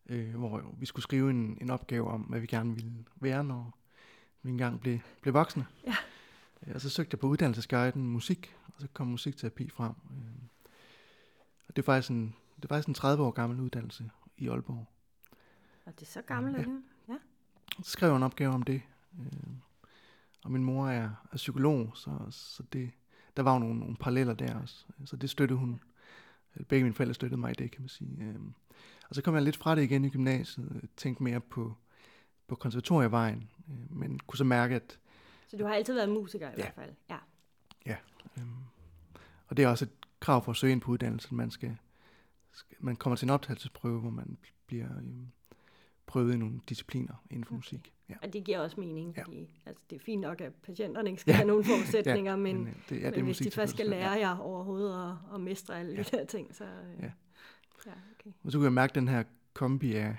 øh, 0.07 0.35
hvor 0.35 0.75
vi 0.79 0.87
skulle 0.87 1.03
skrive 1.03 1.31
en, 1.31 1.59
en 1.61 1.71
opgave 1.71 2.09
om, 2.09 2.21
hvad 2.21 2.41
vi 2.41 2.47
gerne 2.47 2.75
ville 2.75 3.05
være, 3.17 3.45
når 3.45 3.79
vi 4.43 4.51
engang 4.51 4.81
blev, 4.81 4.99
blev 5.21 5.35
voksne. 5.35 5.67
Ja. 5.87 5.95
Øh, 6.67 6.75
Og 6.75 6.81
så 6.81 6.91
søgte 6.91 7.15
jeg 7.15 7.21
på 7.21 7.27
uddannelsesguiden 7.27 8.07
musik, 8.11 8.55
og 8.67 8.81
så 8.81 8.89
kom 8.93 9.07
musikterapi 9.07 9.69
frem. 9.69 9.93
Øh, 10.11 10.46
det 11.77 11.83
er 11.83 11.87
faktisk 11.87 12.11
en, 12.11 12.35
det 12.57 12.65
er 12.65 12.69
faktisk 12.69 12.89
en 12.89 12.95
30 12.95 13.25
år 13.25 13.31
gammel 13.31 13.61
uddannelse 13.61 14.11
i 14.39 14.49
Aalborg. 14.49 14.87
Og 15.85 15.93
det 16.01 16.03
er 16.03 16.11
så 16.11 16.23
gammelt 16.23 16.55
Ja. 16.55 16.59
alligevel. 16.59 16.83
Ja. 17.09 17.15
Så 17.83 17.91
skrev 17.91 18.09
jeg 18.09 18.17
en 18.17 18.23
opgave 18.23 18.53
om 18.55 18.63
det. 18.63 18.83
Øh, 19.21 19.51
og 20.45 20.53
min 20.53 20.65
mor 20.65 20.89
er, 20.89 21.11
er 21.33 21.37
psykolog, 21.37 21.93
så, 21.95 22.11
så 22.31 22.63
det, 22.73 22.91
der 23.37 23.43
var 23.43 23.53
jo 23.53 23.59
nogle, 23.59 23.79
nogle 23.79 23.97
paralleller 23.97 24.35
der 24.35 24.61
også. 24.61 24.85
Så 25.05 25.17
det 25.17 25.31
støttede 25.31 25.59
hun. 25.59 25.81
Begge 26.69 26.85
mine 26.85 26.95
forældre 26.95 27.15
støttede 27.15 27.41
mig 27.41 27.51
i 27.51 27.55
det, 27.55 27.71
kan 27.71 27.81
man 27.83 27.89
sige. 27.89 28.17
Øh, 28.25 28.35
og 29.09 29.15
så 29.15 29.23
kom 29.23 29.35
jeg 29.35 29.43
lidt 29.43 29.57
fra 29.57 29.75
det 29.75 29.83
igen 29.83 30.05
i 30.05 30.09
gymnasiet. 30.11 30.73
øh, 30.75 30.83
Tænkte 30.97 31.23
mere 31.23 31.41
på, 31.41 31.77
på 32.47 32.55
konservatorievejen. 32.55 33.51
Øh, 33.69 33.97
men 33.97 34.19
kunne 34.27 34.39
så 34.39 34.45
mærke, 34.45 34.75
at 34.75 34.99
Så 35.49 35.57
du 35.57 35.65
har 35.65 35.75
altid 35.75 35.95
været 35.95 36.09
musiker 36.09 36.49
i 36.49 36.51
Ja. 36.51 36.57
hvert 36.57 36.75
fald. 36.75 36.93
Ja. 37.87 37.97
Øhm, 38.39 38.49
og 39.49 39.57
det 39.57 39.63
er 39.65 39.69
også 39.69 39.85
et 39.85 39.91
krav 40.21 40.45
for 40.45 40.51
at 40.51 40.57
søge 40.57 40.73
ind 40.73 40.81
på 40.81 40.91
uddannelsen. 40.91 41.37
Man, 41.37 41.51
skal, 41.51 41.77
skal, 42.53 42.77
man 42.81 42.97
kommer 42.97 43.17
til 43.17 43.27
en 43.27 43.31
optagelsesprøve, 43.31 44.01
hvor 44.01 44.11
man 44.11 44.39
bliver 44.67 44.97
øhm, 44.99 45.27
prøvet 46.07 46.35
i 46.35 46.37
nogle 46.37 46.61
discipliner 46.69 47.25
inden 47.31 47.45
for 47.45 47.51
Okay. 47.53 47.57
musik. 47.59 47.93
Ja. 48.09 48.15
Og 48.23 48.33
det 48.33 48.45
giver 48.45 48.59
også 48.59 48.81
mening, 48.81 49.15
Ja. 49.17 49.23
fordi 49.23 49.61
altså, 49.67 49.85
det 49.91 49.97
er 49.97 50.01
fint 50.01 50.21
nok, 50.21 50.41
at 50.41 50.55
patienterne 50.55 51.11
ikke 51.11 51.21
skal 51.21 51.33
Ja. 51.33 51.37
have 51.37 51.47
nogen 51.47 51.65
forudsætninger, 51.73 52.37
men, 52.37 52.67
øh, 52.69 52.75
det, 52.89 53.01
ja, 53.01 53.11
men 53.11 53.25
hvis 53.25 53.39
de 53.39 53.51
først 53.51 53.73
skal 53.73 53.87
lære 53.87 54.11
jer 54.11 54.37
overhovedet 54.39 55.11
at, 55.11 55.35
at 55.35 55.41
mestre 55.41 55.79
alle 55.81 55.93
Ja. 55.93 55.99
de 56.03 56.17
der 56.17 56.25
ting, 56.25 56.55
så... 56.55 56.65
Øh, 56.65 56.71
Ja. 57.03 57.11
ja 57.87 57.93
okay. 58.21 58.31
Og 58.45 58.53
så 58.53 58.59
kunne 58.59 58.65
jeg 58.65 58.73
mærke 58.73 58.95
den 58.95 59.09
her 59.09 59.25
kombi 59.53 59.95
af, 59.95 60.17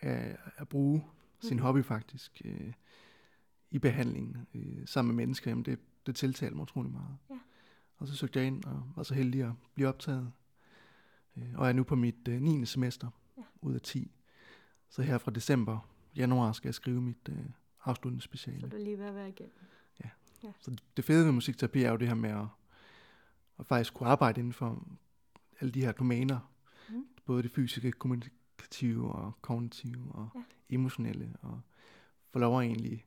af 0.00 0.36
at 0.56 0.68
bruge 0.68 1.04
sin 1.40 1.56
Mhm. 1.56 1.62
hobby 1.62 1.84
faktisk 1.84 2.42
øh, 2.44 2.72
i 3.70 3.78
behandling 3.78 4.48
øh, 4.54 4.86
sammen 4.86 5.16
med 5.16 5.22
mennesker. 5.26 5.50
Jamen 5.50 5.64
det, 5.64 5.78
det 6.06 6.16
tiltalte 6.16 6.54
mig 6.56 6.62
utrolig 6.62 6.92
meget. 6.92 7.16
Ja. 7.30 7.34
Og 8.04 8.08
så 8.08 8.16
søgte 8.16 8.38
jeg 8.38 8.46
ind 8.46 8.64
og 8.64 8.82
var 8.96 9.02
så 9.02 9.14
heldig 9.14 9.42
at 9.42 9.52
blive 9.74 9.88
optaget. 9.88 10.32
Øh, 11.36 11.54
og 11.54 11.68
er 11.68 11.72
nu 11.72 11.84
på 11.84 11.94
mit 11.96 12.28
øh, 12.28 12.40
9. 12.42 12.66
semester 12.66 13.08
Ja. 13.36 13.42
ud 13.62 13.74
af 13.74 13.80
10. 13.80 14.10
Så 14.88 15.02
her 15.02 15.18
fra 15.18 15.30
december, 15.30 15.88
januar 16.16 16.52
skal 16.52 16.68
jeg 16.68 16.74
skrive 16.74 17.00
mit 17.00 17.28
øh, 17.28 17.38
afsluttende 17.84 18.22
Så 18.22 18.24
speciale. 18.24 18.68
du 18.68 18.76
er 18.76 18.80
lige 18.80 18.98
ved 18.98 19.04
at 19.06 19.14
være 19.14 19.28
igennem. 19.28 19.52
Så 20.60 20.76
det 20.96 21.04
fede 21.04 21.24
ved 21.24 21.32
musikterapi 21.32 21.82
er 21.82 21.90
jo 21.90 21.96
det 21.96 22.08
her 22.08 22.14
med 22.14 22.30
at, 22.30 22.46
at 23.58 23.66
faktisk 23.66 23.94
kunne 23.94 24.08
arbejde 24.08 24.40
inden 24.40 24.52
for 24.52 24.88
alle 25.60 25.72
de 25.72 25.80
her 25.80 25.92
domæner. 25.92 26.52
Mm. 26.90 27.06
Både 27.24 27.42
det 27.42 27.50
fysiske, 27.50 27.92
kommunikative 27.92 29.12
og 29.12 29.32
kognitive 29.40 30.12
og 30.12 30.28
Ja. 30.34 30.40
emotionelle. 30.74 31.36
Og 31.42 31.60
få 32.30 32.38
lov 32.38 32.60
at 32.60 32.66
egentlig 32.66 33.04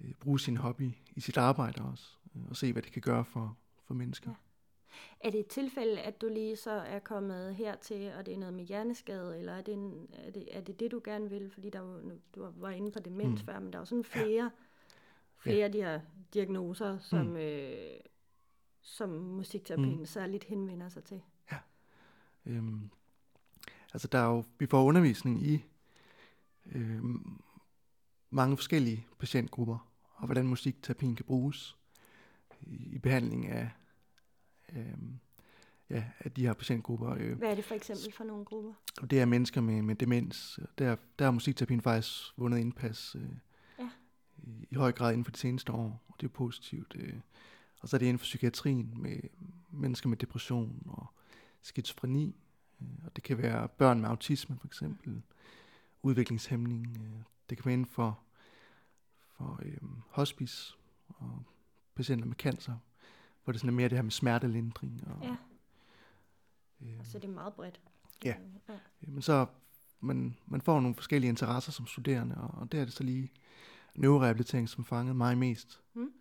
øh, 0.00 0.12
bruge 0.14 0.40
sin 0.40 0.56
hobby 0.56 0.92
i 1.16 1.20
sit 1.20 1.36
arbejde 1.36 1.82
også. 1.82 2.16
øh, 2.36 2.42
Og 2.48 2.56
se, 2.56 2.72
hvad 2.72 2.82
det 2.82 2.92
kan 2.92 3.02
gøre 3.02 3.24
for, 3.24 3.56
for 3.88 3.94
mennesker. 3.94 4.30
Ja. 4.30 4.34
Er 5.20 5.30
det 5.30 5.40
et 5.40 5.46
tilfælde, 5.46 6.00
at 6.00 6.20
du 6.20 6.28
lige 6.28 6.56
så 6.56 6.70
er 6.70 6.98
kommet 6.98 7.54
hertil, 7.54 8.12
og 8.18 8.26
det 8.26 8.34
er 8.34 8.38
noget 8.38 8.54
med 8.54 8.64
hjerneskade, 8.64 9.38
eller 9.38 9.52
er 9.52 9.62
det, 9.62 9.74
en, 9.74 10.08
er 10.12 10.30
det, 10.30 10.56
er 10.56 10.60
det 10.60 10.80
det, 10.80 10.90
du 10.90 11.00
gerne 11.04 11.30
vil? 11.30 11.50
Fordi 11.50 11.70
der 11.70 12.00
du 12.34 12.50
var 12.56 12.70
inde 12.70 12.92
på 12.92 12.98
demens 12.98 13.40
Mm. 13.42 13.46
før, 13.46 13.58
men 13.58 13.72
der 13.72 13.78
er 13.78 13.80
jo 13.80 13.84
sådan 13.86 14.04
flere 14.04 14.50
flere 15.36 15.64
af 15.64 15.72
de 15.72 15.78
her 15.82 16.00
diagnoser, 16.34 16.98
som, 16.98 17.26
mm. 17.26 17.36
øh, 17.36 18.00
som 18.80 19.08
musikterapien 19.10 19.98
Mm. 19.98 20.06
særligt 20.06 20.44
henvender 20.44 20.88
sig 20.88 21.04
til. 21.04 21.20
Øhm, 22.46 22.90
altså 23.92 24.08
der 24.08 24.18
er 24.18 24.26
jo, 24.26 24.44
vi 24.58 24.66
får 24.66 24.84
undervisning 24.84 25.42
i 25.46 25.64
øhm, 26.66 27.40
mange 28.30 28.56
forskellige 28.56 29.06
patientgrupper, 29.18 29.88
og 30.14 30.24
hvordan 30.26 30.46
musikterapien 30.46 31.16
kan 31.16 31.24
bruges 31.24 31.76
i, 32.62 32.98
behandling 32.98 33.46
af, 33.46 33.70
øhm, 34.72 35.18
ja, 35.90 36.04
af 36.18 36.32
de 36.32 36.46
her 36.46 36.52
patientgrupper. 36.52 37.10
Øh, 37.18 37.38
Hvad 37.38 37.50
er 37.50 37.54
det 37.54 37.64
for 37.64 37.74
eksempel 37.74 38.12
for 38.12 38.24
nogle 38.24 38.44
grupper? 38.44 38.72
det 39.10 39.20
er 39.20 39.24
mennesker 39.24 39.60
med, 39.60 39.82
med 39.82 39.94
demens. 39.94 40.58
Der, 40.78 40.96
der 41.18 41.24
har 41.24 41.32
musikterapien 41.32 41.80
faktisk 41.80 42.14
vundet 42.36 42.58
indpas 42.58 43.14
øh, 43.18 43.22
Ja. 43.78 43.90
i, 44.38 44.66
i 44.70 44.74
høj 44.74 44.92
grad 44.92 45.12
inden 45.12 45.24
for 45.24 45.32
de 45.32 45.38
seneste 45.38 45.72
år, 45.72 46.04
og 46.08 46.14
det 46.20 46.26
er 46.26 46.30
positivt. 46.30 46.96
Øh. 46.98 47.14
Og 47.80 47.88
så 47.88 47.96
er 47.96 47.98
det 47.98 48.06
inden 48.06 48.18
for 48.18 48.24
psykiatrien 48.24 48.92
med 49.02 49.20
mennesker 49.70 50.08
med 50.08 50.16
depression 50.16 50.82
og 50.86 51.06
skizofreni, 51.62 52.36
øh, 52.80 52.86
og 53.04 53.16
det 53.16 53.24
kan 53.24 53.38
være 53.38 53.68
børn 53.68 54.00
med 54.00 54.08
autisme 54.08 54.56
for 54.60 54.66
eksempel, 54.66 55.22
udviklingshæmning. 56.02 56.96
Øh. 57.00 57.20
Det 57.50 57.58
kan 57.58 57.64
være 57.64 57.72
inden 57.74 57.86
for, 57.86 58.18
for 59.36 59.60
øh, 59.64 59.78
hospice 60.10 60.74
og 61.08 61.42
patienter 61.98 62.26
med 62.26 62.36
cancer, 62.36 62.76
hvor 63.44 63.52
det 63.52 63.60
sådan 63.60 63.68
er 63.74 63.76
mere 63.76 63.88
det 63.88 63.98
her 63.98 64.02
med 64.02 64.10
smertelindring. 64.10 65.02
Og, 65.06 65.22
Ja. 65.22 65.36
øh, 66.80 67.04
Så 67.04 67.18
det 67.18 67.24
er 67.28 67.32
meget 67.32 67.52
bredt. 67.54 67.80
Ja. 68.24 68.34
Øh, 68.40 68.46
ja. 68.68 68.74
Øh, 68.74 69.12
Men 69.12 69.22
så 69.22 69.46
man, 70.00 70.36
man 70.46 70.60
får 70.60 70.80
nogle 70.80 70.94
forskellige 70.94 71.28
interesser 71.28 71.72
som 71.72 71.86
studerende, 71.86 72.34
og, 72.36 72.50
og 72.60 72.72
der 72.72 72.80
er 72.80 72.84
det 72.84 72.94
så 72.94 73.02
lige 73.04 73.30
neurorehabilitering, 73.94 74.68
som 74.68 74.84
fangede 74.84 75.14
mig 75.14 75.38
mest. 75.38 75.80
Mm. 75.94 76.12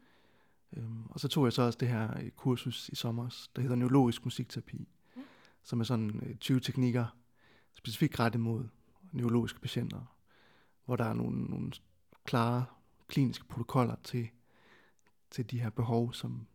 Øhm, 0.73 1.05
og 1.09 1.19
så 1.19 1.27
tog 1.27 1.45
jeg 1.45 1.53
så 1.53 1.61
også 1.61 1.77
det 1.79 1.87
her 1.87 2.17
øh, 2.19 2.29
kursus 2.31 2.89
i 2.89 2.95
sommer, 2.95 3.47
der 3.55 3.61
hedder 3.61 3.75
neurologisk 3.75 4.25
musikterapi, 4.25 4.87
Ja. 5.17 5.21
som 5.63 5.79
er 5.79 5.83
sådan 5.83 6.19
øh, 6.25 6.35
20 6.35 6.59
teknikker 6.59 7.05
specifikt 7.73 8.19
rettet 8.19 8.41
mod 8.41 8.65
neurologiske 9.11 9.59
patienter, 9.59 10.17
hvor 10.85 10.95
der 10.95 11.05
er 11.05 11.13
nogle, 11.13 11.41
nogle 11.43 11.71
klare 12.25 12.65
kliniske 13.07 13.45
protokoller 13.45 13.95
til, 14.03 14.29
til 15.29 15.51
de 15.51 15.59
her 15.61 15.69
behov, 15.69 16.13
som 16.13 16.47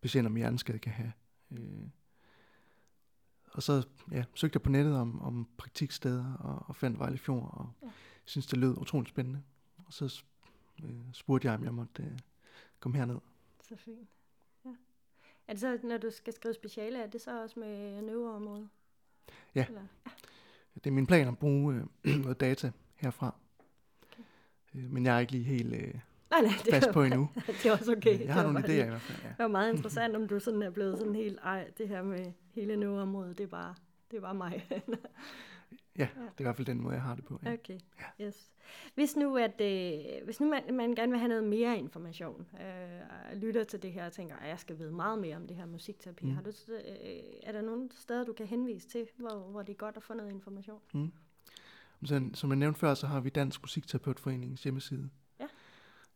patienter 0.00 0.30
med 0.30 0.40
hjerneskade 0.40 0.78
kan 0.78 0.92
have. 0.92 1.12
Øh, 1.50 1.82
og 3.52 3.62
så 3.62 3.86
ja, 4.10 4.24
søgte 4.34 4.56
jeg 4.56 4.62
på 4.62 4.70
nettet 4.70 4.96
om, 4.96 5.22
om 5.22 5.48
praktiksteder 5.56 6.34
og, 6.34 6.62
og 6.68 6.76
fandt 6.76 6.98
Vejle 6.98 7.18
Fjord, 7.18 7.50
og 7.52 7.70
Ja. 7.82 7.86
ja. 7.86 7.92
synes 8.24 8.46
det 8.46 8.58
lød 8.58 8.78
utroligt 8.78 9.08
spændende. 9.08 9.42
Og 9.86 9.92
så 9.92 10.22
øh, 10.84 10.90
spurgte 11.12 11.46
jeg, 11.48 11.54
om 11.54 11.64
jeg 11.64 11.74
måtte 11.74 12.02
øh, 12.02 12.18
komme 12.80 12.98
herned. 12.98 13.18
Så 13.68 13.76
fint. 13.76 14.08
Ja. 14.64 14.70
Er 15.48 15.52
det 15.52 15.60
så, 15.60 15.78
når 15.82 15.98
du 15.98 16.10
skal 16.10 16.32
skrive 16.32 16.54
speciale, 16.54 17.02
er 17.02 17.06
det 17.06 17.20
så 17.20 17.42
også 17.42 17.60
med 17.60 18.02
neuroområdet? 18.02 18.68
Ja. 19.54 19.66
Eller? 19.66 19.86
Det 20.74 20.86
er 20.86 20.90
min 20.90 21.06
plan 21.06 21.28
at 21.28 21.38
bruge 21.38 21.74
øh, 22.04 22.16
noget 22.22 22.40
data 22.40 22.72
herfra. 22.94 23.34
Okay. 24.12 24.22
Øh, 24.74 24.90
men 24.90 25.04
jeg 25.06 25.14
er 25.16 25.18
ikke 25.20 25.32
lige 25.32 25.44
helt 25.44 25.74
øh, 25.74 25.94
Nej, 26.32 26.40
nej, 26.40 26.52
det 26.64 26.86
var, 26.86 26.92
på 26.92 27.02
endnu. 27.02 27.28
det 27.46 27.66
er 27.66 27.72
også 27.72 27.92
okay. 27.92 28.24
jeg 28.24 28.34
har 28.34 28.42
nogle 28.42 28.58
idéer 28.58 28.86
i 28.86 28.88
hvert 28.88 29.00
fald. 29.00 29.18
Ja. 29.22 29.28
Det 29.28 29.38
var 29.38 29.48
meget 29.48 29.72
interessant, 29.74 30.16
om 30.16 30.28
du 30.28 30.40
sådan 30.40 30.62
er 30.62 30.70
blevet 30.70 30.98
sådan 30.98 31.14
helt, 31.14 31.38
ej, 31.42 31.70
det 31.78 31.88
her 31.88 32.02
med 32.02 32.32
hele 32.54 32.76
neuroområdet, 32.76 33.38
det 33.38 33.44
er 33.44 33.48
bare, 33.48 33.74
det 34.10 34.16
er 34.16 34.20
bare 34.20 34.34
mig. 34.34 34.66
ja, 35.98 36.08
det 36.16 36.26
er 36.36 36.40
i 36.40 36.42
hvert 36.42 36.56
fald 36.56 36.66
den 36.66 36.80
måde, 36.80 36.94
jeg 36.94 37.02
har 37.02 37.14
det 37.14 37.24
på. 37.24 37.40
Ja. 37.44 37.52
Okay, 37.52 37.78
yes. 38.20 38.50
Hvis 38.94 39.16
nu, 39.16 39.36
at, 39.36 39.60
øh, 39.60 40.24
hvis 40.24 40.40
nu 40.40 40.48
man, 40.48 40.74
man 40.74 40.94
gerne 40.94 41.12
vil 41.12 41.18
have 41.18 41.28
noget 41.28 41.44
mere 41.44 41.78
information, 41.78 42.46
øh, 42.60 43.40
lytter 43.42 43.64
til 43.64 43.82
det 43.82 43.92
her 43.92 44.06
og 44.06 44.12
tænker, 44.12 44.36
at 44.36 44.48
jeg 44.48 44.58
skal 44.58 44.78
vide 44.78 44.92
meget 44.92 45.18
mere 45.18 45.36
om 45.36 45.46
det 45.46 45.56
her 45.56 45.66
musikterapi, 45.66 46.26
mm. 46.26 46.34
Har 46.34 46.42
du, 46.42 46.50
øh, 46.68 46.80
er 47.42 47.52
der 47.52 47.62
nogle 47.62 47.88
steder, 47.94 48.24
du 48.24 48.32
kan 48.32 48.46
henvise 48.46 48.88
til, 48.88 49.06
hvor, 49.16 49.48
hvor 49.50 49.62
det 49.62 49.72
er 49.72 49.76
godt 49.76 49.96
at 49.96 50.02
få 50.02 50.14
noget 50.14 50.30
information? 50.30 50.80
Mm. 50.94 51.12
Så, 52.04 52.30
som 52.34 52.50
jeg 52.50 52.56
nævnte 52.56 52.80
før, 52.80 52.94
så 52.94 53.06
har 53.06 53.20
vi 53.20 53.28
Dansk 53.28 53.62
Musikterapeutforeningens 53.62 54.62
hjemmeside, 54.62 55.10
Ja. 55.21 55.21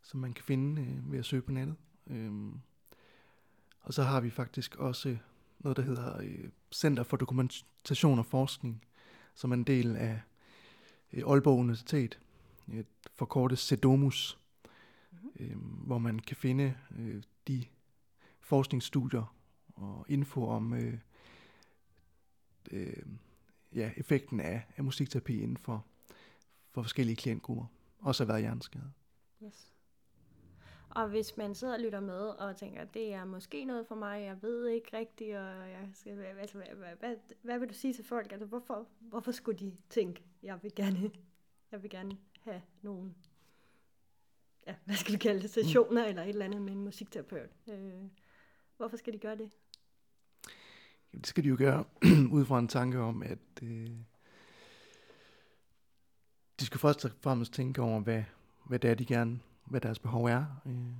Som 0.06 0.20
man 0.20 0.32
kan 0.32 0.44
finde 0.44 0.82
øh, 0.82 1.12
ved 1.12 1.18
at 1.18 1.24
søge 1.24 1.42
på 1.42 1.52
nettet. 1.52 1.76
Øhm, 2.06 2.60
og 3.80 3.94
så 3.94 4.02
har 4.02 4.20
vi 4.20 4.30
faktisk 4.30 4.76
også 4.76 5.16
noget, 5.58 5.76
der 5.76 5.82
hedder 5.82 6.20
øh, 6.22 6.48
Center 6.72 7.02
for 7.02 7.16
Dokumentation 7.16 8.18
og 8.18 8.26
Forskning, 8.26 8.84
som 9.34 9.50
er 9.50 9.54
en 9.54 9.64
del 9.64 9.96
af 9.96 10.20
øh, 11.12 11.22
Aalborg 11.26 11.58
Universitet, 11.58 12.18
et 12.72 12.86
forkortet 13.14 13.58
CEDOMUS, 13.58 14.38
Mhm. 15.10 15.30
øh, 15.40 15.56
hvor 15.86 15.98
man 15.98 16.18
kan 16.18 16.36
finde 16.36 16.74
øh, 16.98 17.22
de 17.48 17.64
forskningsstudier 18.40 19.34
og 19.74 20.06
info 20.08 20.48
om 20.48 20.74
øh, 20.74 20.98
øh, 22.70 23.02
ja, 23.74 23.90
effekten 23.96 24.40
af, 24.40 24.66
af 24.76 24.84
musikterapi 24.84 25.40
inden 25.40 25.56
for, 25.56 25.84
for 26.70 26.82
forskellige 26.82 27.16
klientgrupper. 27.16 27.64
Også 28.00 28.24
at 28.24 28.28
være 28.28 28.40
hjerneskade. 28.40 28.92
Yes. 29.44 29.72
Og 30.96 31.08
hvis 31.08 31.36
man 31.36 31.54
sidder 31.54 31.74
og 31.74 31.80
lytter 31.80 32.00
med 32.00 32.20
og 32.20 32.56
tænker, 32.56 32.84
det 32.84 33.14
er 33.14 33.24
måske 33.24 33.64
noget 33.64 33.86
for 33.86 33.94
mig, 33.94 34.22
jeg 34.22 34.42
ved 34.42 34.68
ikke 34.68 34.96
rigtigt, 34.96 35.36
og 35.36 35.70
jeg 35.70 35.88
skal, 35.92 36.20
altså, 36.20 36.56
hvad, 36.56 36.66
hvad, 36.66 36.96
hvad, 37.00 37.16
hvad 37.42 37.58
vil 37.58 37.68
du 37.68 37.74
sige 37.74 37.94
til 37.94 38.04
folk? 38.04 38.32
Altså, 38.32 38.46
hvorfor, 38.46 38.86
hvorfor 39.00 39.32
skulle 39.32 39.58
de 39.58 39.76
tænke, 39.90 40.22
jeg 40.42 40.62
vil 40.62 40.74
gerne, 40.74 41.10
jeg 41.72 41.82
vil 41.82 41.90
gerne 41.90 42.18
have 42.42 42.62
nogle, 42.82 43.14
ja, 44.66 44.74
hvad 44.84 44.96
skal 44.96 45.12
vi 45.12 45.18
kalde 45.18 45.42
det, 45.42 45.50
sessioner 45.50 46.02
mm. 46.02 46.08
eller 46.08 46.22
et 46.22 46.28
eller 46.28 46.44
andet 46.44 46.62
med 46.62 46.72
en 46.72 46.84
musikterapeut? 46.84 47.50
Øh, 47.68 48.04
hvorfor 48.76 48.96
skal 48.96 49.12
de 49.12 49.18
gøre 49.18 49.36
det? 49.36 49.50
Jamen, 51.12 51.20
det 51.20 51.26
skal 51.26 51.44
de 51.44 51.48
jo 51.48 51.56
gøre 51.58 51.84
ud 52.36 52.44
fra 52.44 52.58
en 52.58 52.68
tanke 52.68 52.98
om, 52.98 53.22
at 53.22 53.62
øh, 53.62 53.90
de 56.60 56.66
skal 56.66 56.80
først 56.80 57.04
og 57.04 57.10
fremmest 57.20 57.52
tænke 57.52 57.82
over, 57.82 58.00
hvad, 58.00 58.24
hvad 58.64 58.78
det 58.78 58.90
er, 58.90 58.94
de 58.94 59.06
gerne, 59.06 59.40
hvad 59.66 59.80
deres 59.80 59.98
behov 59.98 60.24
er. 60.24 60.46
Øh, 60.66 60.96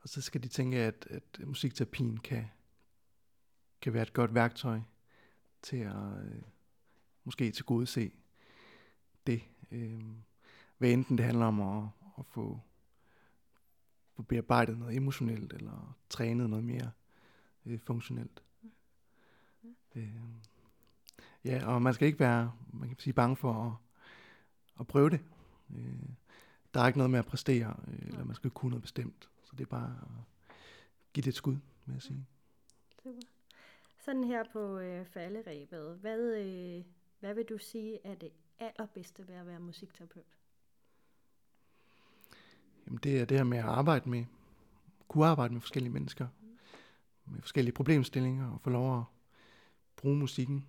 og 0.00 0.08
så 0.08 0.20
skal 0.20 0.42
de 0.42 0.48
tænke, 0.48 0.76
at, 0.76 1.06
at 1.10 1.40
musikterapien 1.46 2.16
kan, 2.16 2.44
kan 3.80 3.92
være 3.92 4.02
et 4.02 4.12
godt 4.12 4.34
værktøj 4.34 4.80
til 5.62 5.76
at 5.76 6.24
øh, 6.24 6.42
måske 7.24 7.50
til 7.50 7.64
gode 7.64 7.86
se 7.86 8.12
det. 9.26 9.42
Øh, 9.70 10.00
hvad 10.78 10.90
enten 10.90 11.18
det 11.18 11.26
handler 11.26 11.46
om 11.46 11.60
at, 11.60 11.88
at 12.18 12.26
få, 12.26 12.60
få 14.16 14.22
bearbejdet 14.22 14.78
noget 14.78 14.96
emotionelt, 14.96 15.52
eller 15.52 15.98
trænet 16.10 16.50
noget 16.50 16.64
mere 16.64 16.90
øh, 17.66 17.80
funktionelt. 17.80 18.42
Øh, 19.94 20.20
ja, 21.44 21.66
og 21.66 21.82
man 21.82 21.94
skal 21.94 22.06
ikke 22.06 22.20
være, 22.20 22.52
man 22.72 22.88
kan 22.88 22.98
sige, 22.98 23.14
bange 23.14 23.36
for 23.36 23.52
at, 23.52 23.72
at 24.80 24.86
prøve 24.86 25.10
det. 25.10 25.20
Øh, 25.70 26.08
der 26.74 26.80
er 26.80 26.86
ikke 26.86 26.98
noget 26.98 27.10
med 27.10 27.18
at 27.18 27.26
præstere, 27.26 27.76
øh, 27.88 28.08
eller 28.08 28.24
man 28.24 28.34
skal 28.34 28.50
kunne 28.50 28.70
noget 28.70 28.82
bestemt. 28.82 29.28
Så 29.44 29.52
det 29.56 29.60
er 29.60 29.68
bare 29.68 29.96
at 30.02 30.24
give 31.12 31.22
det 31.22 31.28
et 31.28 31.34
skud, 31.34 31.56
vil 31.86 31.92
jeg 31.92 32.02
sige. 32.02 32.26
Super. 33.02 33.20
Sådan 33.98 34.24
her 34.24 34.44
på 34.52 34.78
øh, 34.78 35.06
falderæbet, 35.06 35.96
hvad, 35.96 36.36
øh, 36.36 36.84
hvad 37.20 37.34
vil 37.34 37.44
du 37.44 37.58
sige 37.58 37.98
er 38.06 38.14
det 38.14 38.30
allerbedste 38.58 39.28
ved 39.28 39.34
at 39.34 39.46
være 39.46 39.60
musikterapeut? 39.60 40.24
Jamen 42.86 42.98
det 43.02 43.20
er 43.20 43.24
det 43.24 43.36
her 43.36 43.44
med 43.44 43.58
at 43.58 43.64
arbejde 43.64 44.10
med, 44.10 44.24
kunne 45.08 45.26
arbejde 45.26 45.54
med 45.54 45.60
forskellige 45.60 45.92
mennesker, 45.92 46.28
med 47.24 47.40
forskellige 47.40 47.74
problemstillinger, 47.74 48.50
og 48.50 48.60
få 48.60 48.70
lov 48.70 48.98
at 48.98 49.04
bruge 49.96 50.16
musikken 50.16 50.66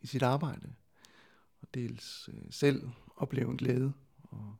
i 0.00 0.06
sit 0.06 0.22
arbejde. 0.22 0.74
Og 1.60 1.68
dels 1.74 2.28
øh, 2.32 2.44
selv 2.50 2.90
opleve 3.16 3.50
en 3.50 3.56
glæde 3.56 3.92
og 4.22 4.56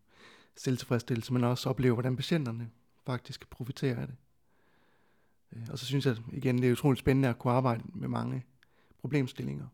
selvtilfredsstillelse, 0.57 1.33
men 1.33 1.45
også 1.45 1.69
opleve, 1.71 1.95
hvordan 1.95 2.17
patienterne 2.17 2.71
faktisk 3.07 3.41
kan 3.41 3.49
profitere 3.51 3.97
af 3.97 4.07
det. 4.07 4.17
Øh, 5.53 5.63
Og 5.71 5.79
så 5.79 5.87
synes 5.87 6.07
jeg 6.07 6.17
igen, 6.33 6.59
det 6.59 6.69
er 6.69 6.73
utroligt 6.73 6.99
spændende 7.01 7.29
at 7.29 7.39
kunne 7.39 7.53
arbejde 7.53 7.83
med 7.95 8.09
mange 8.09 8.45
problemstillinger. 8.99 9.67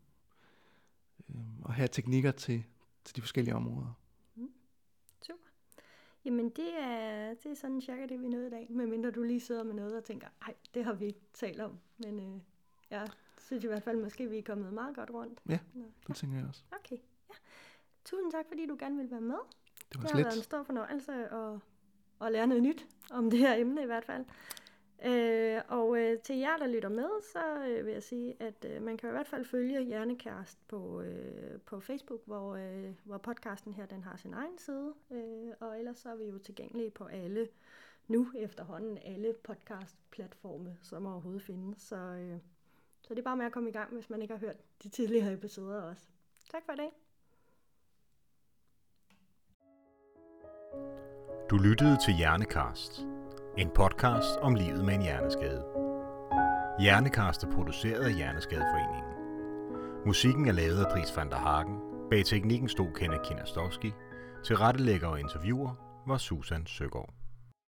Øh, 1.29 1.35
Og 1.61 1.73
have 1.73 1.87
teknikker 1.87 2.31
til, 2.31 2.63
til 3.05 3.15
de 3.15 3.21
forskellige 3.21 3.55
områder. 3.55 3.93
Super. 5.27 5.45
Jamen 6.25 6.49
det 6.49 6.79
er, 6.79 7.33
det 7.43 7.51
er 7.51 7.55
sådan 7.55 7.81
cirka 7.81 8.05
det, 8.05 8.21
vi 8.21 8.27
nåede 8.27 8.47
i 8.47 8.49
dag. 8.49 8.67
Medmindre 8.69 9.11
du 9.11 9.23
lige 9.23 9.39
sidder 9.39 9.63
med 9.63 9.73
noget 9.73 9.97
og 9.97 10.03
tænker, 10.03 10.27
ej, 10.41 10.53
det 10.73 10.85
har 10.85 10.93
vi 10.93 11.05
ikke 11.05 11.21
talt 11.33 11.59
om. 11.61 11.79
Men 11.97 12.19
øh, 12.19 12.41
jeg 12.89 13.07
synes 13.37 13.63
i 13.63 13.67
hvert 13.67 13.83
fald, 13.83 13.97
måske 14.03 14.29
vi 14.29 14.37
er 14.37 14.43
kommet 14.43 14.73
meget 14.73 14.95
godt 14.95 15.09
rundt. 15.09 15.39
Ja. 15.49 15.59
Nå, 15.73 15.83
Det 16.07 16.15
tænker 16.15 16.37
jeg 16.37 16.47
også. 16.47 16.63
Okay, 16.71 16.97
ja. 17.29 17.33
Tusind 18.05 18.31
tak, 18.31 18.45
fordi 18.47 18.65
du 18.67 18.75
gerne 18.79 18.95
ville 18.95 19.11
være 19.11 19.21
med. 19.21 19.37
Det 19.93 19.97
var 19.97 20.01
Det 20.01 20.11
har 20.11 20.17
været 20.17 20.31
en 20.31 20.35
lidt. 20.35 20.45
stor 20.45 20.63
fornøjelse 20.63 21.11
at, 21.13 21.59
at 22.21 22.31
lære 22.31 22.47
noget 22.47 22.63
nyt 22.63 22.87
om 23.11 23.29
det 23.29 23.39
her 23.39 23.55
emne 23.55 23.83
i 23.83 23.85
hvert 23.85 24.05
fald. 24.05 24.25
Øh, 25.05 25.61
og 25.67 25.97
øh, 25.97 26.19
til 26.19 26.35
jer, 26.37 26.57
der 26.57 26.67
lytter 26.67 26.89
med, 26.89 27.09
så 27.33 27.65
øh, 27.67 27.85
vil 27.85 27.93
jeg 27.93 28.03
sige, 28.03 28.35
at 28.39 28.65
øh, 28.65 28.81
man 28.81 28.97
kan 28.97 29.09
i 29.09 29.11
hvert 29.11 29.27
fald 29.27 29.45
følge 29.45 29.81
Hjernekærest 29.83 30.67
på, 30.67 31.01
øh, 31.01 31.59
på 31.65 31.79
Facebook, 31.79 32.21
hvor, 32.25 32.55
øh, 32.55 32.93
hvor 33.03 33.17
podcasten 33.17 33.73
her 33.73 33.85
den 33.85 34.03
har 34.03 34.17
sin 34.17 34.33
egen 34.33 34.57
side. 34.57 34.93
Øh, 35.11 35.51
og 35.59 35.79
ellers 35.79 35.97
så 35.97 36.09
er 36.09 36.15
vi 36.15 36.25
jo 36.25 36.37
tilgængelige 36.37 36.89
på 36.91 37.05
alle 37.05 37.47
nu 38.07 38.27
efterhånden 38.35 38.97
alle 39.05 39.33
podcast-platforme, 39.43 40.77
som 40.81 41.05
overhovedet 41.05 41.41
findes. 41.43 41.77
Så, 41.81 41.95
øh, 41.95 42.39
så 43.01 43.13
det 43.13 43.19
er 43.19 43.23
bare 43.23 43.37
med 43.37 43.45
at 43.45 43.51
komme 43.51 43.69
i 43.69 43.73
gang, 43.73 43.93
hvis 43.93 44.09
man 44.09 44.21
ikke 44.21 44.33
har 44.33 44.39
hørt 44.39 44.57
de 44.83 44.89
tidligere 44.89 45.33
episoder 45.33 45.81
også. 45.81 46.03
Tak 46.51 46.65
for 46.65 46.73
i 46.73 46.75
dag. 46.75 46.91
Du 51.49 51.57
lyttede 51.57 51.97
til 52.05 52.13
Hjernekast, 52.13 53.05
en 53.57 53.69
podcast 53.75 54.37
om 54.41 54.55
livet 54.55 54.85
med 54.85 54.93
en 54.93 55.01
hjerneskade. 55.01 55.63
Hjernekast 56.79 57.43
er 57.43 57.51
produceret 57.51 58.03
af 58.03 58.13
Hjerneskadeforeningen. 58.13 59.13
Musikken 60.05 60.47
er 60.47 60.51
lavet 60.51 60.85
af 60.85 60.91
Dries 60.91 61.17
van 61.17 61.29
der 61.29 61.37
Hagen. 61.37 61.79
Bag 62.09 62.25
teknikken 62.25 62.69
stod 62.69 62.87
Kenneth 62.95 63.21
Kinastowski. 63.21 63.93
Til 64.45 64.57
rettelægger 64.57 65.07
og 65.07 65.19
interviewer 65.19 65.71
var 66.07 66.17
Susan 66.17 66.65
Søgaard. 66.65 67.18